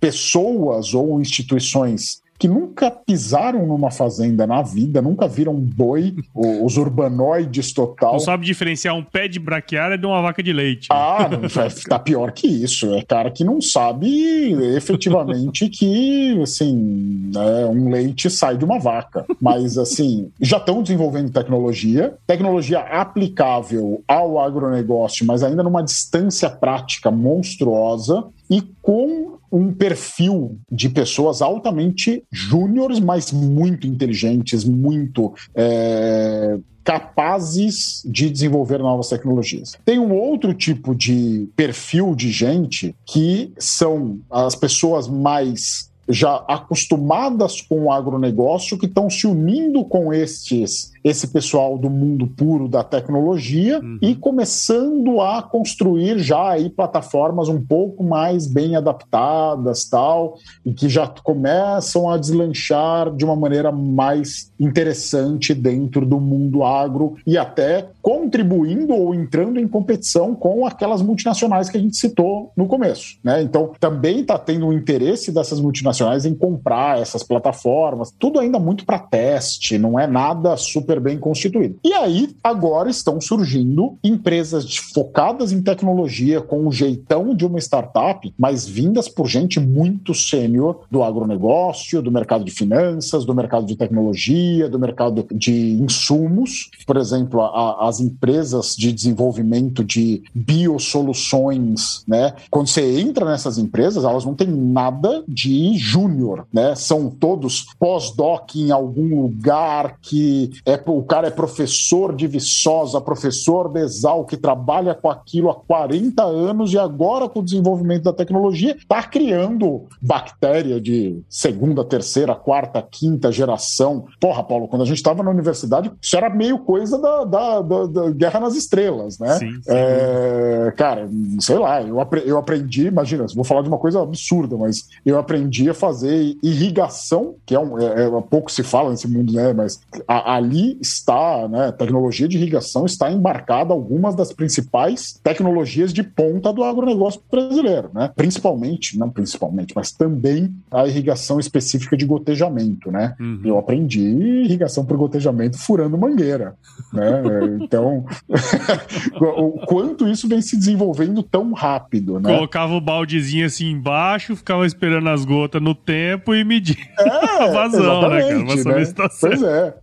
pessoas 0.00 0.94
ou 0.94 1.20
instituições 1.20 2.20
que 2.38 2.46
nunca 2.46 2.90
pisaram 2.90 3.66
numa 3.66 3.90
fazenda 3.90 4.46
na 4.46 4.62
vida, 4.62 5.02
nunca 5.02 5.26
viram 5.26 5.54
um 5.54 5.60
boi, 5.60 6.14
os 6.34 6.76
urbanoides 6.76 7.72
total. 7.72 8.12
Não 8.12 8.20
sabe 8.20 8.46
diferenciar 8.46 8.94
um 8.94 9.02
pé 9.02 9.26
de 9.26 9.40
braquiária 9.40 9.98
de 9.98 10.06
uma 10.06 10.22
vaca 10.22 10.42
de 10.42 10.52
leite. 10.52 10.88
Ah, 10.90 11.28
não, 11.28 11.48
tá 11.88 11.98
pior 11.98 12.30
que 12.32 12.46
isso. 12.46 12.94
É 12.94 13.02
cara 13.02 13.30
que 13.30 13.42
não 13.42 13.60
sabe 13.60 14.52
efetivamente 14.76 15.68
que, 15.68 16.40
assim, 16.42 17.32
é, 17.34 17.66
um 17.66 17.90
leite 17.90 18.30
sai 18.30 18.56
de 18.56 18.64
uma 18.64 18.78
vaca. 18.78 19.26
Mas, 19.40 19.76
assim, 19.76 20.30
já 20.40 20.58
estão 20.58 20.82
desenvolvendo 20.82 21.32
tecnologia, 21.32 22.14
tecnologia 22.26 22.80
aplicável 22.80 24.02
ao 24.06 24.38
agronegócio, 24.38 25.26
mas 25.26 25.42
ainda 25.42 25.62
numa 25.62 25.82
distância 25.82 26.48
prática 26.48 27.10
monstruosa 27.10 28.24
e 28.50 28.62
com 28.80 29.37
um 29.50 29.72
perfil 29.72 30.58
de 30.70 30.88
pessoas 30.88 31.42
altamente 31.42 32.22
júniores, 32.30 33.00
mas 33.00 33.32
muito 33.32 33.86
inteligentes, 33.86 34.64
muito 34.64 35.32
é, 35.54 36.58
capazes 36.84 38.02
de 38.04 38.30
desenvolver 38.30 38.78
novas 38.78 39.08
tecnologias. 39.08 39.76
Tem 39.84 39.98
um 39.98 40.12
outro 40.12 40.54
tipo 40.54 40.94
de 40.94 41.48
perfil 41.54 42.14
de 42.14 42.30
gente 42.30 42.96
que 43.04 43.52
são 43.58 44.18
as 44.30 44.54
pessoas 44.54 45.06
mais 45.06 45.88
já 46.08 46.36
acostumadas 46.48 47.60
com 47.60 47.84
o 47.84 47.92
agronegócio 47.92 48.78
que 48.78 48.86
estão 48.86 49.10
se 49.10 49.26
unindo 49.26 49.84
com 49.84 50.12
estes 50.12 50.90
esse 51.02 51.28
pessoal 51.28 51.78
do 51.78 51.90
mundo 51.90 52.26
puro 52.26 52.68
da 52.68 52.82
tecnologia 52.82 53.80
uhum. 53.80 53.98
e 54.00 54.14
começando 54.14 55.20
a 55.20 55.42
construir 55.42 56.18
já 56.18 56.50
aí 56.50 56.70
plataformas 56.70 57.48
um 57.48 57.60
pouco 57.60 58.02
mais 58.02 58.46
bem 58.46 58.76
adaptadas 58.76 59.88
tal 59.88 60.38
e 60.64 60.72
que 60.72 60.88
já 60.88 61.06
começam 61.06 62.10
a 62.10 62.16
deslanchar 62.16 63.14
de 63.14 63.24
uma 63.24 63.36
maneira 63.36 63.70
mais 63.70 64.52
interessante 64.58 65.54
dentro 65.54 66.06
do 66.06 66.20
mundo 66.20 66.64
agro 66.64 67.16
e 67.26 67.36
até 67.36 67.88
contribuindo 68.00 68.94
ou 68.94 69.14
entrando 69.14 69.60
em 69.60 69.68
competição 69.68 70.34
com 70.34 70.64
aquelas 70.64 71.02
multinacionais 71.02 71.68
que 71.68 71.76
a 71.76 71.80
gente 71.80 71.96
citou 71.96 72.52
no 72.56 72.66
começo, 72.66 73.18
né? 73.22 73.42
Então 73.42 73.72
também 73.78 74.20
está 74.20 74.38
tendo 74.38 74.66
um 74.66 74.72
interesse 74.72 75.30
dessas 75.30 75.60
multinacionais 75.60 76.24
em 76.24 76.34
comprar 76.34 77.00
essas 77.00 77.22
plataformas, 77.22 78.12
tudo 78.18 78.38
ainda 78.38 78.58
muito 78.58 78.84
para 78.84 78.98
teste, 78.98 79.76
não 79.78 79.98
é 79.98 80.06
nada 80.06 80.56
super 80.56 80.87
super 80.88 81.00
bem 81.00 81.18
constituído. 81.18 81.78
E 81.84 81.92
aí, 81.92 82.34
agora 82.42 82.88
estão 82.88 83.20
surgindo 83.20 83.98
empresas 84.02 84.74
focadas 84.76 85.52
em 85.52 85.60
tecnologia 85.60 86.40
com 86.40 86.66
o 86.66 86.72
jeitão 86.72 87.34
de 87.34 87.44
uma 87.44 87.58
startup, 87.58 88.32
mas 88.38 88.66
vindas 88.66 89.06
por 89.06 89.28
gente 89.28 89.60
muito 89.60 90.14
sênior 90.14 90.80
do 90.90 91.02
agronegócio, 91.02 92.00
do 92.00 92.10
mercado 92.10 92.42
de 92.42 92.50
finanças, 92.50 93.26
do 93.26 93.34
mercado 93.34 93.66
de 93.66 93.76
tecnologia, 93.76 94.66
do 94.66 94.78
mercado 94.78 95.26
de 95.30 95.72
insumos. 95.72 96.70
Por 96.86 96.96
exemplo, 96.96 97.42
a, 97.42 97.86
as 97.86 98.00
empresas 98.00 98.74
de 98.74 98.90
desenvolvimento 98.90 99.84
de 99.84 100.22
biosoluções, 100.34 102.02
né? 102.08 102.32
Quando 102.50 102.68
você 102.68 102.98
entra 102.98 103.26
nessas 103.26 103.58
empresas, 103.58 104.04
elas 104.04 104.24
não 104.24 104.34
têm 104.34 104.48
nada 104.48 105.22
de 105.28 105.76
júnior, 105.76 106.46
né? 106.50 106.74
São 106.74 107.10
todos 107.10 107.66
pós-doc 107.78 108.54
em 108.56 108.70
algum 108.70 109.22
lugar 109.22 109.98
que 110.00 110.50
é 110.64 110.77
o 110.86 111.02
cara 111.02 111.28
é 111.28 111.30
professor 111.30 112.14
de 112.14 112.26
Viçosa, 112.26 113.00
professor 113.00 113.68
de 113.68 113.80
Exal, 113.80 114.24
que 114.24 114.36
trabalha 114.36 114.94
com 114.94 115.10
aquilo 115.10 115.50
há 115.50 115.54
40 115.54 116.22
anos 116.22 116.72
e 116.72 116.78
agora 116.78 117.28
com 117.28 117.40
o 117.40 117.44
desenvolvimento 117.44 118.04
da 118.04 118.12
tecnologia 118.12 118.76
está 118.76 119.02
criando 119.02 119.86
bactéria 120.00 120.80
de 120.80 121.20
segunda, 121.28 121.84
terceira, 121.84 122.34
quarta, 122.34 122.82
quinta 122.82 123.30
geração. 123.32 124.06
Porra, 124.20 124.42
Paulo, 124.42 124.68
quando 124.68 124.82
a 124.82 124.84
gente 124.84 124.96
estava 124.96 125.22
na 125.22 125.30
universidade, 125.30 125.90
isso 126.00 126.16
era 126.16 126.28
meio 126.28 126.58
coisa 126.60 126.98
da, 126.98 127.24
da, 127.24 127.62
da, 127.62 127.86
da 127.86 128.10
Guerra 128.10 128.40
nas 128.40 128.54
Estrelas, 128.54 129.18
né? 129.18 129.34
Sim, 129.38 129.50
sim. 129.50 129.60
É, 129.68 130.72
cara, 130.76 131.08
sei 131.40 131.58
lá, 131.58 131.82
eu, 131.82 132.00
apre 132.00 132.22
eu 132.26 132.38
aprendi, 132.38 132.86
imagina, 132.86 133.26
vou 133.34 133.44
falar 133.44 133.62
de 133.62 133.68
uma 133.68 133.78
coisa 133.78 134.02
absurda, 134.02 134.56
mas 134.56 134.88
eu 135.04 135.18
aprendi 135.18 135.68
a 135.70 135.74
fazer 135.74 136.36
irrigação, 136.42 137.34
que 137.46 137.54
é, 137.54 137.60
um, 137.60 137.78
é, 137.78 138.04
é 138.04 138.20
pouco 138.28 138.50
se 138.50 138.62
fala 138.62 138.90
nesse 138.90 139.08
mundo, 139.08 139.32
né? 139.32 139.52
Mas 139.52 139.80
a, 140.06 140.36
ali 140.36 140.67
está, 140.80 141.48
né, 141.48 141.72
tecnologia 141.72 142.28
de 142.28 142.36
irrigação 142.36 142.84
está 142.84 143.10
embarcada 143.10 143.72
algumas 143.72 144.14
das 144.14 144.32
principais 144.32 145.18
tecnologias 145.22 145.92
de 145.92 146.02
ponta 146.02 146.52
do 146.52 146.64
agronegócio 146.64 147.20
brasileiro, 147.30 147.90
né? 147.94 148.10
Principalmente, 148.14 148.98
não 148.98 149.10
principalmente, 149.10 149.72
mas 149.74 149.92
também 149.92 150.52
a 150.70 150.86
irrigação 150.86 151.38
específica 151.38 151.96
de 151.96 152.04
gotejamento, 152.04 152.90
né? 152.90 153.14
Uhum. 153.20 153.40
Eu 153.44 153.58
aprendi 153.58 154.00
irrigação 154.00 154.84
por 154.84 154.96
gotejamento 154.96 155.58
furando 155.58 155.96
mangueira, 155.96 156.54
né? 156.92 157.22
então, 157.60 158.04
o 159.20 159.66
quanto 159.66 160.08
isso 160.08 160.28
vem 160.28 160.40
se 160.40 160.56
desenvolvendo 160.56 161.22
tão 161.22 161.52
rápido, 161.52 162.18
né? 162.20 162.34
Colocava 162.34 162.74
o 162.74 162.80
baldezinho 162.80 163.46
assim 163.46 163.70
embaixo, 163.70 164.36
ficava 164.36 164.66
esperando 164.66 165.08
as 165.08 165.24
gotas 165.24 165.62
no 165.62 165.74
tempo 165.74 166.34
e 166.34 166.44
media 166.44 166.76
é, 166.98 167.44
a 167.44 167.46
vazão, 167.52 168.08
né, 168.08 168.22
cara? 168.22 168.62
Pra 168.62 168.72
né? 168.72 168.92
Pois 169.20 169.42
é. 169.42 169.74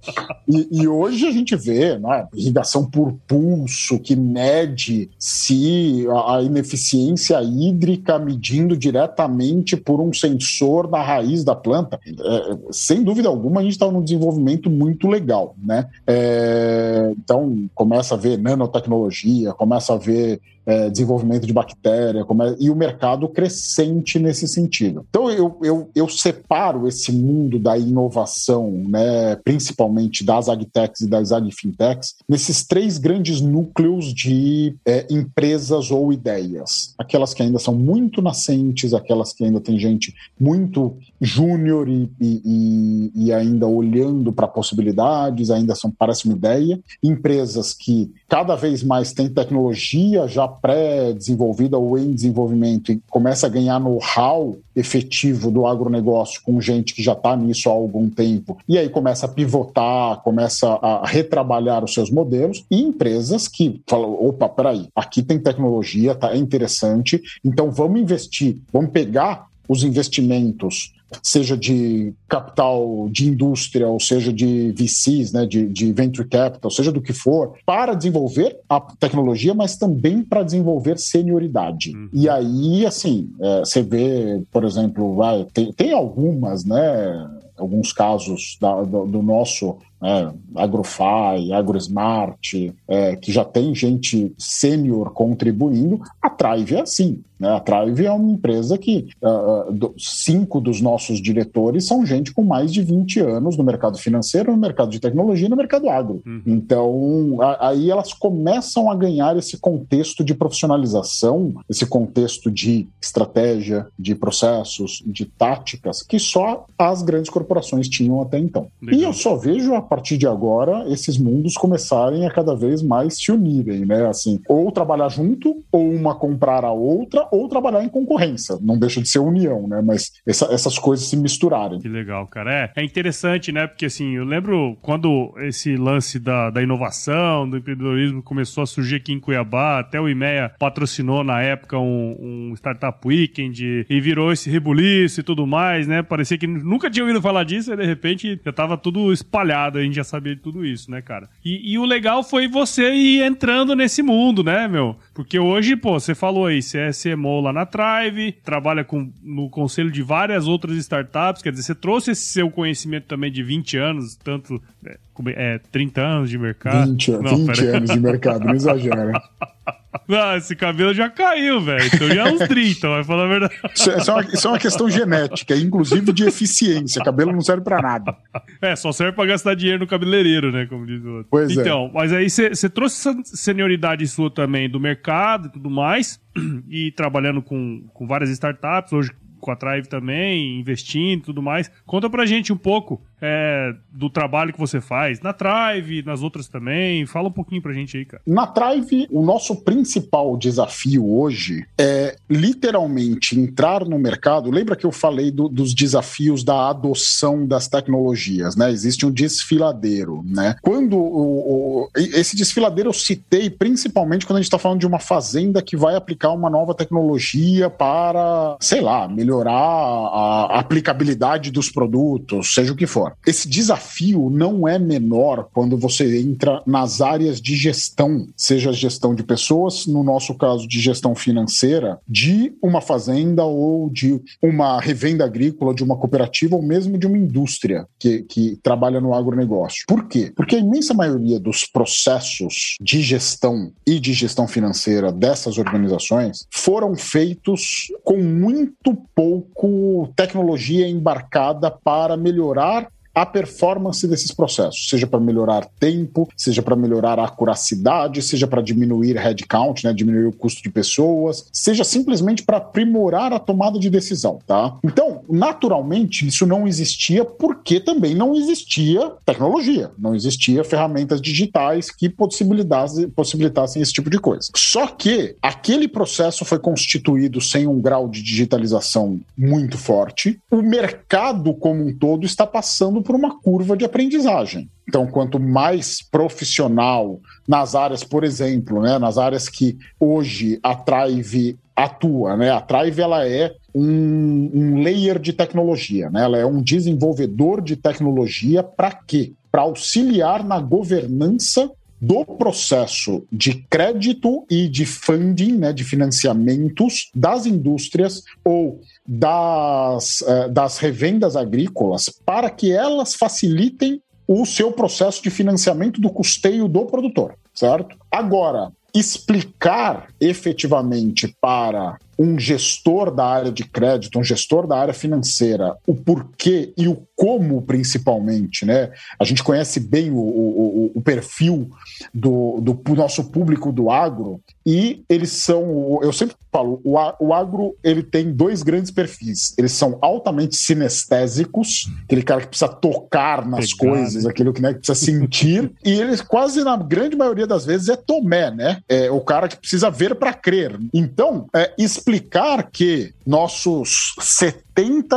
E, 0.48 0.75
e 0.78 0.88
hoje 0.90 1.26
a 1.26 1.32
gente 1.32 1.56
vê 1.56 1.98
né, 1.98 2.28
irrigação 2.34 2.84
por 2.84 3.14
pulso, 3.26 3.98
que 3.98 4.14
mede 4.14 5.10
se 5.18 6.06
a 6.28 6.42
ineficiência 6.42 7.42
hídrica 7.42 8.20
medindo 8.20 8.76
diretamente 8.76 9.78
por 9.78 10.02
um 10.02 10.12
sensor 10.12 10.90
na 10.90 11.02
raiz 11.02 11.46
da 11.46 11.56
planta. 11.56 11.98
É, 12.06 12.58
sem 12.72 13.04
dúvida 13.04 13.30
alguma, 13.30 13.62
a 13.62 13.64
gente 13.64 13.72
está 13.72 13.90
num 13.90 14.04
desenvolvimento 14.04 14.70
muito 14.70 15.08
legal. 15.08 15.56
Né? 15.64 15.88
É, 16.06 17.14
então, 17.18 17.70
começa 17.74 18.16
a 18.16 18.18
ver 18.18 18.38
nanotecnologia, 18.38 19.54
começa 19.54 19.94
a 19.94 19.98
ver 19.98 20.42
é, 20.66 20.90
desenvolvimento 20.90 21.46
de 21.46 21.54
bactéria 21.54 22.20
é, 22.20 22.56
e 22.60 22.70
o 22.70 22.76
mercado 22.76 23.28
crescente 23.30 24.20
nesse 24.20 24.48
sentido. 24.48 25.06
Então 25.10 25.30
eu, 25.30 25.58
eu, 25.62 25.90
eu 25.96 26.10
separo 26.10 26.88
esse 26.88 27.12
mundo 27.12 27.60
da 27.60 27.78
inovação, 27.78 28.72
né, 28.72 29.36
principalmente 29.38 30.24
das 30.24 30.50
agtechs 30.50 31.02
e 31.02 31.10
das 31.10 31.32
agfintechs, 31.32 32.16
nesses 32.28 32.66
três 32.66 32.98
grandes 32.98 33.42
núcleos 33.42 34.14
de 34.14 34.76
é, 34.86 35.06
empresas 35.10 35.92
ou 35.92 36.12
ideias. 36.12 36.94
Aquelas 36.98 37.34
que 37.34 37.44
ainda 37.44 37.60
são 37.60 37.76
muito 37.76 38.22
nascentes, 38.22 38.94
aquelas 38.94 39.34
que 39.34 39.44
ainda 39.44 39.60
tem 39.60 39.78
gente 39.78 40.14
muito 40.40 40.98
júnior 41.22 41.88
e, 41.88 42.10
e, 42.20 43.12
e, 43.16 43.34
ainda 43.34 43.68
olhando 43.68 44.32
para 44.32 44.48
possibilidades, 44.48 45.50
ainda 45.50 45.76
são 45.76 45.92
parece 45.92 46.26
uma 46.26 46.36
ideia. 46.36 46.80
Empresas 47.04 47.74
que 47.74 48.12
cada 48.28 48.56
vez 48.56 48.84
mais 48.84 49.14
têm 49.14 49.30
tecnologia 49.30 50.28
já 50.28 50.48
pré-desenvolvida 50.62 51.78
ou 51.78 51.98
em 51.98 52.14
desenvolvimento 52.14 52.92
e 52.92 53.02
começa 53.10 53.48
a 53.48 53.50
ganhar 53.50 53.80
know-how 53.80 54.58
efetivo 54.76 55.50
do 55.50 55.66
agronegócio 55.66 56.42
com 56.44 56.60
gente 56.60 56.94
que 56.94 57.02
já 57.02 57.14
está 57.14 57.36
nisso 57.36 57.70
há 57.70 57.74
algum 57.74 58.10
tempo, 58.10 58.58
e 58.68 58.78
aí 58.78 58.90
começa 58.90 59.26
a 59.26 59.30
pivotar, 59.30 60.22
começa 60.22 60.68
a 60.68 61.06
retrabalhar 61.06 61.84
os 61.84 61.94
seus 61.94 62.10
modelos, 62.10 62.66
e 62.70 62.82
empresas 62.82 63.48
que 63.48 63.82
falam: 63.88 64.14
opa, 64.14 64.50
peraí, 64.50 64.88
aqui 64.96 65.24
tem 65.24 65.40
tecnologia, 65.40 66.16
tá, 66.16 66.34
é 66.34 66.38
interessante, 66.38 67.22
então 67.44 67.72
vamos 67.72 68.00
investir, 68.00 68.58
vamos 68.72 68.92
pegar 68.92 69.48
os 69.68 69.84
investimentos 69.84 70.94
seja 71.22 71.58
de 71.58 72.14
capital 72.28 73.08
de 73.10 73.28
indústria, 73.28 73.88
ou 73.88 74.00
seja 74.00 74.34
de 74.34 74.72
VCs, 74.72 75.32
né, 75.32 75.46
de, 75.46 75.68
de 75.68 75.94
venture 75.94 76.28
capital, 76.28 76.72
seja 76.72 76.92
do 76.92 77.02
que 77.02 77.14
for, 77.14 77.54
para 77.66 77.94
desenvolver 77.94 78.60
a 78.68 78.80
tecnologia, 78.80 79.54
mas 79.54 79.78
também 79.78 80.24
para 80.24 80.44
desenvolver 80.44 80.98
senioridade. 80.98 81.96
Uhum. 81.96 82.10
E 82.12 82.30
aí, 82.30 82.86
assim, 82.86 83.30
é, 83.40 83.60
você 83.60 83.82
vê, 83.82 84.42
por 84.52 84.64
exemplo, 84.64 85.16
vai, 85.16 85.46
tem, 85.54 85.72
tem 85.72 85.94
algumas, 85.94 86.66
né, 86.66 87.30
alguns 87.58 87.94
casos 87.94 88.58
da, 88.60 88.84
do, 88.84 89.06
do, 89.06 89.22
nosso 89.22 89.78
né, 90.06 90.32
AgroFi, 90.56 91.52
AgroSmart, 91.52 92.54
é, 92.88 93.16
que 93.16 93.32
já 93.32 93.44
tem 93.44 93.74
gente 93.74 94.32
sênior 94.38 95.12
contribuindo, 95.12 96.00
a 96.22 96.30
Trive 96.30 96.76
é 96.76 96.82
assim. 96.82 97.24
Né? 97.40 97.50
A 97.50 97.60
Trive 97.60 98.06
é 98.06 98.12
uma 98.12 98.32
empresa 98.32 98.78
que 98.78 99.08
uh, 99.22 99.72
do, 99.72 99.94
cinco 99.98 100.62
dos 100.62 100.80
nossos 100.80 101.22
diretores 101.22 101.86
são 101.86 102.06
gente 102.06 102.34
com 102.34 102.44
mais 102.44 102.72
de 102.72 102.82
20 102.82 103.20
anos 103.20 103.58
no 103.58 103.64
mercado 103.64 103.98
financeiro, 103.98 104.52
no 104.52 104.58
mercado 104.58 104.90
de 104.90 105.00
tecnologia 105.00 105.48
e 105.48 105.50
no 105.50 105.56
mercado 105.56 105.90
agro. 105.90 106.22
Uhum. 106.26 106.42
Então, 106.46 107.38
a, 107.42 107.70
aí 107.70 107.90
elas 107.90 108.14
começam 108.14 108.90
a 108.90 108.96
ganhar 108.96 109.36
esse 109.38 109.58
contexto 109.58 110.24
de 110.24 110.34
profissionalização, 110.34 111.56
esse 111.70 111.86
contexto 111.86 112.50
de 112.50 112.88
estratégia, 113.02 113.88
de 113.98 114.16
processos, 114.16 115.04
de 115.06 115.26
táticas, 115.26 116.02
que 116.02 116.20
só 116.20 116.66
as 116.78 117.02
grandes 117.02 117.30
corporações 117.30 117.90
tinham 117.90 118.22
até 118.22 118.40
então. 118.40 118.68
Legal. 118.82 119.00
E 119.00 119.04
eu 119.04 119.14
só 119.14 119.36
vejo 119.36 119.74
a 119.74 119.82
partir 119.96 120.18
de 120.18 120.28
agora 120.28 120.84
esses 120.92 121.18
mundos 121.18 121.54
começarem 121.54 122.28
a 122.28 122.32
cada 122.32 122.54
vez 122.54 122.82
mais 122.82 123.16
se 123.18 123.32
unirem, 123.32 123.86
né? 123.86 124.06
Assim, 124.08 124.42
ou 124.48 124.70
trabalhar 124.70 125.08
junto, 125.08 125.64
ou 125.72 125.90
uma 125.90 126.14
comprar 126.14 126.66
a 126.66 126.72
outra, 126.72 127.26
ou 127.32 127.48
trabalhar 127.48 127.82
em 127.82 127.88
concorrência. 127.88 128.58
Não 128.62 128.78
deixa 128.78 129.02
de 129.02 129.08
ser 129.08 129.20
união, 129.20 129.68
né? 129.68 129.82
Mas 129.82 130.12
essa, 130.28 130.54
essas 130.54 130.78
coisas 130.78 131.08
se 131.08 131.16
misturarem. 131.16 131.80
Que 131.80 131.88
legal, 131.88 132.28
cara. 132.28 132.54
É, 132.76 132.82
é 132.82 132.84
interessante, 132.84 133.54
né? 133.54 133.68
Porque 133.68 133.86
assim, 133.86 134.16
eu 134.16 134.26
lembro 134.26 134.78
quando 134.82 135.34
esse 135.40 135.78
lance 135.78 136.20
da, 136.20 136.50
da 136.50 136.62
inovação, 136.62 137.50
do 137.50 137.58
empreendedorismo 137.58 138.22
começou 138.22 138.64
a 138.64 138.68
surgir 138.68 138.98
aqui 138.98 139.14
em 139.14 139.20
Cuiabá, 139.20 139.80
até 139.80 140.00
o 140.00 140.10
IMEA 140.10 140.52
patrocinou 140.60 141.24
na 141.24 141.42
época 141.42 141.80
um, 141.80 142.50
um 142.50 142.54
Startup 142.56 143.00
Weekend 143.08 143.86
e 143.90 144.02
virou 144.02 144.34
esse 144.34 144.50
rebuliço 144.50 145.22
e 145.22 145.24
tudo 145.24 145.48
mais, 145.48 145.88
né? 145.88 146.04
Parecia 146.04 146.38
que 146.38 146.48
nunca 146.48 146.90
tinha 146.90 147.04
ouvido 147.04 147.22
falar 147.22 147.46
disso 147.46 147.72
e 147.72 147.78
de 147.78 147.86
repente 147.86 148.42
já 148.44 148.52
tava 148.52 148.78
tudo 148.78 149.14
espalhado, 149.14 149.80
a 149.80 149.85
gente 149.86 149.96
já 149.96 150.04
sabia 150.04 150.36
de 150.36 150.42
tudo 150.42 150.66
isso, 150.66 150.90
né, 150.92 151.02
cara? 151.02 151.30
E, 151.44 151.74
e 151.74 151.78
o 151.78 151.86
legal 151.86 152.24
foi 152.24 152.48
você 152.48 152.94
ir 152.94 153.22
entrando 153.22 153.76
nesse 153.76 154.02
mundo, 154.02 154.44
né, 154.44 154.68
meu? 154.68 154.96
Porque 155.14 155.40
hoje, 155.40 155.76
pô, 155.76 156.00
você 156.00 156.14
falou 156.14 156.46
aí, 156.46 156.62
você 156.62 156.80
é 156.80 156.92
CMO 156.92 157.42
lá 157.42 157.54
na 157.54 157.66
Trive, 157.66 158.34
trabalha 158.44 158.84
com, 158.84 159.12
no 159.24 159.50
conselho 159.50 159.92
de 159.92 160.02
várias 160.02 160.48
outras 160.48 160.78
startups, 160.78 161.42
quer 161.42 161.52
dizer, 161.52 161.64
você 161.64 161.76
trouxe 161.76 162.12
esse 162.12 162.26
seu 162.26 162.50
conhecimento 162.50 163.06
também 163.06 163.32
de 163.32 163.44
20 163.44 163.78
anos, 163.78 164.16
tanto 164.16 164.62
é, 164.86 164.98
é 165.36 165.60
30 165.72 166.02
anos 166.02 166.30
de 166.30 166.38
mercado. 166.38 166.92
20, 166.92 167.12
não, 167.12 167.46
20 167.46 167.68
anos 167.68 167.90
de 167.92 168.00
mercado, 168.00 168.46
não 168.46 168.54
exagera. 168.54 169.12
Não, 170.08 170.36
esse 170.36 170.56
cabelo 170.56 170.94
já 170.94 171.10
caiu, 171.10 171.62
velho. 171.62 171.86
Então 171.86 172.08
já 172.08 172.28
é 172.28 172.32
uns 172.32 172.48
30, 172.48 172.90
vai 172.90 173.04
falar 173.04 173.24
a 173.24 173.28
verdade. 173.28 173.54
Isso 173.74 173.92
é, 173.92 173.98
isso, 173.98 174.12
é 174.12 174.14
uma, 174.14 174.24
isso 174.24 174.48
é 174.48 174.50
uma 174.50 174.60
questão 174.60 174.90
genética, 174.90 175.56
inclusive 175.56 176.12
de 176.12 176.24
eficiência. 176.26 177.04
Cabelo 177.04 177.32
não 177.32 177.42
serve 177.42 177.64
pra 177.64 177.82
nada. 177.82 178.16
É, 178.62 178.76
só 178.76 178.92
serve 178.92 179.14
pra 179.14 179.26
gastar 179.26 179.56
dinheiro 179.56 179.80
no 179.80 179.88
cabeleireiro, 179.88 180.52
né? 180.52 180.66
Como 180.66 180.86
diz 180.86 181.04
o 181.04 181.10
outro. 181.10 181.28
Pois 181.30 181.52
então, 181.52 181.62
é. 181.62 181.66
Então, 181.66 181.92
mas 181.94 182.14
aí 182.14 182.30
você 182.30 182.70
trouxe 182.70 183.10
essa 183.10 183.20
senioridade 183.24 184.08
sua 184.08 184.30
também 184.30 184.70
do 184.70 184.80
mercado 184.80 185.48
e 185.48 185.52
tudo 185.52 185.70
mais, 185.70 186.20
e 186.70 186.92
trabalhando 186.92 187.42
com, 187.42 187.84
com 187.94 188.08
várias 188.08 188.30
startups, 188.30 188.94
hoje 188.94 189.12
com 189.46 189.52
a 189.52 189.56
Tribe 189.56 189.88
também, 189.88 190.60
investindo 190.60 191.20
e 191.20 191.24
tudo 191.24 191.42
mais. 191.42 191.70
Conta 191.86 192.10
pra 192.10 192.26
gente 192.26 192.52
um 192.52 192.58
pouco 192.58 193.00
é, 193.22 193.76
do 193.92 194.10
trabalho 194.10 194.52
que 194.52 194.60
você 194.60 194.82
faz 194.82 195.22
na 195.22 195.32
Trive, 195.32 196.02
nas 196.04 196.24
outras 196.24 196.48
também. 196.48 197.06
Fala 197.06 197.28
um 197.28 197.32
pouquinho 197.32 197.62
pra 197.62 197.72
gente 197.72 197.96
aí, 197.96 198.06
cara. 198.06 198.24
Na 198.26 198.48
Trive, 198.48 199.08
o 199.12 199.24
nosso 199.24 199.58
principal 199.58 200.36
desafio 200.36 201.08
hoje 201.08 201.64
é 201.78 202.18
literalmente 202.28 203.40
entrar 203.40 203.86
no 203.86 204.00
mercado. 204.00 204.50
Lembra 204.50 204.76
que 204.76 204.86
eu 204.86 204.92
falei 204.92 205.30
do, 205.30 205.48
dos 205.48 205.76
desafios 205.76 206.44
da 206.44 206.70
adoção 206.70 207.46
das 207.46 207.68
tecnologias, 207.68 208.56
né? 208.56 208.72
Existe 208.72 209.06
um 209.06 209.12
desfiladeiro, 209.12 210.24
né? 210.26 210.56
Quando 210.62 210.98
o, 210.98 211.84
o, 211.84 211.90
esse 211.96 212.36
desfiladeiro 212.36 212.90
eu 212.90 212.94
citei 212.94 213.48
principalmente 213.50 214.26
quando 214.26 214.38
a 214.38 214.42
gente 214.42 214.48
está 214.48 214.58
falando 214.58 214.80
de 214.80 214.88
uma 214.88 215.00
fazenda 215.00 215.62
que 215.62 215.78
vai 215.78 215.96
aplicar 215.96 216.32
uma 216.32 216.50
nova 216.50 216.74
tecnologia 216.74 217.70
para, 217.70 218.58
sei 218.60 218.82
lá, 218.82 219.08
melhorar 219.08 219.35
a 219.44 220.60
aplicabilidade 220.60 221.52
dos 221.52 221.70
produtos, 221.70 222.54
seja 222.54 222.74
o 222.74 222.76
que 222.76 222.88
for. 222.88 223.14
Esse 223.26 223.48
desafio 223.48 224.30
não 224.30 224.68
é 224.68 224.80
menor 224.80 225.50
quando 225.54 225.78
você 225.78 226.20
entra 226.20 226.62
nas 226.66 227.02
áreas 227.02 227.42
de 227.42 227.56
gestão, 227.56 228.28
seja 228.36 228.72
gestão 228.72 229.14
de 229.14 229.24
pessoas, 229.24 229.86
no 229.86 230.04
nosso 230.04 230.36
caso 230.36 230.68
de 230.68 230.80
gestão 230.80 231.16
financeira, 231.16 232.00
de 232.08 232.54
uma 232.62 232.82
fazenda 232.82 233.44
ou 233.44 233.90
de 233.90 234.22
uma 234.42 234.80
revenda 234.80 235.26
agrícola, 235.26 235.74
de 235.74 235.84
uma 235.84 235.98
cooperativa 235.98 236.56
ou 236.56 236.62
mesmo 236.62 236.98
de 236.98 237.08
uma 237.08 237.18
indústria 237.18 237.88
que, 238.00 238.24
que 238.24 238.58
trabalha 238.62 239.00
no 239.02 239.14
agronegócio. 239.14 239.86
Por 239.88 240.08
quê? 240.08 240.32
Porque 240.36 240.56
a 240.56 240.60
imensa 240.60 240.94
maioria 240.94 241.40
dos 241.40 241.66
processos 241.66 242.78
de 242.82 243.02
gestão 243.02 243.72
e 243.86 244.00
de 244.00 244.14
gestão 244.14 244.48
financeira 244.48 245.12
dessas 245.12 245.58
organizações 245.58 246.46
foram 246.52 246.96
feitos 246.96 247.88
com 248.04 248.18
muito 248.18 248.96
pouco 249.16 250.12
tecnologia 250.16 250.88
embarcada 250.88 251.72
para 251.72 252.18
melhorar 252.18 252.92
a 253.16 253.26
performance 253.26 254.06
desses 254.06 254.32
processos, 254.32 254.90
seja 254.90 255.08
para 255.08 255.22
melhorar 255.22 255.66
tempo, 255.80 256.28
seja 256.36 256.62
para 256.62 256.76
melhorar 256.76 257.18
a 257.18 257.24
acuracidade, 257.24 258.22
seja 258.22 258.46
para 258.46 258.62
diminuir 258.62 259.16
headcount, 259.16 259.86
né, 259.86 259.94
diminuir 259.94 260.26
o 260.26 260.34
custo 260.34 260.62
de 260.62 260.70
pessoas, 260.70 261.48
seja 261.54 261.86
simplesmente 261.86 262.44
para 262.44 262.58
aprimorar 262.58 263.32
a 263.32 263.40
tomada 263.40 263.80
de 263.80 263.90
decisão, 263.90 264.40
tá? 264.46 264.78
Então, 264.84 265.22
naturalmente, 265.30 266.28
isso 266.28 266.46
não 266.46 266.68
existia 266.68 267.24
porque 267.24 267.80
também 267.80 268.14
não 268.14 268.36
existia 268.36 269.14
tecnologia, 269.26 269.92
não 269.98 270.14
existia 270.14 270.64
ferramentas 270.64 271.22
digitais 271.22 271.90
que 271.90 272.10
possibilitassem, 272.10 273.10
possibilitassem 273.10 273.82
esse 273.82 273.94
tipo 273.94 274.10
de 274.10 274.20
coisa. 274.20 274.50
Só 274.56 274.88
que 274.88 275.38
aquele 275.42 275.88
processo 275.88 276.44
foi 276.44 276.60
constituído 276.60 277.40
sem 277.40 277.66
um 277.66 277.80
grau 277.80 278.10
de 278.10 278.22
digitalização 278.22 279.22
muito 279.38 279.78
forte, 279.78 280.40
o 280.52 280.62
mercado 280.62 281.54
como 281.54 281.86
um 281.86 281.96
todo 281.96 282.26
está 282.26 282.46
passando 282.46 283.05
por 283.06 283.16
uma 283.16 283.40
curva 283.40 283.78
de 283.78 283.86
aprendizagem. 283.86 284.70
Então, 284.88 285.08
quanto 285.08 285.40
mais 285.40 286.02
profissional 286.02 287.20
nas 287.48 287.76
áreas, 287.76 288.04
por 288.04 288.24
exemplo, 288.24 288.82
né, 288.82 288.98
nas 289.00 289.18
áreas 289.18 289.48
que 289.48 289.78
hoje 290.00 290.60
a 290.62 290.76
Trive 290.76 291.58
atua, 291.76 292.38
né? 292.38 292.52
A 292.52 292.62
Trive 292.62 293.02
ela 293.02 293.28
é 293.28 293.54
um, 293.74 294.50
um 294.54 294.82
layer 294.82 295.20
de 295.20 295.34
tecnologia, 295.34 296.10
né? 296.10 296.24
Ela 296.24 296.38
é 296.38 296.46
um 296.46 296.62
desenvolvedor 296.62 297.62
de 297.62 297.76
tecnologia 297.76 298.64
para 298.64 298.92
quê? 298.92 299.34
Para 299.52 299.64
auxiliar 299.64 300.44
na 300.44 300.60
governança 300.60 301.70
do 302.00 302.24
processo 302.26 303.26
de 303.32 303.66
crédito 303.70 304.46
e 304.50 304.68
de 304.68 304.86
funding, 304.86 305.54
né, 305.54 305.74
de 305.74 305.84
financiamentos 305.84 307.10
das 307.16 307.46
indústrias 307.46 308.24
ou 308.44 308.82
das, 309.08 310.22
uh, 310.22 310.50
das 310.50 310.78
revendas 310.78 311.36
agrícolas 311.36 312.10
para 312.26 312.50
que 312.50 312.72
elas 312.72 313.14
facilitem 313.16 314.02
o 314.28 314.46
seu 314.46 314.72
processo 314.72 315.22
de 315.22 315.30
financiamento 315.30 316.02
do 316.02 316.10
custeio 316.10 316.68
do 316.68 316.86
produtor, 316.86 317.36
certo? 317.54 317.96
Agora, 318.12 318.72
explicar 318.96 320.08
efetivamente 320.22 321.36
para 321.42 321.98
um 322.18 322.40
gestor 322.40 323.14
da 323.14 323.26
área 323.26 323.52
de 323.52 323.66
crédito, 323.66 324.18
um 324.18 324.24
gestor 324.24 324.66
da 324.66 324.78
área 324.78 324.94
financeira, 324.94 325.76
o 325.86 325.94
porquê 325.94 326.74
e 326.78 326.88
o 326.88 327.06
como, 327.14 327.62
principalmente, 327.62 328.66
né? 328.66 328.92
A 329.20 329.26
gente 329.26 329.44
conhece 329.44 329.82
bem 329.82 330.12
o, 330.12 330.18
o, 330.18 330.92
o 330.96 331.02
perfil 331.02 331.70
do, 332.14 332.62
do 332.62 332.96
nosso 332.96 333.26
público 333.26 333.70
do 333.70 333.92
agro 333.92 334.40
e 334.66 335.04
eles 335.08 335.32
são, 335.32 336.00
eu 336.02 336.12
sempre 336.12 336.36
falo, 336.52 336.82
o, 336.84 337.34
agro 337.34 337.76
ele 337.84 338.02
tem 338.02 338.32
dois 338.32 338.64
grandes 338.64 338.90
perfis. 338.90 339.54
Eles 339.58 339.74
são 339.74 340.00
altamente 340.02 340.56
sinestésicos, 340.56 341.88
aquele 342.06 342.24
cara 342.24 342.42
que 342.42 342.48
precisa 342.48 342.70
tocar 342.70 343.46
nas 343.46 343.74
Pegar, 343.74 343.92
coisas, 343.92 344.26
aquele 344.26 344.52
que, 344.52 344.62
né, 344.62 344.74
que 344.74 344.80
precisa 344.80 345.06
sentir, 345.06 345.72
e 345.86 345.92
eles 345.92 346.22
quase 346.22 346.64
na 346.64 346.76
grande 346.78 347.16
maioria 347.16 347.46
das 347.46 347.66
vezes 347.66 347.90
é 347.90 347.96
Tomé, 347.96 348.50
né? 348.50 348.82
É 348.90 349.12
o 349.12 349.22
cara 349.22 349.48
que 349.48 349.58
precisa 349.58 349.92
ver 349.92 350.16
para 350.16 350.34
crer. 350.34 350.80
Então, 350.94 351.48
é, 351.54 351.74
explicar 351.78 352.70
que 352.72 353.14
nossos 353.26 354.16
70 354.20 354.65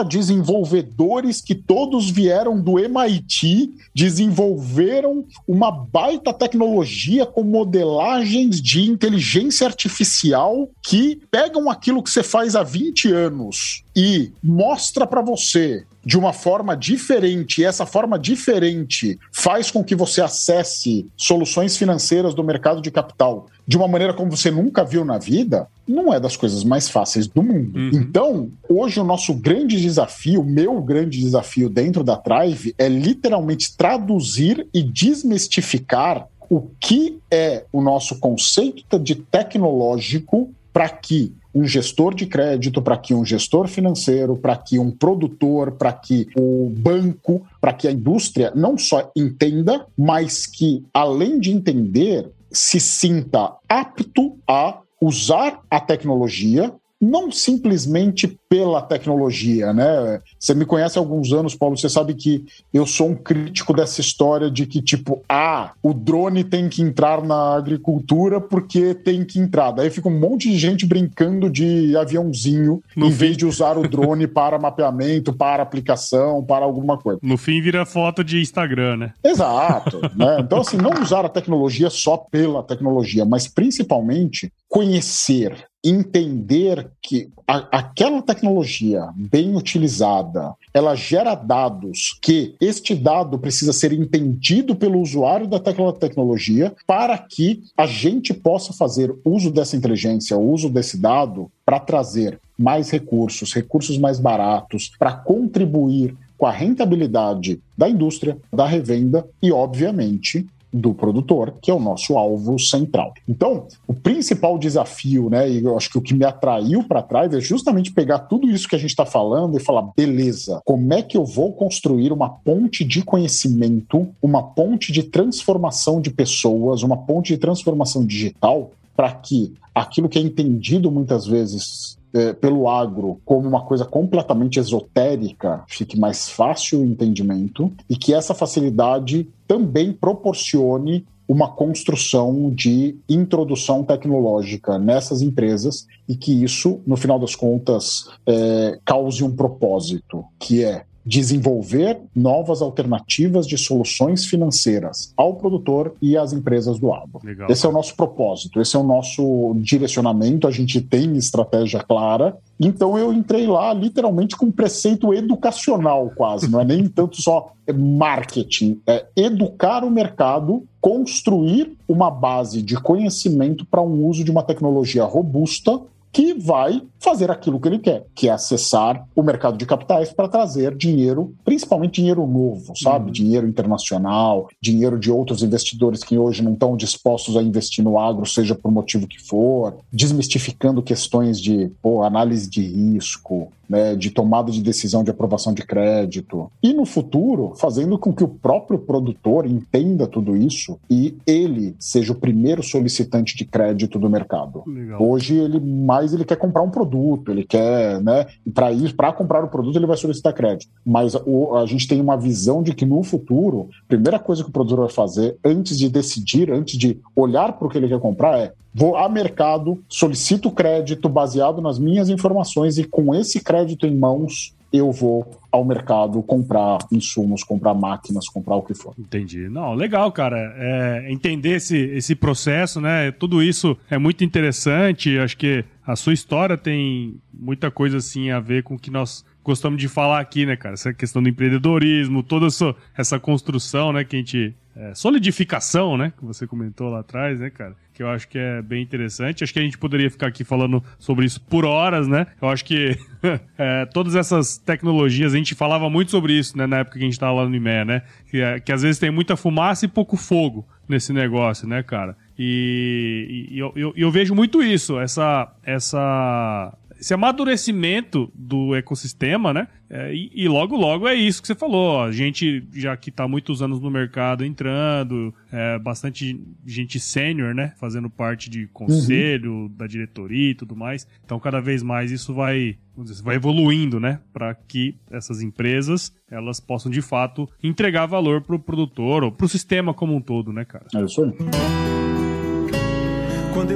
desenvolvedores 0.04 1.40
que 1.40 1.54
todos 1.54 2.10
vieram 2.10 2.60
do 2.60 2.78
MIT 2.78 3.74
desenvolveram 3.94 5.24
uma 5.46 5.70
baita 5.70 6.32
tecnologia 6.32 7.26
com 7.26 7.42
modelagens 7.42 8.62
de 8.62 8.88
inteligência 8.88 9.66
artificial 9.66 10.68
que 10.82 11.20
pegam 11.30 11.70
aquilo 11.70 12.02
que 12.02 12.10
você 12.10 12.22
faz 12.22 12.54
há 12.54 12.62
20 12.62 13.12
anos 13.12 13.82
e 13.96 14.30
mostra 14.42 15.06
para 15.06 15.20
você 15.20 15.84
de 16.04 16.16
uma 16.16 16.32
forma 16.32 16.74
diferente, 16.74 17.60
e 17.60 17.64
essa 17.64 17.84
forma 17.84 18.18
diferente 18.18 19.18
faz 19.30 19.70
com 19.70 19.84
que 19.84 19.94
você 19.94 20.22
acesse 20.22 21.06
soluções 21.16 21.76
financeiras 21.76 22.34
do 22.34 22.42
mercado 22.42 22.80
de 22.80 22.90
capital 22.90 23.46
de 23.68 23.76
uma 23.76 23.86
maneira 23.86 24.14
como 24.14 24.34
você 24.34 24.50
nunca 24.50 24.82
viu 24.82 25.04
na 25.04 25.18
vida, 25.18 25.68
não 25.86 26.10
é 26.12 26.18
das 26.18 26.38
coisas 26.38 26.64
mais 26.64 26.88
fáceis 26.88 27.26
do 27.26 27.42
mundo. 27.42 27.78
Uhum. 27.78 27.90
Então, 27.92 28.50
hoje 28.66 28.98
o 28.98 29.04
nosso 29.04 29.34
grande 29.34 29.78
desafio, 29.78 30.40
o 30.40 30.44
meu 30.44 30.80
grande 30.80 31.20
desafio 31.20 31.68
dentro 31.68 32.02
da 32.02 32.16
Trive 32.16 32.74
é 32.78 32.88
literalmente 32.88 33.76
traduzir 33.76 34.66
e 34.72 34.82
desmistificar 34.82 36.26
o 36.48 36.62
que 36.80 37.18
é 37.30 37.66
o 37.70 37.82
nosso 37.82 38.18
conceito 38.18 38.98
de 38.98 39.16
tecnológico 39.16 40.50
para 40.72 40.88
que 40.88 41.34
um 41.54 41.66
gestor 41.66 42.14
de 42.14 42.24
crédito, 42.24 42.80
para 42.80 42.96
que 42.96 43.12
um 43.12 43.24
gestor 43.24 43.68
financeiro, 43.68 44.34
para 44.34 44.56
que 44.56 44.78
um 44.78 44.90
produtor, 44.90 45.72
para 45.72 45.92
que 45.92 46.26
o 46.38 46.72
banco, 46.74 47.46
para 47.60 47.74
que 47.74 47.86
a 47.86 47.92
indústria 47.92 48.50
não 48.54 48.78
só 48.78 49.10
entenda, 49.14 49.84
mas 49.96 50.46
que, 50.46 50.82
além 50.94 51.38
de 51.38 51.50
entender, 51.50 52.30
se 52.50 52.80
sinta 52.80 53.56
apto 53.68 54.38
a 54.46 54.80
usar 55.00 55.60
a 55.70 55.80
tecnologia 55.80 56.74
não 57.00 57.30
simplesmente 57.30 58.38
pela 58.48 58.82
tecnologia, 58.82 59.72
né? 59.72 60.20
Você 60.38 60.54
me 60.54 60.64
conhece 60.64 60.98
há 60.98 61.00
alguns 61.00 61.32
anos, 61.32 61.54
Paulo, 61.54 61.76
você 61.76 61.88
sabe 61.88 62.14
que 62.14 62.44
eu 62.72 62.86
sou 62.86 63.10
um 63.10 63.14
crítico 63.14 63.72
dessa 63.72 64.00
história 64.00 64.50
de 64.50 64.66
que, 64.66 64.82
tipo, 64.82 65.22
ah, 65.28 65.72
o 65.82 65.94
drone 65.94 66.42
tem 66.42 66.68
que 66.68 66.82
entrar 66.82 67.22
na 67.22 67.54
agricultura 67.54 68.40
porque 68.40 68.94
tem 68.94 69.24
que 69.24 69.38
entrar. 69.38 69.70
Daí 69.70 69.90
fica 69.90 70.08
um 70.08 70.18
monte 70.18 70.50
de 70.50 70.58
gente 70.58 70.86
brincando 70.86 71.48
de 71.48 71.96
aviãozinho 71.96 72.82
no 72.96 73.06
em 73.06 73.10
fim... 73.10 73.16
vez 73.16 73.36
de 73.36 73.46
usar 73.46 73.78
o 73.78 73.88
drone 73.88 74.26
para 74.28 74.58
mapeamento, 74.58 75.32
para 75.32 75.62
aplicação, 75.62 76.42
para 76.42 76.64
alguma 76.64 76.98
coisa. 76.98 77.20
No 77.22 77.36
fim 77.36 77.60
vira 77.60 77.86
foto 77.86 78.24
de 78.24 78.40
Instagram, 78.40 78.96
né? 78.96 79.12
Exato. 79.22 80.00
né? 80.16 80.38
Então, 80.40 80.60
assim, 80.60 80.76
não 80.76 81.00
usar 81.00 81.24
a 81.24 81.28
tecnologia 81.28 81.90
só 81.90 82.16
pela 82.16 82.62
tecnologia, 82.62 83.24
mas 83.24 83.46
principalmente 83.46 84.50
conhecer 84.68 85.67
entender 85.84 86.90
que 87.00 87.28
a, 87.46 87.78
aquela 87.78 88.20
tecnologia 88.20 89.08
bem 89.14 89.56
utilizada, 89.56 90.54
ela 90.74 90.94
gera 90.94 91.34
dados 91.34 92.18
que 92.20 92.56
este 92.60 92.94
dado 92.94 93.38
precisa 93.38 93.72
ser 93.72 93.92
entendido 93.92 94.74
pelo 94.74 95.00
usuário 95.00 95.46
daquela 95.46 95.92
tecnologia 95.92 96.74
para 96.86 97.16
que 97.16 97.62
a 97.76 97.86
gente 97.86 98.34
possa 98.34 98.72
fazer 98.72 99.14
uso 99.24 99.50
dessa 99.50 99.76
inteligência, 99.76 100.36
uso 100.36 100.68
desse 100.68 100.98
dado 100.98 101.50
para 101.64 101.78
trazer 101.78 102.40
mais 102.58 102.90
recursos, 102.90 103.54
recursos 103.54 103.96
mais 103.98 104.18
baratos, 104.18 104.90
para 104.98 105.12
contribuir 105.12 106.16
com 106.36 106.46
a 106.46 106.52
rentabilidade 106.52 107.60
da 107.76 107.88
indústria, 107.88 108.38
da 108.52 108.66
revenda 108.66 109.26
e, 109.42 109.50
obviamente, 109.52 110.46
do 110.72 110.92
produtor, 110.92 111.54
que 111.60 111.70
é 111.70 111.74
o 111.74 111.80
nosso 111.80 112.16
alvo 112.16 112.58
central. 112.58 113.14
Então, 113.28 113.66
o 113.86 113.94
principal 113.94 114.58
desafio, 114.58 115.30
né, 115.30 115.48
e 115.50 115.64
eu 115.64 115.76
acho 115.76 115.90
que 115.90 115.98
o 115.98 116.02
que 116.02 116.14
me 116.14 116.24
atraiu 116.24 116.84
para 116.84 117.02
trás 117.02 117.32
é 117.32 117.40
justamente 117.40 117.92
pegar 117.92 118.20
tudo 118.20 118.50
isso 118.50 118.68
que 118.68 118.76
a 118.76 118.78
gente 118.78 118.90
está 118.90 119.06
falando 119.06 119.56
e 119.56 119.60
falar, 119.60 119.90
beleza, 119.96 120.60
como 120.64 120.92
é 120.92 121.02
que 121.02 121.16
eu 121.16 121.24
vou 121.24 121.52
construir 121.52 122.12
uma 122.12 122.28
ponte 122.28 122.84
de 122.84 123.02
conhecimento, 123.02 124.08
uma 124.22 124.42
ponte 124.42 124.92
de 124.92 125.02
transformação 125.02 126.00
de 126.00 126.10
pessoas, 126.10 126.82
uma 126.82 126.96
ponte 126.96 127.32
de 127.32 127.38
transformação 127.38 128.04
digital 128.04 128.70
para 128.96 129.12
que 129.12 129.54
aquilo 129.74 130.08
que 130.08 130.18
é 130.18 130.22
entendido 130.22 130.90
muitas 130.90 131.26
vezes 131.26 131.97
é, 132.12 132.32
pelo 132.32 132.68
agro 132.68 133.20
como 133.24 133.48
uma 133.48 133.62
coisa 133.62 133.84
completamente 133.84 134.58
esotérica 134.58 135.64
fique 135.66 135.98
mais 135.98 136.28
fácil 136.28 136.80
o 136.80 136.84
entendimento 136.84 137.72
e 137.88 137.96
que 137.96 138.14
essa 138.14 138.34
facilidade 138.34 139.28
também 139.46 139.92
proporcione 139.92 141.06
uma 141.28 141.50
construção 141.50 142.50
de 142.50 142.96
introdução 143.06 143.84
tecnológica 143.84 144.78
nessas 144.78 145.20
empresas 145.20 145.86
e 146.08 146.16
que 146.16 146.42
isso, 146.42 146.80
no 146.86 146.96
final 146.96 147.18
das 147.18 147.36
contas, 147.36 148.08
é, 148.26 148.78
cause 148.82 149.22
um 149.22 149.36
propósito, 149.36 150.24
que 150.38 150.64
é 150.64 150.86
desenvolver 151.08 152.02
novas 152.14 152.60
alternativas 152.60 153.46
de 153.46 153.56
soluções 153.56 154.26
financeiras 154.26 155.10
ao 155.16 155.36
produtor 155.36 155.94
e 156.02 156.18
às 156.18 156.34
empresas 156.34 156.78
do 156.78 156.92
agro. 156.92 157.18
Legal. 157.24 157.50
Esse 157.50 157.64
é 157.64 157.68
o 157.68 157.72
nosso 157.72 157.96
propósito, 157.96 158.60
esse 158.60 158.76
é 158.76 158.78
o 158.78 158.82
nosso 158.82 159.54
direcionamento. 159.56 160.46
A 160.46 160.50
gente 160.50 160.82
tem 160.82 161.16
estratégia 161.16 161.82
clara. 161.82 162.36
Então 162.60 162.98
eu 162.98 163.10
entrei 163.10 163.46
lá 163.46 163.72
literalmente 163.72 164.36
com 164.36 164.46
um 164.46 164.52
preceito 164.52 165.14
educacional, 165.14 166.12
quase. 166.14 166.50
Não 166.50 166.60
é 166.60 166.64
nem 166.64 166.86
tanto 166.90 167.22
só 167.22 167.52
marketing, 167.72 168.80
é 168.86 169.06
educar 169.16 169.84
o 169.84 169.90
mercado, 169.90 170.64
construir 170.80 171.76
uma 171.86 172.10
base 172.10 172.60
de 172.60 172.76
conhecimento 172.76 173.64
para 173.64 173.80
um 173.80 174.06
uso 174.06 174.24
de 174.24 174.30
uma 174.30 174.42
tecnologia 174.42 175.04
robusta 175.04 175.80
que 176.12 176.34
vai 176.34 176.82
fazer 176.98 177.30
aquilo 177.30 177.60
que 177.60 177.68
ele 177.68 177.78
quer, 177.78 178.04
que 178.14 178.28
é 178.28 178.32
acessar 178.32 179.06
o 179.14 179.22
mercado 179.22 179.56
de 179.56 179.66
capitais 179.66 180.12
para 180.12 180.28
trazer 180.28 180.76
dinheiro, 180.76 181.34
principalmente 181.44 182.00
dinheiro 182.00 182.26
novo, 182.26 182.72
sabe? 182.76 183.06
Uhum. 183.06 183.12
Dinheiro 183.12 183.46
internacional, 183.46 184.48
dinheiro 184.60 184.98
de 184.98 185.10
outros 185.10 185.42
investidores 185.42 186.02
que 186.02 186.18
hoje 186.18 186.42
não 186.42 186.54
estão 186.54 186.76
dispostos 186.76 187.36
a 187.36 187.42
investir 187.42 187.84
no 187.84 187.98
agro, 187.98 188.26
seja 188.26 188.54
por 188.54 188.70
motivo 188.70 189.06
que 189.06 189.18
for, 189.18 189.76
desmistificando 189.92 190.82
questões 190.82 191.40
de 191.40 191.70
pô, 191.82 192.02
análise 192.02 192.48
de 192.48 192.62
risco, 192.62 193.52
né, 193.68 193.94
de 193.94 194.10
tomada 194.10 194.50
de 194.50 194.62
decisão 194.62 195.04
de 195.04 195.10
aprovação 195.10 195.52
de 195.52 195.62
crédito. 195.62 196.50
E 196.62 196.72
no 196.72 196.84
futuro, 196.84 197.52
fazendo 197.56 197.98
com 197.98 198.12
que 198.12 198.24
o 198.24 198.28
próprio 198.28 198.78
produtor 198.78 199.46
entenda 199.46 200.06
tudo 200.06 200.36
isso 200.36 200.78
e 200.90 201.16
ele 201.26 201.76
seja 201.78 202.12
o 202.12 202.16
primeiro 202.16 202.62
solicitante 202.62 203.36
de 203.36 203.44
crédito 203.44 203.98
do 203.98 204.08
mercado. 204.08 204.62
Legal. 204.66 205.02
Hoje 205.02 205.36
ele 205.36 205.60
mais 205.60 206.14
ele 206.14 206.24
quer 206.24 206.36
comprar 206.36 206.62
um 206.62 206.70
produto, 206.70 207.30
ele 207.30 207.44
quer, 207.44 208.00
né, 208.02 208.26
para 208.54 208.72
ir 208.72 208.94
para 208.94 209.12
comprar 209.12 209.44
o 209.44 209.48
produto 209.48 209.76
ele 209.76 209.86
vai 209.86 209.96
solicitar 209.96 210.32
crédito. 210.32 210.70
Mas 210.84 211.14
o, 211.26 211.56
a 211.56 211.66
gente 211.66 211.86
tem 211.86 212.00
uma 212.00 212.16
visão 212.16 212.62
de 212.62 212.74
que 212.74 212.86
no 212.86 213.02
futuro, 213.02 213.68
a 213.84 213.88
primeira 213.88 214.18
coisa 214.18 214.42
que 214.42 214.50
o 214.50 214.52
produtor 214.52 214.80
vai 214.80 214.88
fazer 214.88 215.36
antes 215.44 215.78
de 215.78 215.88
decidir, 215.88 216.50
antes 216.50 216.78
de 216.78 216.98
olhar 217.14 217.52
para 217.52 217.66
o 217.66 217.70
que 217.70 217.78
ele 217.78 217.88
quer 217.88 218.00
comprar 218.00 218.38
é 218.38 218.52
vou 218.74 218.96
a 218.96 219.08
mercado, 219.08 219.82
solicito 219.88 220.50
crédito 220.50 221.08
baseado 221.08 221.60
nas 221.60 221.78
minhas 221.78 222.08
informações 222.08 222.78
e 222.78 222.84
com 222.84 223.14
esse 223.14 223.42
crédito 223.42 223.86
em 223.86 223.96
mãos 223.96 224.54
eu 224.72 224.92
vou 224.92 225.40
ao 225.50 225.64
mercado 225.64 226.22
comprar 226.22 226.78
insumos, 226.92 227.42
comprar 227.42 227.72
máquinas, 227.72 228.28
comprar 228.28 228.56
o 228.56 228.62
que 228.62 228.74
for. 228.74 228.94
Entendi. 228.98 229.48
Não, 229.48 229.74
legal, 229.74 230.12
cara. 230.12 230.54
É, 230.56 231.10
entender 231.10 231.56
esse, 231.56 231.76
esse 231.76 232.14
processo, 232.14 232.80
né? 232.80 233.10
Tudo 233.10 233.42
isso 233.42 233.76
é 233.88 233.96
muito 233.96 234.22
interessante. 234.22 235.18
Acho 235.18 235.36
que 235.36 235.64
a 235.86 235.96
sua 235.96 236.12
história 236.12 236.56
tem 236.56 237.16
muita 237.32 237.70
coisa 237.70 237.96
assim 237.96 238.30
a 238.30 238.40
ver 238.40 238.62
com 238.62 238.74
o 238.74 238.78
que 238.78 238.90
nós 238.90 239.24
gostamos 239.42 239.80
de 239.80 239.88
falar 239.88 240.20
aqui, 240.20 240.44
né, 240.44 240.54
cara? 240.56 240.74
Essa 240.74 240.92
questão 240.92 241.22
do 241.22 241.28
empreendedorismo, 241.30 242.22
toda 242.22 242.46
essa, 242.46 242.74
essa 242.96 243.18
construção, 243.18 243.92
né, 243.92 244.04
que 244.04 244.16
a 244.16 244.18
gente. 244.18 244.54
É, 244.76 244.94
solidificação, 244.94 245.96
né? 245.96 246.12
Que 246.16 246.24
você 246.24 246.46
comentou 246.46 246.88
lá 246.88 247.00
atrás, 247.00 247.40
né, 247.40 247.50
cara? 247.50 247.74
Que 247.98 248.04
eu 248.04 248.08
acho 248.08 248.28
que 248.28 248.38
é 248.38 248.62
bem 248.62 248.80
interessante. 248.80 249.42
Acho 249.42 249.52
que 249.52 249.58
a 249.58 249.62
gente 249.62 249.76
poderia 249.76 250.08
ficar 250.08 250.28
aqui 250.28 250.44
falando 250.44 250.80
sobre 251.00 251.26
isso 251.26 251.40
por 251.40 251.64
horas, 251.64 252.06
né? 252.06 252.28
Eu 252.40 252.48
acho 252.48 252.64
que 252.64 252.96
é, 253.58 253.86
todas 253.86 254.14
essas 254.14 254.56
tecnologias, 254.56 255.34
a 255.34 255.36
gente 255.36 255.52
falava 255.56 255.90
muito 255.90 256.12
sobre 256.12 256.32
isso, 256.32 256.56
né? 256.56 256.64
Na 256.64 256.78
época 256.78 256.96
que 256.96 257.02
a 257.02 257.06
gente 257.06 257.14
estava 257.14 257.32
lá 257.32 257.48
no 257.48 257.56
IME, 257.56 257.84
né? 257.84 258.02
Que, 258.30 258.40
é, 258.40 258.60
que 258.60 258.70
às 258.70 258.82
vezes 258.82 259.00
tem 259.00 259.10
muita 259.10 259.36
fumaça 259.36 259.84
e 259.84 259.88
pouco 259.88 260.16
fogo 260.16 260.64
nesse 260.88 261.12
negócio, 261.12 261.66
né, 261.66 261.82
cara? 261.82 262.16
E, 262.38 263.48
e 263.50 263.58
eu, 263.58 263.72
eu, 263.74 263.92
eu, 263.96 264.12
vejo 264.12 264.32
muito 264.32 264.62
isso, 264.62 265.00
essa, 265.00 265.52
essa 265.64 266.72
esse 267.00 267.14
amadurecimento 267.14 268.30
do 268.34 268.74
ecossistema, 268.74 269.54
né? 269.54 269.68
É, 269.90 270.12
e, 270.12 270.30
e, 270.34 270.48
logo, 270.48 270.76
logo 270.76 271.08
é 271.08 271.14
isso 271.14 271.40
que 271.40 271.48
você 271.48 271.54
falou. 271.54 272.02
A 272.02 272.12
gente, 272.12 272.66
já 272.74 272.96
que 272.96 273.08
está 273.10 273.26
muitos 273.26 273.62
anos 273.62 273.80
no 273.80 273.90
mercado 273.90 274.44
entrando, 274.44 275.32
é, 275.50 275.78
bastante 275.78 276.38
gente 276.66 277.00
sênior, 277.00 277.54
né? 277.54 277.72
Fazendo 277.78 278.10
parte 278.10 278.50
de 278.50 278.66
conselho, 278.66 279.52
uhum. 279.52 279.68
da 279.68 279.86
diretoria 279.86 280.50
e 280.50 280.54
tudo 280.54 280.76
mais. 280.76 281.06
Então, 281.24 281.38
cada 281.40 281.60
vez 281.60 281.82
mais 281.82 282.10
isso 282.10 282.34
vai, 282.34 282.76
dizer, 282.96 283.22
vai 283.22 283.36
evoluindo, 283.36 283.98
né? 283.98 284.20
Para 284.32 284.54
que 284.54 284.96
essas 285.10 285.40
empresas 285.40 286.12
elas 286.30 286.60
possam 286.60 286.90
de 286.90 287.00
fato 287.00 287.48
entregar 287.62 288.06
valor 288.06 288.42
para 288.42 288.56
o 288.56 288.58
produtor 288.58 289.24
ou 289.24 289.32
para 289.32 289.46
o 289.46 289.48
sistema 289.48 289.94
como 289.94 290.14
um 290.14 290.20
todo, 290.20 290.52
né, 290.52 290.64
cara? 290.64 290.86
É 290.94 291.02
isso 291.02 291.22
aí. 291.22 291.97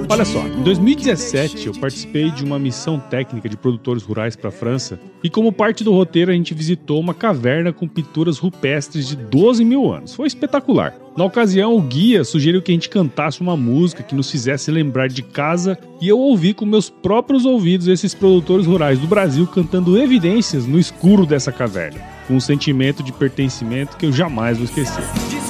Olha 0.09 0.25
só, 0.25 0.47
em 0.47 0.63
2017 0.63 1.67
eu 1.67 1.73
participei 1.73 2.31
de 2.31 2.45
uma 2.45 2.59
missão 2.59 3.01
técnica 3.01 3.49
de 3.49 3.57
produtores 3.57 4.03
rurais 4.03 4.37
para 4.37 4.49
a 4.49 4.53
França 4.53 5.01
e, 5.25 5.29
como 5.29 5.53
parte 5.53 5.83
do 5.83 5.93
roteiro, 5.93 6.31
a 6.31 6.35
gente 6.35 6.55
visitou 6.55 7.01
uma 7.01 7.13
caverna 7.13 7.73
com 7.73 7.89
pinturas 7.89 8.39
rupestres 8.39 9.09
de 9.09 9.17
12 9.17 9.65
mil 9.65 9.93
anos. 9.93 10.15
Foi 10.15 10.27
espetacular. 10.27 10.95
Na 11.17 11.25
ocasião, 11.25 11.77
o 11.77 11.83
guia 11.83 12.25
sugeriu 12.25 12.63
que 12.63 12.71
a 12.71 12.75
gente 12.75 12.89
cantasse 12.89 13.41
uma 13.41 13.57
música 13.57 14.03
que 14.03 14.15
nos 14.15 14.31
fizesse 14.31 14.71
lembrar 14.71 15.09
de 15.09 15.23
casa 15.23 15.77
e 16.01 16.09
eu 16.09 16.19
ouvi 16.19 16.55
com 16.55 16.65
meus 16.65 16.89
próprios 16.89 17.45
ouvidos 17.45 17.89
esses 17.89 18.15
produtores 18.15 18.67
rurais 18.67 18.99
do 18.99 19.07
Brasil 19.07 19.47
cantando 19.47 19.99
evidências 19.99 20.65
no 20.65 20.79
escuro 20.79 21.27
dessa 21.27 21.51
caverna, 21.51 22.01
com 22.29 22.35
um 22.35 22.41
sentimento 22.41 23.03
de 23.03 23.13
pertencimento 23.13 23.97
que 23.97 24.07
eu 24.07 24.13
jamais 24.13 24.57
vou 24.59 24.65
esquecer. 24.65 25.42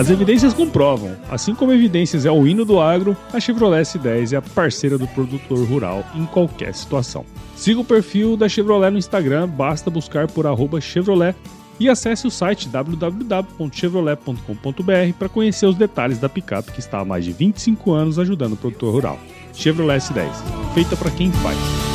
As 0.00 0.08
evidências 0.08 0.54
comprovam. 0.54 1.14
Assim 1.30 1.54
como 1.54 1.74
evidências 1.74 2.24
é 2.24 2.30
o 2.30 2.46
hino 2.46 2.64
do 2.64 2.80
agro, 2.80 3.14
a 3.34 3.38
Chevrolet 3.38 3.82
S10 3.82 4.32
é 4.32 4.36
a 4.36 4.40
parceira 4.40 4.96
do 4.96 5.06
produtor 5.06 5.62
rural 5.68 6.02
em 6.14 6.24
qualquer 6.24 6.74
situação. 6.74 7.26
Siga 7.54 7.80
o 7.80 7.84
perfil 7.84 8.34
da 8.34 8.48
Chevrolet 8.48 8.90
no 8.90 8.96
Instagram, 8.96 9.46
basta 9.46 9.90
buscar 9.90 10.26
por 10.26 10.46
Chevrolet 10.80 11.36
e 11.78 11.86
acesse 11.86 12.26
o 12.26 12.30
site 12.30 12.66
www.chevrolet.com.br 12.70 15.18
para 15.18 15.28
conhecer 15.28 15.66
os 15.66 15.76
detalhes 15.76 16.18
da 16.18 16.30
picape 16.30 16.72
que 16.72 16.80
está 16.80 17.00
há 17.00 17.04
mais 17.04 17.26
de 17.26 17.32
25 17.32 17.92
anos 17.92 18.18
ajudando 18.18 18.54
o 18.54 18.56
produtor 18.56 18.94
rural. 18.94 19.18
Chevrolet 19.52 19.98
S10, 19.98 20.30
feita 20.72 20.96
para 20.96 21.10
quem 21.10 21.30
faz. 21.30 21.89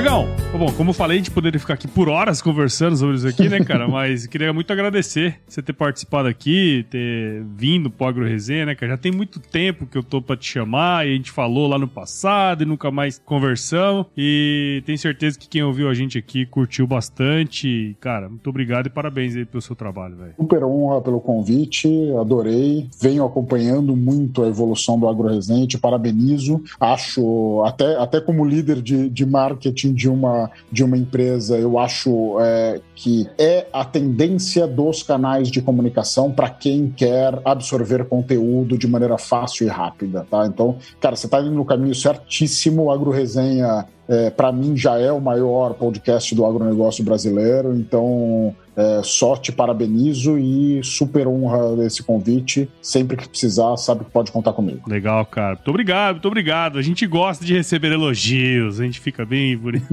Here 0.00 0.08
we 0.08 0.08
go. 0.08 0.39
Bom, 0.60 0.70
como 0.72 0.90
eu 0.90 0.94
falei, 0.94 1.16
a 1.16 1.18
gente 1.20 1.30
poderia 1.30 1.58
ficar 1.58 1.72
aqui 1.72 1.88
por 1.88 2.06
horas 2.10 2.42
conversando 2.42 2.94
sobre 2.94 3.16
isso 3.16 3.26
aqui, 3.26 3.48
né, 3.48 3.60
cara? 3.64 3.88
Mas 3.88 4.26
queria 4.26 4.52
muito 4.52 4.70
agradecer 4.70 5.40
você 5.48 5.62
ter 5.62 5.72
participado 5.72 6.28
aqui, 6.28 6.84
ter 6.90 7.42
vindo 7.56 7.88
pro 7.88 8.06
Agro 8.06 8.26
Resenha, 8.26 8.66
né, 8.66 8.74
cara? 8.74 8.92
Já 8.92 8.98
tem 8.98 9.10
muito 9.10 9.40
tempo 9.40 9.86
que 9.86 9.96
eu 9.96 10.02
tô 10.02 10.20
pra 10.20 10.36
te 10.36 10.46
chamar 10.46 11.06
e 11.06 11.12
a 11.12 11.16
gente 11.16 11.30
falou 11.30 11.66
lá 11.66 11.78
no 11.78 11.88
passado 11.88 12.62
e 12.62 12.66
nunca 12.66 12.90
mais 12.90 13.18
conversamos. 13.24 14.04
E 14.14 14.82
tenho 14.84 14.98
certeza 14.98 15.38
que 15.38 15.48
quem 15.48 15.62
ouviu 15.62 15.88
a 15.88 15.94
gente 15.94 16.18
aqui 16.18 16.44
curtiu 16.44 16.86
bastante. 16.86 17.96
Cara, 17.98 18.28
muito 18.28 18.50
obrigado 18.50 18.86
e 18.86 18.90
parabéns 18.90 19.34
aí 19.34 19.46
pelo 19.46 19.62
seu 19.62 19.74
trabalho, 19.74 20.16
velho. 20.16 20.34
Super 20.36 20.62
honra 20.62 21.00
pelo 21.00 21.20
convite, 21.20 21.88
adorei. 22.20 22.86
Venho 23.00 23.24
acompanhando 23.24 23.96
muito 23.96 24.42
a 24.42 24.48
evolução 24.48 25.00
do 25.00 25.08
Agro 25.08 25.28
Resenha, 25.28 25.66
te 25.66 25.78
parabenizo. 25.78 26.62
Acho, 26.78 27.62
até, 27.64 27.96
até 27.96 28.20
como 28.20 28.44
líder 28.44 28.82
de, 28.82 29.08
de 29.08 29.24
marketing 29.24 29.94
de 29.94 30.06
uma 30.06 30.49
de 30.70 30.84
uma 30.84 30.96
empresa, 30.96 31.58
eu 31.58 31.78
acho 31.78 32.38
é, 32.40 32.80
que 32.94 33.28
é 33.38 33.66
a 33.72 33.84
tendência 33.84 34.66
dos 34.66 35.02
canais 35.02 35.50
de 35.50 35.60
comunicação 35.60 36.30
para 36.30 36.50
quem 36.50 36.90
quer 36.90 37.40
absorver 37.44 38.04
conteúdo 38.06 38.76
de 38.76 38.86
maneira 38.86 39.18
fácil 39.18 39.66
e 39.66 39.70
rápida, 39.70 40.26
tá? 40.30 40.46
Então, 40.46 40.76
cara, 41.00 41.16
você 41.16 41.26
está 41.26 41.40
indo 41.40 41.52
no 41.52 41.64
caminho 41.64 41.94
certíssimo, 41.94 42.84
o 42.84 42.90
Agro 42.90 43.10
Resenha 43.10 43.86
é, 44.10 44.28
para 44.28 44.50
mim 44.50 44.76
já 44.76 44.98
é 44.98 45.12
o 45.12 45.20
maior 45.20 45.74
podcast 45.74 46.34
do 46.34 46.44
agronegócio 46.44 47.04
brasileiro, 47.04 47.76
então 47.76 48.52
é, 48.76 49.00
só 49.04 49.36
te 49.36 49.52
parabenizo 49.52 50.36
e 50.38 50.82
super 50.82 51.28
honra 51.28 51.84
esse 51.84 52.02
convite. 52.02 52.68
Sempre 52.82 53.16
que 53.16 53.28
precisar, 53.28 53.76
sabe 53.76 54.04
que 54.04 54.10
pode 54.10 54.32
contar 54.32 54.52
comigo. 54.52 54.82
Legal, 54.88 55.24
cara. 55.26 55.54
Muito 55.54 55.68
obrigado, 55.68 56.14
muito 56.14 56.26
obrigado. 56.28 56.78
A 56.78 56.82
gente 56.82 57.06
gosta 57.06 57.44
de 57.44 57.54
receber 57.54 57.92
elogios, 57.92 58.80
a 58.80 58.84
gente 58.84 58.98
fica 58.98 59.24
bem 59.24 59.56
bonito. 59.56 59.86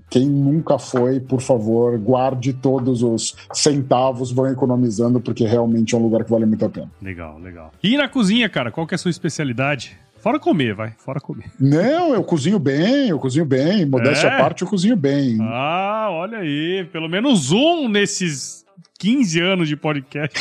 quem 0.10 0.28
nunca 0.28 0.80
foi, 0.80 1.20
por 1.20 1.40
favor, 1.40 2.00
guarde 2.00 2.52
todos 2.52 3.04
os 3.04 3.36
centavos, 3.54 4.32
vão 4.32 4.48
economizando, 4.48 5.20
porque 5.20 5.46
realmente 5.46 5.94
é 5.94 5.98
um 6.00 6.02
lugar 6.02 6.24
que 6.24 6.32
vale 6.32 6.48
muito 6.48 6.66
a 6.66 6.70
pena. 6.70 6.92
Legal, 7.00 7.38
legal. 7.40 7.72
E 7.84 7.96
na 7.96 8.10
cozinha, 8.10 8.50
cara, 8.50 8.72
qual 8.72 8.88
que 8.88 8.96
é 8.96 8.98
a 8.98 9.00
sua 9.00 9.12
especialidade? 9.12 9.96
Fora 10.18 10.40
comer, 10.40 10.74
vai. 10.74 10.94
Fora 10.98 11.20
comer. 11.20 11.52
Não, 11.60 12.12
eu 12.12 12.24
cozinho 12.24 12.58
bem, 12.58 13.10
eu 13.10 13.20
cozinho 13.20 13.46
bem. 13.46 13.86
Modéstia 13.86 14.30
é? 14.30 14.34
à 14.34 14.40
parte, 14.40 14.64
eu 14.64 14.68
cozinho 14.68 14.96
bem. 14.96 15.38
Ah, 15.40 16.08
olha 16.10 16.40
aí. 16.40 16.88
Pelo 16.92 17.08
menos 17.08 17.52
um 17.52 17.88
nesses 17.88 18.65
15 19.00 19.42
anos 19.42 19.68
de 19.68 19.76
podcast. 19.76 20.38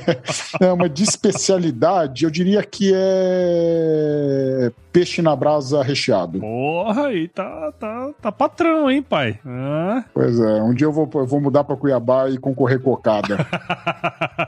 é 0.60 0.72
uma 0.72 0.88
de 0.88 1.02
especialidade, 1.02 2.24
eu 2.24 2.30
diria 2.30 2.62
que 2.62 2.92
é 2.94 4.72
peixe 4.92 5.22
na 5.22 5.34
brasa 5.34 5.82
recheado. 5.82 6.40
Porra, 6.40 7.06
aí 7.06 7.28
tá, 7.28 7.72
tá, 7.72 8.10
tá 8.20 8.32
patrão, 8.32 8.90
hein, 8.90 9.02
pai? 9.02 9.38
Ah. 9.44 10.04
Pois 10.12 10.38
é, 10.38 10.62
um 10.62 10.74
dia 10.74 10.86
eu 10.86 10.92
vou, 10.92 11.08
eu 11.14 11.26
vou 11.26 11.40
mudar 11.40 11.64
pra 11.64 11.76
Cuiabá 11.76 12.28
e 12.28 12.38
concorrer 12.38 12.80
cocada. 12.80 13.38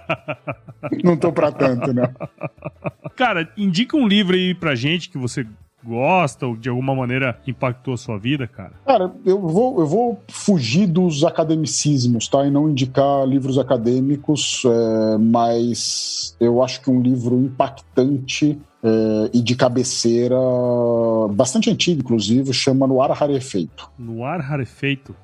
Não 1.03 1.16
tô 1.16 1.33
pra 1.33 1.51
tanto, 1.51 1.93
né? 1.93 2.12
Cara, 3.16 3.49
indica 3.57 3.97
um 3.97 4.07
livro 4.07 4.35
aí 4.35 4.55
pra 4.55 4.75
gente 4.75 5.09
que 5.09 5.16
você 5.16 5.47
gosta 5.85 6.47
ou 6.47 6.57
de 6.57 6.68
alguma 6.68 6.95
maneira 6.95 7.39
impactou 7.47 7.95
a 7.95 7.97
sua 7.97 8.18
vida, 8.18 8.47
cara? 8.47 8.72
Cara, 8.87 9.12
eu 9.24 9.41
vou, 9.41 9.80
eu 9.80 9.87
vou 9.87 10.22
fugir 10.28 10.87
dos 10.87 11.24
academicismos, 11.24 12.28
tá? 12.28 12.47
E 12.47 12.51
não 12.51 12.70
indicar 12.70 13.26
livros 13.26 13.59
acadêmicos, 13.59 14.62
é, 14.64 15.18
mas 15.18 16.37
eu 16.41 16.62
acho 16.62 16.80
que 16.80 16.91
um 16.91 17.01
livro 17.01 17.37
impactante 17.39 18.59
é, 18.82 19.30
e 19.32 19.41
de 19.41 19.57
cabeceira, 19.57 20.37
bastante 21.30 21.70
antigo, 21.70 22.01
inclusive, 22.01 22.53
chama 22.53 22.87
No 22.87 23.01
Ar 23.01 23.11
Rarefeito. 23.11 23.91
No 23.99 24.24
Ar 24.24 24.41
Rarefeito? 24.41 25.14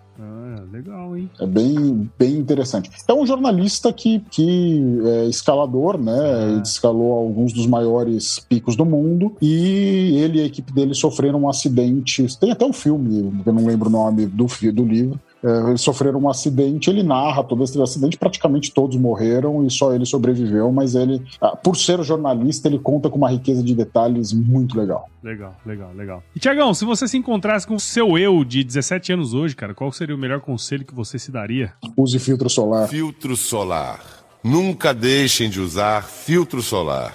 Ah, 0.51 0.64
legal, 0.72 1.16
hein? 1.16 1.30
É 1.38 1.46
bem, 1.46 2.11
bem 2.18 2.34
interessante. 2.34 2.90
É 3.07 3.14
um 3.14 3.24
jornalista 3.24 3.92
que, 3.92 4.18
que 4.30 4.82
é 5.05 5.26
escalador, 5.26 5.96
né? 5.96 6.12
Ah. 6.59 6.62
escalou 6.64 7.12
alguns 7.12 7.53
dos 7.53 7.66
maiores 7.66 8.40
picos 8.48 8.74
do 8.74 8.84
mundo 8.84 9.36
e 9.40 10.16
ele 10.18 10.38
e 10.38 10.42
a 10.42 10.46
equipe 10.46 10.72
dele 10.72 10.92
sofreram 10.92 11.42
um 11.42 11.48
acidente. 11.48 12.26
Tem 12.38 12.51
até 12.51 12.64
um 12.64 12.72
filme, 12.72 13.32
eu 13.46 13.53
não 13.53 13.64
lembro 13.64 13.88
o 13.88 13.92
nome 13.92 14.26
do, 14.26 14.46
do 14.72 14.84
livro, 14.84 15.20
é, 15.43 15.68
eles 15.68 15.80
sofreram 15.80 16.20
um 16.20 16.28
acidente, 16.28 16.91
ele 16.91 17.03
narra 17.03 17.43
todo 17.43 17.64
esse 17.64 17.80
acidente, 17.80 18.18
praticamente 18.18 18.72
todos 18.72 18.97
morreram 18.97 19.64
e 19.64 19.70
só 19.70 19.93
ele 19.93 20.05
sobreviveu, 20.05 20.70
mas 20.70 20.95
ele, 20.95 21.22
ah, 21.41 21.57
por 21.57 21.76
ser 21.76 22.03
jornalista, 22.03 22.68
ele 22.68 22.78
conta 22.78 23.09
com 23.09 23.16
uma 23.16 23.30
riqueza 23.30 23.62
de 23.62 23.74
detalhes 23.74 24.32
muito 24.32 24.78
legal. 24.78 25.09
Legal, 25.22 25.55
legal, 25.64 25.91
legal. 25.95 26.22
E 26.34 26.41
Tiagão, 26.41 26.72
se 26.74 26.84
você 26.84 27.07
se 27.07 27.16
encontrasse 27.16 27.66
com 27.66 27.74
o 27.74 27.80
seu 27.80 28.18
eu 28.18 28.45
de 28.45 28.64
17 28.64 29.12
anos 29.12 29.34
hoje, 29.34 29.57
cara, 29.57 29.74
qual 29.74 29.91
seria 29.93 30.14
o 30.14 30.18
melhor 30.18 30.41
conselho 30.41 30.84
que 30.84 30.95
você 30.95 31.18
se 31.18 31.30
daria? 31.30 31.72
Use 31.97 32.18
filtro 32.18 32.49
solar. 32.49 32.88
Filtro 32.88 33.36
solar. 33.36 34.01
Nunca 34.43 34.95
deixem 34.95 35.51
de 35.51 35.61
usar 35.61 36.03
filtro 36.03 36.62
solar. 36.62 37.14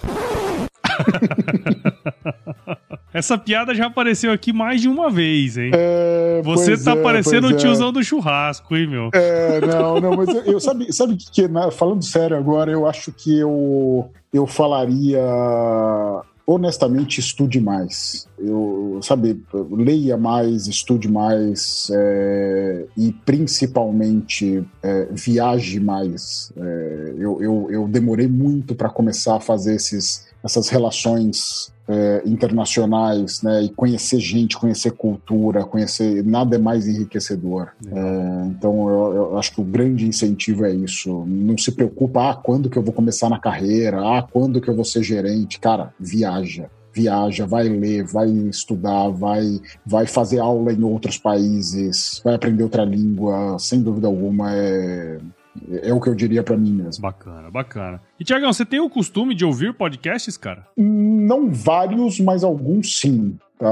Essa 3.13 3.37
piada 3.37 3.73
já 3.73 3.85
apareceu 3.85 4.29
aqui 4.29 4.51
mais 4.51 4.81
de 4.81 4.89
uma 4.89 5.09
vez, 5.09 5.57
hein? 5.57 5.71
É, 5.73 6.41
Você 6.43 6.77
tá 6.77 6.91
é, 6.91 7.01
parecendo 7.01 7.47
o 7.47 7.51
é. 7.51 7.53
tiozão 7.53 7.93
do 7.93 8.03
churrasco, 8.03 8.75
hein, 8.75 8.87
meu? 8.87 9.09
É, 9.13 9.61
não, 9.61 10.01
não, 10.01 10.17
mas 10.17 10.27
eu, 10.27 10.41
eu 10.41 10.59
sabe, 10.59 10.91
sabe 10.91 11.15
que, 11.15 11.31
que 11.31 11.47
falando 11.71 12.03
sério 12.03 12.35
agora, 12.35 12.69
eu 12.69 12.85
acho 12.85 13.13
que 13.13 13.39
eu, 13.39 14.11
eu 14.33 14.45
falaria 14.45 15.21
honestamente, 16.47 17.19
estude 17.19 17.59
mais. 17.59 18.27
Eu, 18.37 18.99
sabe, 19.01 19.43
leia 19.71 20.15
mais, 20.15 20.67
estude 20.67 21.09
mais 21.09 21.89
é, 21.91 22.85
e 22.95 23.11
principalmente 23.11 24.63
é, 24.83 25.07
viaje 25.11 25.79
mais. 25.79 26.51
É, 26.55 27.13
eu, 27.17 27.41
eu, 27.41 27.67
eu 27.71 27.87
demorei 27.87 28.27
muito 28.27 28.75
para 28.75 28.89
começar 28.89 29.37
a 29.37 29.39
fazer 29.39 29.75
esses, 29.75 30.27
essas 30.45 30.69
relações 30.69 31.73
é, 31.87 32.21
internacionais, 32.25 33.41
né, 33.41 33.63
e 33.63 33.69
conhecer 33.69 34.19
gente, 34.19 34.57
conhecer 34.57 34.91
cultura, 34.91 35.65
conhecer 35.65 36.23
nada 36.23 36.55
é 36.55 36.59
mais 36.59 36.87
enriquecedor. 36.87 37.69
É, 37.85 38.45
então 38.47 38.87
eu, 38.87 39.15
eu, 39.15 39.37
acho 39.37 39.53
que 39.53 39.61
o 39.61 39.63
grande 39.63 40.07
incentivo 40.07 40.65
é 40.65 40.71
isso. 40.71 41.25
Não 41.25 41.57
se 41.57 41.71
preocupa, 41.71 42.29
ah, 42.29 42.35
quando 42.35 42.69
que 42.69 42.77
eu 42.77 42.83
vou 42.83 42.93
começar 42.93 43.27
na 43.29 43.39
carreira, 43.39 43.99
ah, 43.99 44.21
quando 44.21 44.61
que 44.61 44.69
eu 44.69 44.75
vou 44.75 44.85
ser 44.85 45.03
gerente, 45.03 45.59
cara, 45.59 45.93
viaja. 45.99 46.69
Viaja, 46.93 47.45
vai 47.45 47.67
ler, 47.67 48.05
vai 48.05 48.29
estudar, 48.29 49.09
vai, 49.09 49.59
vai 49.85 50.07
fazer 50.07 50.39
aula 50.39 50.71
em 50.71 50.81
outros 50.81 51.17
países, 51.17 52.21
vai 52.23 52.35
aprender 52.35 52.63
outra 52.63 52.85
língua, 52.85 53.57
sem 53.59 53.81
dúvida 53.81 54.07
alguma 54.07 54.53
é, 54.53 55.17
é 55.81 55.93
o 55.93 55.99
que 55.99 56.09
eu 56.09 56.15
diria 56.15 56.43
para 56.43 56.57
mim 56.57 56.73
mesmo. 56.73 57.01
Bacana, 57.01 57.49
bacana. 57.49 58.01
E, 58.19 58.23
Tiagão, 58.23 58.51
você 58.51 58.65
tem 58.65 58.79
o 58.79 58.89
costume 58.89 59.33
de 59.33 59.45
ouvir 59.45 59.73
podcasts, 59.73 60.37
cara? 60.37 60.65
Não 60.77 61.49
vários, 61.49 62.19
mas 62.19 62.43
alguns 62.43 62.99
sim. 62.99 63.37
Tá? 63.57 63.67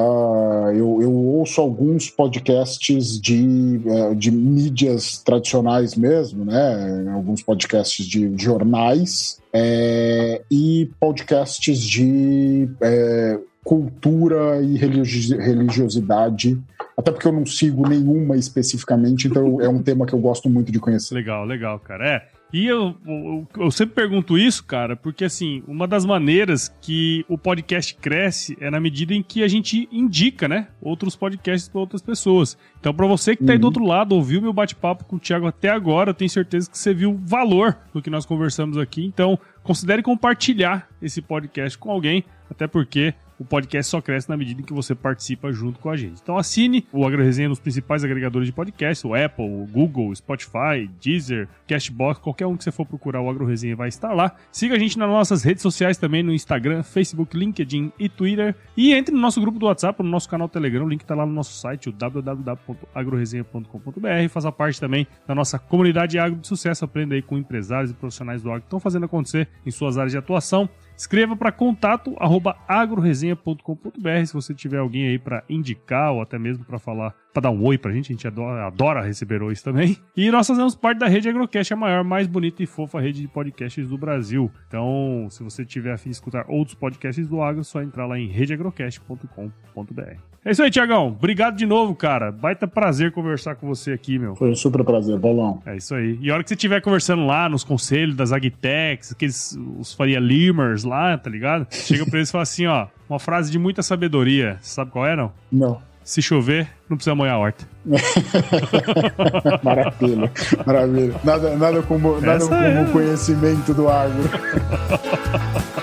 Eu, 0.73 1.01
eu 1.01 1.11
ouço 1.11 1.59
alguns 1.59 2.09
podcasts 2.09 3.19
de, 3.19 3.81
é, 3.85 4.15
de 4.15 4.31
mídias 4.31 5.17
tradicionais 5.17 5.95
mesmo, 5.95 6.45
né? 6.45 7.11
Alguns 7.13 7.43
podcasts 7.43 8.05
de 8.05 8.33
jornais 8.37 9.41
é, 9.51 10.41
e 10.49 10.89
podcasts 10.99 11.79
de 11.81 12.69
é, 12.81 13.39
cultura 13.63 14.61
e 14.61 14.77
religiosidade 14.77 16.57
até 16.97 17.11
porque 17.11 17.27
eu 17.27 17.31
não 17.31 17.45
sigo 17.45 17.87
nenhuma 17.87 18.35
especificamente, 18.37 19.27
então 19.27 19.59
é 19.61 19.67
um 19.67 19.81
tema 19.81 20.05
que 20.05 20.13
eu 20.13 20.19
gosto 20.19 20.49
muito 20.49 20.71
de 20.71 20.79
conhecer. 20.79 21.15
Legal, 21.15 21.45
legal, 21.45 21.79
cara. 21.79 22.07
É. 22.07 22.43
E 22.53 22.67
eu, 22.67 22.95
eu, 23.03 23.47
eu, 23.57 23.71
sempre 23.71 23.95
pergunto 23.95 24.37
isso, 24.37 24.63
cara, 24.63 24.95
porque 24.95 25.25
assim, 25.25 25.63
uma 25.67 25.87
das 25.87 26.05
maneiras 26.05 26.71
que 26.79 27.25
o 27.27 27.35
podcast 27.35 27.95
cresce 27.95 28.55
é 28.61 28.69
na 28.69 28.79
medida 28.79 29.11
em 29.11 29.23
que 29.23 29.41
a 29.41 29.47
gente 29.47 29.89
indica, 29.91 30.47
né, 30.47 30.67
outros 30.79 31.15
podcasts 31.15 31.67
para 31.67 31.81
outras 31.81 32.03
pessoas. 32.03 32.55
Então, 32.79 32.93
para 32.93 33.07
você 33.07 33.35
que 33.35 33.43
tá 33.43 33.53
aí 33.53 33.57
do 33.57 33.63
uhum. 33.63 33.69
outro 33.69 33.83
lado, 33.83 34.13
ouviu 34.13 34.39
meu 34.39 34.53
bate-papo 34.53 35.03
com 35.05 35.15
o 35.15 35.19
Thiago 35.19 35.47
até 35.47 35.69
agora, 35.69 36.11
eu 36.11 36.13
tenho 36.13 36.29
certeza 36.29 36.69
que 36.69 36.77
você 36.77 36.93
viu 36.93 37.19
valor 37.25 37.75
no 37.91 38.03
que 38.03 38.09
nós 38.11 38.23
conversamos 38.23 38.77
aqui. 38.77 39.03
Então, 39.03 39.39
considere 39.63 40.03
compartilhar 40.03 40.87
esse 41.01 41.21
podcast 41.21 41.77
com 41.77 41.89
alguém, 41.89 42.25
até 42.49 42.67
porque 42.67 43.13
o 43.39 43.45
podcast 43.45 43.89
só 43.89 44.01
cresce 44.01 44.29
na 44.29 44.37
medida 44.37 44.61
em 44.61 44.63
que 44.63 44.73
você 44.73 44.93
participa 44.95 45.51
junto 45.51 45.77
com 45.79 45.89
a 45.89 45.97
gente. 45.97 46.21
Então 46.21 46.37
assine 46.37 46.85
o 46.91 47.03
AgroResenha 47.05 47.49
nos 47.49 47.59
principais 47.59 48.03
agregadores 48.03 48.47
de 48.47 48.53
podcast, 48.53 49.05
o 49.05 49.13
Apple, 49.13 49.45
o 49.45 49.65
Google, 49.65 50.15
Spotify, 50.15 50.89
Deezer, 51.01 51.49
Cashbox, 51.67 52.21
qualquer 52.21 52.47
um 52.47 52.55
que 52.55 52.63
você 52.63 52.71
for 52.71 52.85
procurar 52.85 53.19
o 53.21 53.29
AgroResenha 53.29 53.75
vai 53.75 53.89
estar 53.89 54.13
lá. 54.13 54.33
Siga 54.51 54.75
a 54.75 54.79
gente 54.79 54.97
nas 54.97 55.09
nossas 55.09 55.43
redes 55.43 55.61
sociais 55.61 55.97
também, 55.97 56.23
no 56.23 56.33
Instagram, 56.33 56.83
Facebook, 56.83 57.35
LinkedIn 57.35 57.91
e 57.99 58.07
Twitter. 58.07 58.55
E 58.77 58.93
entre 58.93 59.13
no 59.13 59.19
nosso 59.19 59.41
grupo 59.41 59.59
do 59.59 59.65
WhatsApp, 59.65 60.01
no 60.01 60.09
nosso 60.09 60.29
canal 60.29 60.47
Telegram, 60.47 60.85
o 60.85 60.89
link 60.89 61.01
está 61.01 61.15
lá 61.15 61.25
no 61.25 61.33
nosso 61.33 61.59
site, 61.59 61.89
o 61.89 61.91
www.agroresenha.com.br. 61.91 64.29
Faça 64.29 64.49
parte 64.51 64.79
também 64.79 65.07
da 65.27 65.33
nossa 65.35 65.59
comunidade 65.59 66.19
agro 66.19 66.39
de 66.39 66.47
sucesso, 66.47 66.85
aprenda 66.85 67.15
aí 67.15 67.21
com 67.21 67.37
empresários 67.37 67.91
e 67.91 67.93
profissionais 67.93 68.41
do 68.41 68.49
agro 68.49 68.61
que 68.61 68.67
estão 68.67 68.79
fazendo 68.79 69.03
acontecer 69.05 69.49
em 69.65 69.71
suas 69.71 69.97
áreas 69.97 70.11
de 70.11 70.17
atuação. 70.17 70.69
Escreva 70.95 71.35
para 71.35 71.51
contato 71.51 72.15
agroresenha.com.br 72.67 74.25
se 74.25 74.33
você 74.33 74.53
tiver 74.53 74.77
alguém 74.77 75.07
aí 75.07 75.19
para 75.19 75.43
indicar 75.49 76.13
ou 76.13 76.21
até 76.21 76.37
mesmo 76.37 76.63
para 76.63 76.79
falar, 76.79 77.13
para 77.33 77.43
dar 77.43 77.51
um 77.51 77.63
oi 77.63 77.77
pra 77.77 77.91
gente, 77.91 78.11
a 78.11 78.13
gente 78.13 78.27
adora, 78.27 78.67
adora 78.67 79.01
receber 79.01 79.41
ois 79.41 79.61
também. 79.61 79.97
E 80.15 80.29
nós 80.29 80.45
fazemos 80.45 80.75
parte 80.75 80.99
da 80.99 81.07
rede 81.07 81.27
Agrocast, 81.27 81.73
a 81.73 81.75
maior, 81.75 82.03
mais 82.03 82.27
bonita 82.27 82.61
e 82.61 82.67
fofa 82.67 83.01
rede 83.01 83.21
de 83.21 83.27
podcasts 83.27 83.87
do 83.87 83.97
Brasil. 83.97 84.51
Então, 84.67 85.27
se 85.29 85.41
você 85.41 85.65
tiver 85.65 85.91
a 85.91 85.97
fim 85.97 86.11
de 86.11 86.15
escutar 86.15 86.45
outros 86.47 86.75
podcasts 86.75 87.27
do 87.27 87.41
Agro, 87.41 87.61
é 87.61 87.63
só 87.63 87.81
entrar 87.81 88.05
lá 88.05 88.19
em 88.19 88.27
redeagrocast.com.br. 88.27 90.33
É 90.45 90.51
isso 90.51 90.61
aí, 90.61 90.69
Tiagão. 90.69 91.07
Obrigado 91.07 91.55
de 91.55 91.65
novo, 91.65 91.95
cara. 91.95 92.29
Baita 92.29 92.67
prazer 92.67 93.13
conversar 93.13 93.55
com 93.55 93.65
você 93.65 93.93
aqui, 93.93 94.19
meu. 94.19 94.35
Foi 94.35 94.51
um 94.51 94.55
super 94.55 94.83
prazer, 94.83 95.17
Paulão. 95.17 95.61
É 95.65 95.77
isso 95.77 95.95
aí. 95.95 96.19
E 96.21 96.29
a 96.29 96.33
hora 96.33 96.43
que 96.43 96.49
você 96.49 96.55
estiver 96.55 96.81
conversando 96.81 97.25
lá 97.25 97.47
nos 97.47 97.63
conselhos 97.63 98.13
das 98.13 98.33
Agtex, 98.33 99.13
aqueles 99.13 99.57
os 99.79 99.93
Faria 99.93 100.19
Limers 100.19 100.83
lá, 100.83 100.92
tá 101.21 101.29
ligado? 101.29 101.67
Chega 101.71 102.05
pra 102.05 102.19
eles 102.19 102.29
e 102.29 102.31
fala 102.31 102.43
assim, 102.43 102.65
ó, 102.65 102.87
uma 103.09 103.19
frase 103.19 103.51
de 103.51 103.59
muita 103.59 103.81
sabedoria. 103.81 104.57
Sabe 104.61 104.91
qual 104.91 105.05
é, 105.05 105.15
não? 105.15 105.31
Não. 105.51 105.81
Se 106.03 106.21
chover, 106.21 106.67
não 106.89 106.97
precisa 106.97 107.15
molhar 107.15 107.35
a 107.35 107.39
horta. 107.39 107.65
maravilha, 109.63 110.31
maravilha. 110.65 111.15
Nada, 111.23 111.55
nada 111.55 111.81
como, 111.81 112.19
nada 112.19 112.45
como 112.45 112.55
é. 112.61 112.85
conhecimento 112.91 113.73
do 113.73 113.87
agro. 113.87 114.23